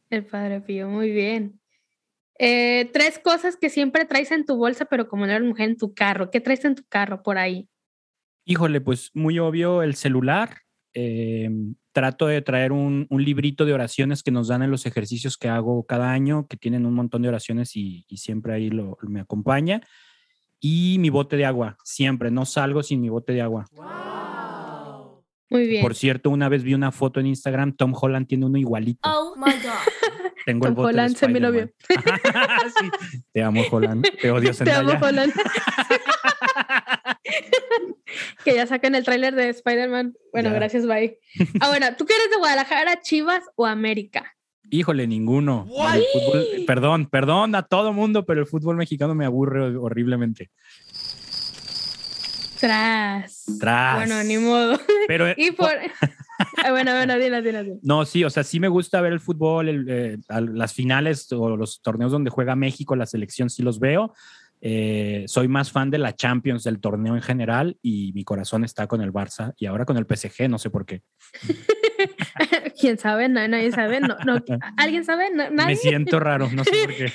El 0.10 0.26
Padre 0.26 0.62
Pío, 0.62 0.90
muy 0.90 1.12
bien. 1.12 1.60
Eh, 2.40 2.90
tres 2.94 3.20
cosas 3.20 3.58
que 3.58 3.70
siempre 3.70 4.06
traes 4.06 4.32
en 4.32 4.46
tu 4.46 4.56
bolsa, 4.56 4.86
pero 4.86 5.08
como 5.08 5.28
no 5.28 5.34
eres 5.34 5.48
mujer 5.48 5.70
en 5.70 5.78
tu 5.78 5.94
carro. 5.94 6.32
¿Qué 6.32 6.40
traes 6.40 6.66
en 6.66 6.76
tu 6.76 6.84
carro 6.88 7.22
por 7.22 7.38
ahí? 7.38 7.70
Híjole, 8.46 8.82
pues 8.82 9.12
muy 9.14 9.38
obvio 9.40 9.84
el 9.84 9.96
celular. 9.96 10.50
Em, 10.94 11.76
trato 11.92 12.26
de 12.26 12.42
traer 12.42 12.72
un, 12.72 13.08
librito 13.12 13.66
de 13.66 13.74
oraciones 13.74 14.24
que 14.24 14.32
nos 14.32 14.48
dan 14.48 14.64
en 14.64 14.72
los 14.72 14.86
ejercicios 14.86 15.38
que 15.38 15.50
hago 15.50 15.84
cada 15.84 16.12
año, 16.12 16.48
que 16.48 16.58
tienen 16.58 16.86
un 16.86 16.96
montón 16.96 17.22
de 17.22 17.28
oraciones 17.28 17.76
y, 17.76 18.06
siempre 18.16 18.54
ahí 18.54 18.70
lo, 18.70 18.98
me 19.02 19.20
acompaña. 19.20 19.82
y 20.62 20.98
mi 21.00 21.10
bote 21.10 21.38
de 21.38 21.46
agua. 21.46 21.78
Siempre, 21.84 22.32
no 22.32 22.46
salgo 22.46 22.84
sin 22.84 23.02
mi 23.02 23.10
bote 23.10 23.34
de 23.34 23.42
agua. 23.42 23.66
Muy 25.50 25.68
bien. 25.68 25.82
Por 25.82 25.96
cierto, 25.96 26.30
una 26.30 26.48
vez 26.50 26.64
vi 26.64 26.74
una 26.74 26.92
foto 26.92 27.20
en 27.20 27.26
Instagram, 27.28 27.74
Tom 27.76 27.94
Holland 28.00 28.28
tiene 28.28 28.46
uno 28.46 28.58
igualito. 28.58 29.00
Oh 29.10 29.36
my 29.36 29.52
god. 29.54 30.32
Tengo 30.46 30.68
el 30.68 30.74
Tom 30.74 30.84
bote 30.84 30.94
de 30.96 31.02
Holland, 31.02 31.28
mi 31.30 31.40
novio. 31.40 31.70
Spider-Man. 31.90 32.72
Sí. 32.80 32.90
Te 33.34 33.44
amo, 33.44 33.62
Holland. 33.72 34.08
Te 34.22 34.32
odio, 34.32 34.54
Te 34.54 34.72
amo. 34.72 34.92
Holland. 35.02 35.34
que 38.44 38.56
ya 38.56 38.66
saquen 38.68 38.96
el 38.96 39.04
tráiler 39.04 39.36
de 39.36 39.50
Spider-Man. 39.50 40.14
Bueno, 40.32 40.50
Ya. 40.50 40.56
gracias, 40.56 40.86
bye. 40.88 41.18
Ah, 41.60 41.68
bueno, 41.70 41.88
¿tú 41.98 42.06
qué 42.06 42.14
eres 42.16 42.30
de 42.32 42.38
Guadalajara, 42.38 43.02
Chivas 43.02 43.44
o 43.56 43.66
América? 43.66 44.36
Híjole, 44.72 45.08
ninguno. 45.08 45.66
El 45.94 46.04
fútbol- 46.14 46.66
perdón, 46.68 47.08
perdón 47.08 47.56
a 47.56 47.64
todo 47.64 47.92
mundo, 47.92 48.26
pero 48.26 48.42
el 48.42 48.46
fútbol 48.48 48.76
mexicano 48.76 49.16
me 49.16 49.26
aburre 49.26 49.76
horriblemente. 49.76 50.52
Tras. 52.60 53.46
Tras. 53.60 53.96
Bueno, 53.96 54.24
ni 54.24 54.38
modo. 54.38 54.80
Pero 55.08 55.28
Y 55.36 55.52
por. 55.52 55.72
Ah, 56.64 56.72
bueno, 56.72 56.94
bueno. 56.94 57.16
No, 57.82 58.06
sí, 58.06 58.24
o 58.24 58.30
sea, 58.30 58.46
sí 58.46 58.62
me 58.62 58.70
gusta 58.70 59.02
ver 59.02 59.12
el 59.12 59.20
fútbol, 59.20 59.68
el, 59.68 59.86
eh, 59.90 60.18
las 60.30 60.74
finales 60.74 61.30
o 61.34 61.58
los 61.58 61.82
torneos 61.82 62.14
donde 62.14 62.30
juega 62.30 62.56
México, 62.56 62.96
la 62.96 63.06
selección 63.06 63.50
sí 63.50 63.62
los 63.62 63.80
veo. 63.82 64.14
Eh, 64.62 65.26
soy 65.28 65.50
más 65.50 65.70
fan 65.72 65.90
de 65.90 65.98
la 65.98 66.16
Champions, 66.16 66.64
del 66.64 66.80
torneo 66.80 67.16
en 67.16 67.22
general, 67.22 67.78
y 67.82 68.14
mi 68.14 68.24
corazón 68.24 68.64
está 68.64 68.88
con 68.88 69.02
el 69.02 69.12
Barça 69.12 69.54
y 69.58 69.66
ahora 69.66 69.84
con 69.84 69.98
el 69.98 70.06
PSG, 70.06 70.50
no 70.50 70.60
sé 70.60 70.70
por 70.70 70.86
qué. 70.86 71.02
¿Quién 72.80 72.98
sabe? 72.98 73.28
No, 73.28 73.46
nadie 73.46 73.72
sabe. 73.72 74.00
No, 74.00 74.18
no. 74.26 74.42
¿Alguien 74.78 75.04
sabe? 75.04 75.30
No, 75.32 75.44
Me 75.50 75.56
nadie. 75.56 75.76
siento 75.76 76.22
raro, 76.22 76.50
no 76.54 76.64
sé 76.64 76.72
por 76.86 76.96
qué. 76.96 77.12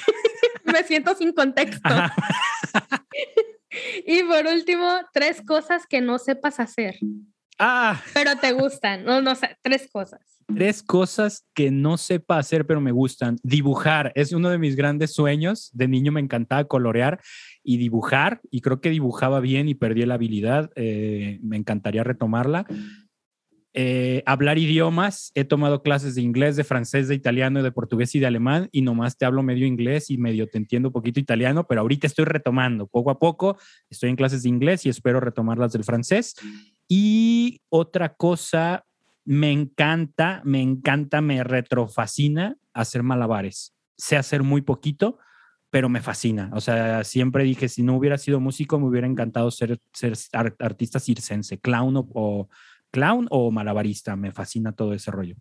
Me 0.65 0.83
siento 0.85 1.15
sin 1.15 1.33
contexto. 1.33 1.89
Y 4.07 4.23
por 4.25 4.47
último, 4.47 4.89
tres 5.13 5.43
cosas 5.43 5.87
que 5.87 6.01
no 6.01 6.19
sepas 6.19 6.61
hacer, 6.61 6.97
Ah, 7.59 8.03
pero 8.13 8.37
te 8.37 8.53
gustan. 8.53 9.05
No, 9.05 9.21
no 9.23 9.35
sé, 9.37 9.57
tres 9.63 9.89
cosas. 9.93 10.21
tres 10.55 10.83
cosas 10.83 11.47
que 11.55 11.71
no 11.71 11.97
sepa 11.97 12.39
hacer, 12.39 12.67
pero 12.67 12.81
me 12.81 12.91
gustan. 12.91 13.37
Dibujar 13.45 14.11
es 14.17 14.33
uno 14.33 14.51
de 14.51 14.59
mis 14.59 14.75
grandes 14.75 15.15
sueños. 15.15 15.71
De 15.73 15.87
niño 15.87 16.11
me 16.11 16.21
encantaba 16.21 16.65
colorear 16.65 17.21
y 17.63 17.77
dibujar, 17.77 18.41
y 18.51 18.61
creo 18.61 18.81
que 18.81 18.91
dibujaba 18.91 19.41
bien 19.41 19.69
y 19.69 19.75
perdí 19.75 20.05
la 20.05 20.15
habilidad. 20.15 20.71
Eh, 20.75 21.39
me 21.43 21.57
encantaría 21.57 22.03
retomarla. 22.03 22.67
Eh, 23.77 24.23
hablar 24.25 24.57
idiomas. 24.59 25.33
He 25.35 25.45
tomado 25.45 25.83
clases 25.83 26.15
de 26.15 26.23
inglés, 26.23 26.55
de 26.55 26.63
francés, 26.63 27.09
de 27.09 27.17
italiano, 27.17 27.61
de 27.63 27.73
portugués 27.73 28.15
y 28.15 28.21
de 28.21 28.27
alemán, 28.27 28.69
y 28.71 28.83
nomás 28.83 29.19
te 29.19 29.25
hablo 29.25 29.43
medio 29.43 29.67
inglés 29.67 30.11
y 30.11 30.17
medio 30.17 30.47
te 30.47 30.59
entiendo 30.59 30.91
un 30.91 30.93
poquito 30.93 31.19
italiano, 31.19 31.67
pero 31.67 31.81
ahorita 31.81 32.07
estoy 32.07 32.25
retomando 32.25 32.87
poco 32.87 33.11
a 33.11 33.19
poco. 33.19 33.59
Estoy 33.91 34.11
en 34.11 34.17
clases 34.17 34.45
de 34.45 34.49
inglés 34.49 34.87
y 34.87 34.91
espero 34.91 35.19
retomar 35.21 35.59
las 35.59 35.73
del 35.73 35.83
francés. 35.85 36.35
Y 36.89 37.63
otra 37.69 38.15
cosa, 38.15 38.85
me 39.25 39.51
encanta, 39.51 40.41
me 40.45 40.61
encanta, 40.61 41.21
me 41.21 41.43
retrofascina 41.43 42.57
hacer 42.73 43.03
malabares. 43.03 43.75
Sé 43.97 44.17
hacer 44.17 44.43
muy 44.43 44.63
poquito, 44.63 45.19
pero 45.71 45.89
me 45.89 46.01
fascina. 46.01 46.51
O 46.55 46.61
sea, 46.61 47.03
siempre 47.03 47.43
dije, 47.43 47.69
si 47.69 47.83
no 47.83 47.97
hubiera 47.97 48.19
sido 48.19 48.39
músico, 48.39 48.79
me 48.79 48.87
hubiera 48.87 49.07
encantado 49.09 49.51
ser, 49.51 49.81
ser 49.93 50.13
ar- 50.33 50.55
artista 50.61 51.01
circense, 51.01 51.59
clown 51.59 51.97
o- 51.97 52.49
clown 52.95 53.27
o 53.31 53.51
malabarista. 53.51 54.15
Me 54.15 54.31
fascina 54.31 54.73
todo 54.73 54.95
ese 54.95 55.11
rollo. 55.11 55.35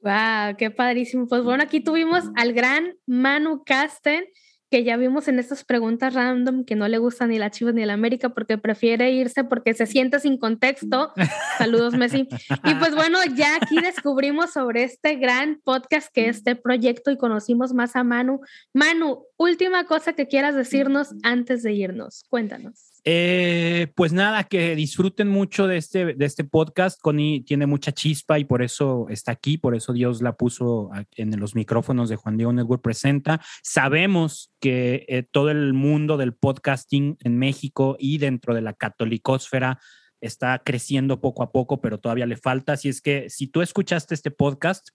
Wow, 0.00 0.56
qué 0.56 0.70
padrísimo. 0.70 1.26
Pues 1.28 1.44
bueno, 1.44 1.62
aquí 1.62 1.80
tuvimos 1.80 2.24
al 2.34 2.54
gran 2.54 2.94
Manu 3.06 3.62
Casten, 3.64 4.24
que 4.70 4.84
ya 4.84 4.96
vimos 4.96 5.28
en 5.28 5.38
estas 5.38 5.64
preguntas 5.64 6.14
random 6.14 6.64
que 6.64 6.76
no 6.76 6.88
le 6.88 6.98
gusta 6.98 7.26
ni 7.26 7.38
la 7.38 7.50
Chivas 7.50 7.74
ni 7.74 7.84
la 7.84 7.94
América 7.94 8.30
porque 8.30 8.58
prefiere 8.58 9.10
irse 9.10 9.44
porque 9.44 9.74
se 9.74 9.86
siente 9.86 10.18
sin 10.20 10.38
contexto. 10.38 11.12
Saludos, 11.58 11.94
Messi. 11.94 12.26
Y 12.64 12.74
pues 12.76 12.94
bueno, 12.94 13.18
ya 13.34 13.56
aquí 13.56 13.80
descubrimos 13.82 14.52
sobre 14.52 14.84
este 14.84 15.16
gran 15.16 15.60
podcast 15.62 16.08
que 16.12 16.28
es 16.28 16.38
este 16.38 16.56
proyecto 16.56 17.10
y 17.10 17.18
conocimos 17.18 17.74
más 17.74 17.94
a 17.96 18.04
Manu. 18.04 18.40
Manu, 18.72 19.24
última 19.36 19.84
cosa 19.84 20.14
que 20.14 20.26
quieras 20.26 20.54
decirnos 20.54 21.14
antes 21.22 21.62
de 21.62 21.72
irnos. 21.72 22.24
Cuéntanos. 22.30 22.97
Eh, 23.04 23.92
pues 23.94 24.12
nada, 24.12 24.44
que 24.44 24.74
disfruten 24.74 25.28
mucho 25.28 25.66
de 25.66 25.76
este, 25.76 26.14
de 26.14 26.24
este 26.24 26.44
podcast. 26.44 27.00
Connie 27.00 27.42
tiene 27.42 27.66
mucha 27.66 27.92
chispa 27.92 28.38
y 28.38 28.44
por 28.44 28.62
eso 28.62 29.06
está 29.08 29.32
aquí, 29.32 29.56
por 29.56 29.74
eso 29.74 29.92
Dios 29.92 30.20
la 30.20 30.34
puso 30.34 30.90
en 31.16 31.38
los 31.38 31.54
micrófonos 31.54 32.08
de 32.08 32.16
Juan 32.16 32.36
Diego 32.36 32.52
Network 32.52 32.82
Presenta. 32.82 33.40
Sabemos 33.62 34.52
que 34.60 35.06
eh, 35.08 35.22
todo 35.30 35.50
el 35.50 35.72
mundo 35.72 36.16
del 36.16 36.34
podcasting 36.34 37.16
en 37.20 37.38
México 37.38 37.96
y 37.98 38.18
dentro 38.18 38.54
de 38.54 38.62
la 38.62 38.72
catolicósfera 38.72 39.78
está 40.20 40.60
creciendo 40.64 41.20
poco 41.20 41.42
a 41.42 41.52
poco, 41.52 41.80
pero 41.80 41.98
todavía 41.98 42.26
le 42.26 42.36
falta. 42.36 42.72
Así 42.72 42.88
es 42.88 43.00
que 43.00 43.30
si 43.30 43.46
tú 43.46 43.62
escuchaste 43.62 44.14
este 44.14 44.30
podcast, 44.30 44.88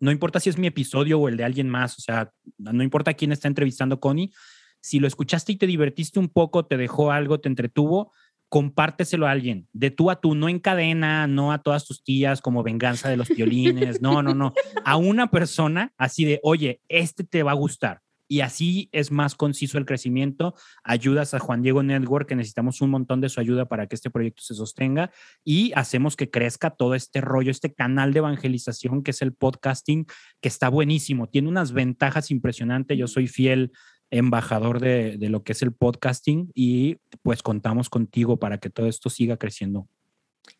no 0.00 0.10
importa 0.10 0.40
si 0.40 0.48
es 0.48 0.58
mi 0.58 0.66
episodio 0.66 1.18
o 1.18 1.28
el 1.28 1.36
de 1.36 1.44
alguien 1.44 1.68
más, 1.68 1.98
o 1.98 2.00
sea, 2.00 2.32
no 2.56 2.82
importa 2.82 3.14
quién 3.14 3.32
está 3.32 3.48
entrevistando 3.48 4.00
Connie, 4.00 4.32
si 4.80 4.98
lo 4.98 5.06
escuchaste 5.06 5.52
y 5.52 5.56
te 5.56 5.66
divertiste 5.66 6.18
un 6.18 6.28
poco, 6.28 6.66
te 6.66 6.76
dejó 6.76 7.10
algo, 7.12 7.40
te 7.40 7.48
entretuvo, 7.48 8.12
compárteselo 8.48 9.26
a 9.26 9.30
alguien, 9.30 9.68
de 9.72 9.90
tú 9.90 10.10
a 10.10 10.20
tú, 10.20 10.34
no 10.34 10.48
en 10.48 10.58
cadena, 10.58 11.26
no 11.26 11.52
a 11.52 11.62
todas 11.62 11.86
tus 11.86 12.02
tías 12.02 12.40
como 12.40 12.62
venganza 12.62 13.08
de 13.08 13.16
los 13.16 13.28
violines, 13.28 14.00
no, 14.00 14.22
no, 14.22 14.34
no, 14.34 14.54
a 14.84 14.96
una 14.96 15.30
persona 15.30 15.92
así 15.98 16.24
de, 16.24 16.40
oye, 16.42 16.80
este 16.88 17.24
te 17.24 17.42
va 17.42 17.52
a 17.52 17.54
gustar. 17.54 18.00
Y 18.30 18.42
así 18.42 18.90
es 18.92 19.10
más 19.10 19.34
conciso 19.34 19.78
el 19.78 19.86
crecimiento. 19.86 20.54
Ayudas 20.84 21.32
a 21.32 21.38
Juan 21.38 21.62
Diego 21.62 21.82
Network, 21.82 22.28
que 22.28 22.36
necesitamos 22.36 22.82
un 22.82 22.90
montón 22.90 23.22
de 23.22 23.30
su 23.30 23.40
ayuda 23.40 23.68
para 23.68 23.86
que 23.86 23.94
este 23.94 24.10
proyecto 24.10 24.42
se 24.42 24.54
sostenga 24.54 25.10
y 25.44 25.72
hacemos 25.74 26.14
que 26.14 26.30
crezca 26.30 26.68
todo 26.68 26.94
este 26.94 27.22
rollo, 27.22 27.50
este 27.50 27.72
canal 27.72 28.12
de 28.12 28.18
evangelización 28.18 29.02
que 29.02 29.12
es 29.12 29.22
el 29.22 29.32
podcasting, 29.32 30.04
que 30.42 30.48
está 30.48 30.68
buenísimo. 30.68 31.30
Tiene 31.30 31.48
unas 31.48 31.72
ventajas 31.72 32.30
impresionantes. 32.30 32.98
Yo 32.98 33.06
soy 33.06 33.28
fiel 33.28 33.72
embajador 34.10 34.80
de, 34.80 35.18
de, 35.18 35.28
lo 35.28 35.42
que 35.42 35.52
es 35.52 35.62
el 35.62 35.72
podcasting 35.72 36.50
y 36.54 36.96
pues 37.22 37.42
contamos 37.42 37.90
contigo 37.90 38.38
para 38.38 38.58
que 38.58 38.70
todo 38.70 38.86
esto 38.86 39.10
siga 39.10 39.36
creciendo. 39.36 39.88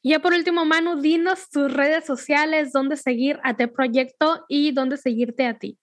Y 0.02 0.10
ya 0.10 0.20
por 0.20 0.32
último, 0.32 0.64
Manu, 0.64 1.00
dinos 1.00 1.48
tus 1.50 1.72
redes 1.72 2.04
sociales, 2.04 2.72
dónde 2.72 2.96
seguir 2.96 3.38
a 3.42 3.50
este 3.50 3.68
proyecto 3.68 4.44
y 4.48 4.72
dónde 4.72 4.96
seguirte 4.96 5.46
a 5.46 5.58
ti. 5.58 5.78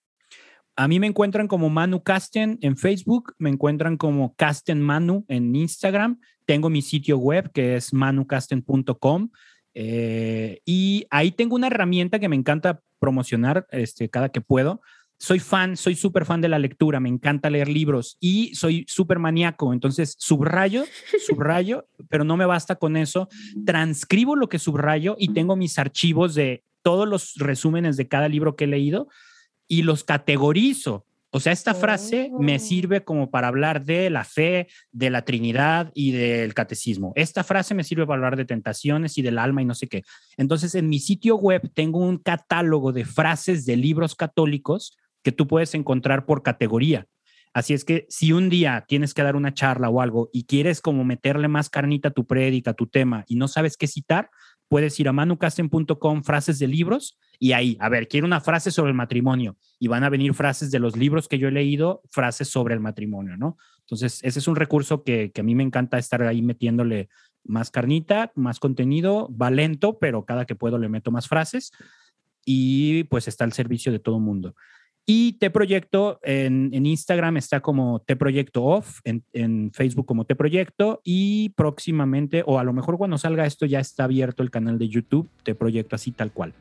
A 0.78 0.88
mí 0.88 1.00
me 1.00 1.08
encuentran 1.08 1.48
como 1.48 1.70
Manu 1.70 2.04
Casten 2.04 2.58
en 2.62 2.76
Facebook, 2.76 3.34
me 3.38 3.50
encuentran 3.50 3.96
como 3.96 4.36
Casten 4.36 4.82
Manu 4.82 5.24
en 5.30 5.56
Instagram, 5.56 6.20
tengo 6.46 6.70
mi 6.70 6.82
sitio 6.82 7.18
web 7.18 7.50
que 7.54 7.78
es 7.78 7.94
manucasten.com 7.94 9.30
eh, 9.74 10.60
y 10.66 11.06
ahí 11.10 11.32
tengo 11.32 11.56
una 11.56 11.68
herramienta 11.68 12.20
que 12.20 12.28
me 12.28 12.36
encanta 12.36 12.82
promocionar 13.00 13.68
este, 13.72 14.10
cada 14.10 14.30
que 14.30 14.42
puedo 14.42 14.82
soy 15.18 15.40
fan, 15.40 15.78
soy 15.78 15.96
súper 15.96 16.26
fan 16.26 16.42
de 16.42 16.50
la 16.50 16.60
lectura, 16.60 17.00
me 17.00 17.10
encanta 17.10 17.50
leer 17.50 17.70
libros 17.70 18.18
y 18.20 18.54
soy 18.56 18.86
súper 18.88 19.20
maníaco, 19.20 19.74
entonces 19.74 20.16
subrayo, 20.20 20.84
subrayo, 21.26 21.88
pero 22.10 22.24
no 22.24 22.38
me 22.38 22.46
basta 22.46 22.76
con 22.76 22.98
eso, 22.98 23.28
transcribo 23.66 24.36
lo 24.36 24.50
que 24.50 24.60
subrayo 24.60 25.16
y 25.18 25.30
tengo 25.30 25.56
mis 25.56 25.80
archivos 25.80 26.36
de 26.36 26.64
todos 26.82 27.08
los 27.08 27.36
resúmenes 27.36 27.98
de 27.98 28.08
cada 28.08 28.30
libro 28.30 28.56
que 28.56 28.66
he 28.66 28.68
leído 28.68 29.08
y 29.68 29.84
los 29.84 30.04
categorizo. 30.04 31.06
O 31.32 31.42
sea, 31.42 31.52
esta 31.52 31.74
frase 31.74 32.30
oh. 32.32 32.40
me 32.40 32.60
sirve 32.60 33.04
como 33.04 33.30
para 33.30 33.50
hablar 33.50 33.84
de 33.84 34.10
la 34.10 34.24
fe, 34.24 34.68
de 34.94 35.10
la 35.10 35.24
Trinidad 35.24 35.92
y 35.94 36.12
del 36.12 36.54
catecismo. 36.54 37.12
Esta 37.16 37.44
frase 37.44 37.74
me 37.74 37.84
sirve 37.84 38.06
para 38.06 38.16
hablar 38.16 38.38
de 38.38 38.46
tentaciones 38.46 39.18
y 39.18 39.22
del 39.22 39.38
alma 39.38 39.62
y 39.62 39.66
no 39.66 39.76
sé 39.76 39.88
qué. 39.88 40.04
Entonces, 40.38 40.76
en 40.76 40.88
mi 40.88 41.00
sitio 41.00 41.36
web 41.36 41.70
tengo 41.74 42.00
un 42.00 42.20
catálogo 42.20 42.94
de 42.94 43.04
frases 43.04 43.66
de 43.66 43.76
libros 43.76 44.16
católicos 44.16 44.96
que 45.26 45.32
tú 45.32 45.48
puedes 45.48 45.74
encontrar 45.74 46.28
por 46.28 46.44
categoría. 46.44 47.08
Así 47.52 47.74
es 47.74 47.84
que 47.84 48.06
si 48.10 48.32
un 48.32 48.48
día 48.48 48.86
tienes 48.88 49.16
que 49.16 49.24
dar 49.24 49.36
una 49.36 49.56
charla 49.56 49.90
o 49.90 50.00
algo 50.00 50.30
y 50.32 50.44
quieres 50.44 50.82
como 50.82 51.04
meterle 51.04 51.48
más 51.48 51.72
carnita 51.72 52.10
a 52.10 52.12
tu 52.12 52.28
prédica, 52.28 52.72
a 52.72 52.74
tu 52.76 52.86
tema 52.86 53.26
y 53.28 53.36
no 53.36 53.48
sabes 53.48 53.76
qué 53.76 53.88
citar, 53.88 54.30
puedes 54.68 55.00
ir 55.00 55.08
a 55.08 55.14
manucasten.com 55.14 56.22
frases 56.24 56.60
de 56.60 56.68
libros 56.68 57.18
y 57.40 57.54
ahí, 57.54 57.76
a 57.80 57.90
ver, 57.90 58.08
quiero 58.08 58.28
una 58.28 58.40
frase 58.40 58.70
sobre 58.70 58.92
el 58.92 58.96
matrimonio 58.96 59.58
y 59.80 59.88
van 59.88 60.04
a 60.04 60.10
venir 60.10 60.36
frases 60.36 60.70
de 60.70 60.78
los 60.78 60.96
libros 60.96 61.28
que 61.28 61.40
yo 61.40 61.48
he 61.48 61.52
leído, 61.52 62.04
frases 62.12 62.48
sobre 62.48 62.76
el 62.76 62.80
matrimonio, 62.80 63.36
¿no? 63.36 63.58
Entonces, 63.80 64.20
ese 64.22 64.38
es 64.38 64.48
un 64.48 64.56
recurso 64.56 65.04
que, 65.04 65.32
que 65.32 65.42
a 65.42 65.44
mí 65.44 65.56
me 65.56 65.64
encanta 65.64 65.98
estar 65.98 66.22
ahí 66.22 66.44
metiéndole 66.44 67.10
más 67.44 67.72
carnita, 67.72 68.32
más 68.36 68.60
contenido, 68.60 69.34
va 69.36 69.50
lento, 69.50 69.98
pero 69.98 70.24
cada 70.24 70.46
que 70.46 70.54
puedo 70.54 70.78
le 70.78 70.90
meto 70.90 71.10
más 71.10 71.28
frases 71.28 71.72
y 72.46 73.06
pues 73.06 73.28
está 73.28 73.44
al 73.44 73.54
servicio 73.54 73.92
de 73.92 74.00
todo 74.00 74.20
mundo. 74.20 74.56
Y 75.06 75.34
Te 75.34 75.52
Proyecto 75.52 76.20
en, 76.24 76.74
Instagram 76.74 77.38
está 77.38 77.60
como 77.60 78.00
Te 78.00 78.16
Proyecto 78.16 78.64
Off, 78.64 79.02
en, 79.04 79.24
en, 79.34 79.72
Facebook 79.72 80.06
como 80.06 80.26
Te 80.26 80.36
Proyecto 80.36 81.02
y 81.04 81.50
próximamente, 81.50 82.44
o 82.46 82.58
a 82.58 82.64
lo 82.64 82.74
mejor 82.74 82.98
cuando 82.98 83.18
salga 83.18 83.46
esto 83.46 83.66
ya 83.66 83.80
está 83.80 84.06
abierto 84.06 84.42
el 84.42 84.50
canal 84.50 84.80
de 84.80 84.90
YouTube 84.90 85.30
Te 85.44 85.54
Proyecto 85.54 85.96
así 85.96 86.12
tal 86.12 86.32
cual. 86.32 86.54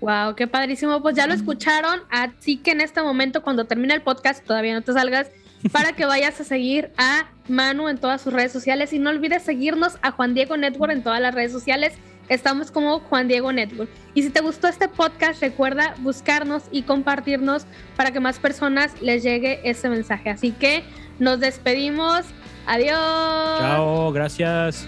Wow, 0.00 0.34
qué 0.36 0.46
padrísimo. 0.46 1.02
Pues 1.02 1.16
ya 1.16 1.26
lo 1.26 1.34
escucharon. 1.34 2.00
Así 2.10 2.58
que 2.58 2.72
en 2.72 2.80
este 2.80 3.02
momento, 3.02 3.42
cuando 3.42 3.64
termine 3.64 3.94
el 3.94 4.02
podcast, 4.02 4.44
todavía 4.44 4.74
no 4.74 4.82
te 4.82 4.92
salgas, 4.92 5.30
para 5.72 5.92
que 5.94 6.04
vayas 6.04 6.40
a 6.40 6.44
seguir 6.44 6.90
a 6.98 7.30
Manu 7.48 7.88
en 7.88 7.98
todas 7.98 8.20
sus 8.20 8.32
redes 8.32 8.52
sociales 8.52 8.92
y 8.92 8.98
no 8.98 9.10
olvides 9.10 9.42
seguirnos 9.42 9.98
a 10.02 10.10
Juan 10.10 10.34
Diego 10.34 10.56
Network 10.56 10.92
en 10.92 11.02
todas 11.02 11.20
las 11.20 11.34
redes 11.34 11.52
sociales. 11.52 11.94
Estamos 12.28 12.70
como 12.70 13.00
Juan 13.00 13.28
Diego 13.28 13.52
Network. 13.52 13.90
Y 14.14 14.22
si 14.22 14.30
te 14.30 14.40
gustó 14.40 14.68
este 14.68 14.88
podcast, 14.88 15.40
recuerda 15.40 15.94
buscarnos 15.98 16.64
y 16.70 16.82
compartirnos 16.82 17.66
para 17.96 18.10
que 18.10 18.20
más 18.20 18.38
personas 18.38 19.00
les 19.00 19.22
llegue 19.22 19.60
ese 19.64 19.88
mensaje. 19.88 20.30
Así 20.30 20.52
que 20.52 20.84
nos 21.18 21.40
despedimos. 21.40 22.24
Adiós. 22.66 23.58
Chao, 23.60 24.12
gracias. 24.12 24.86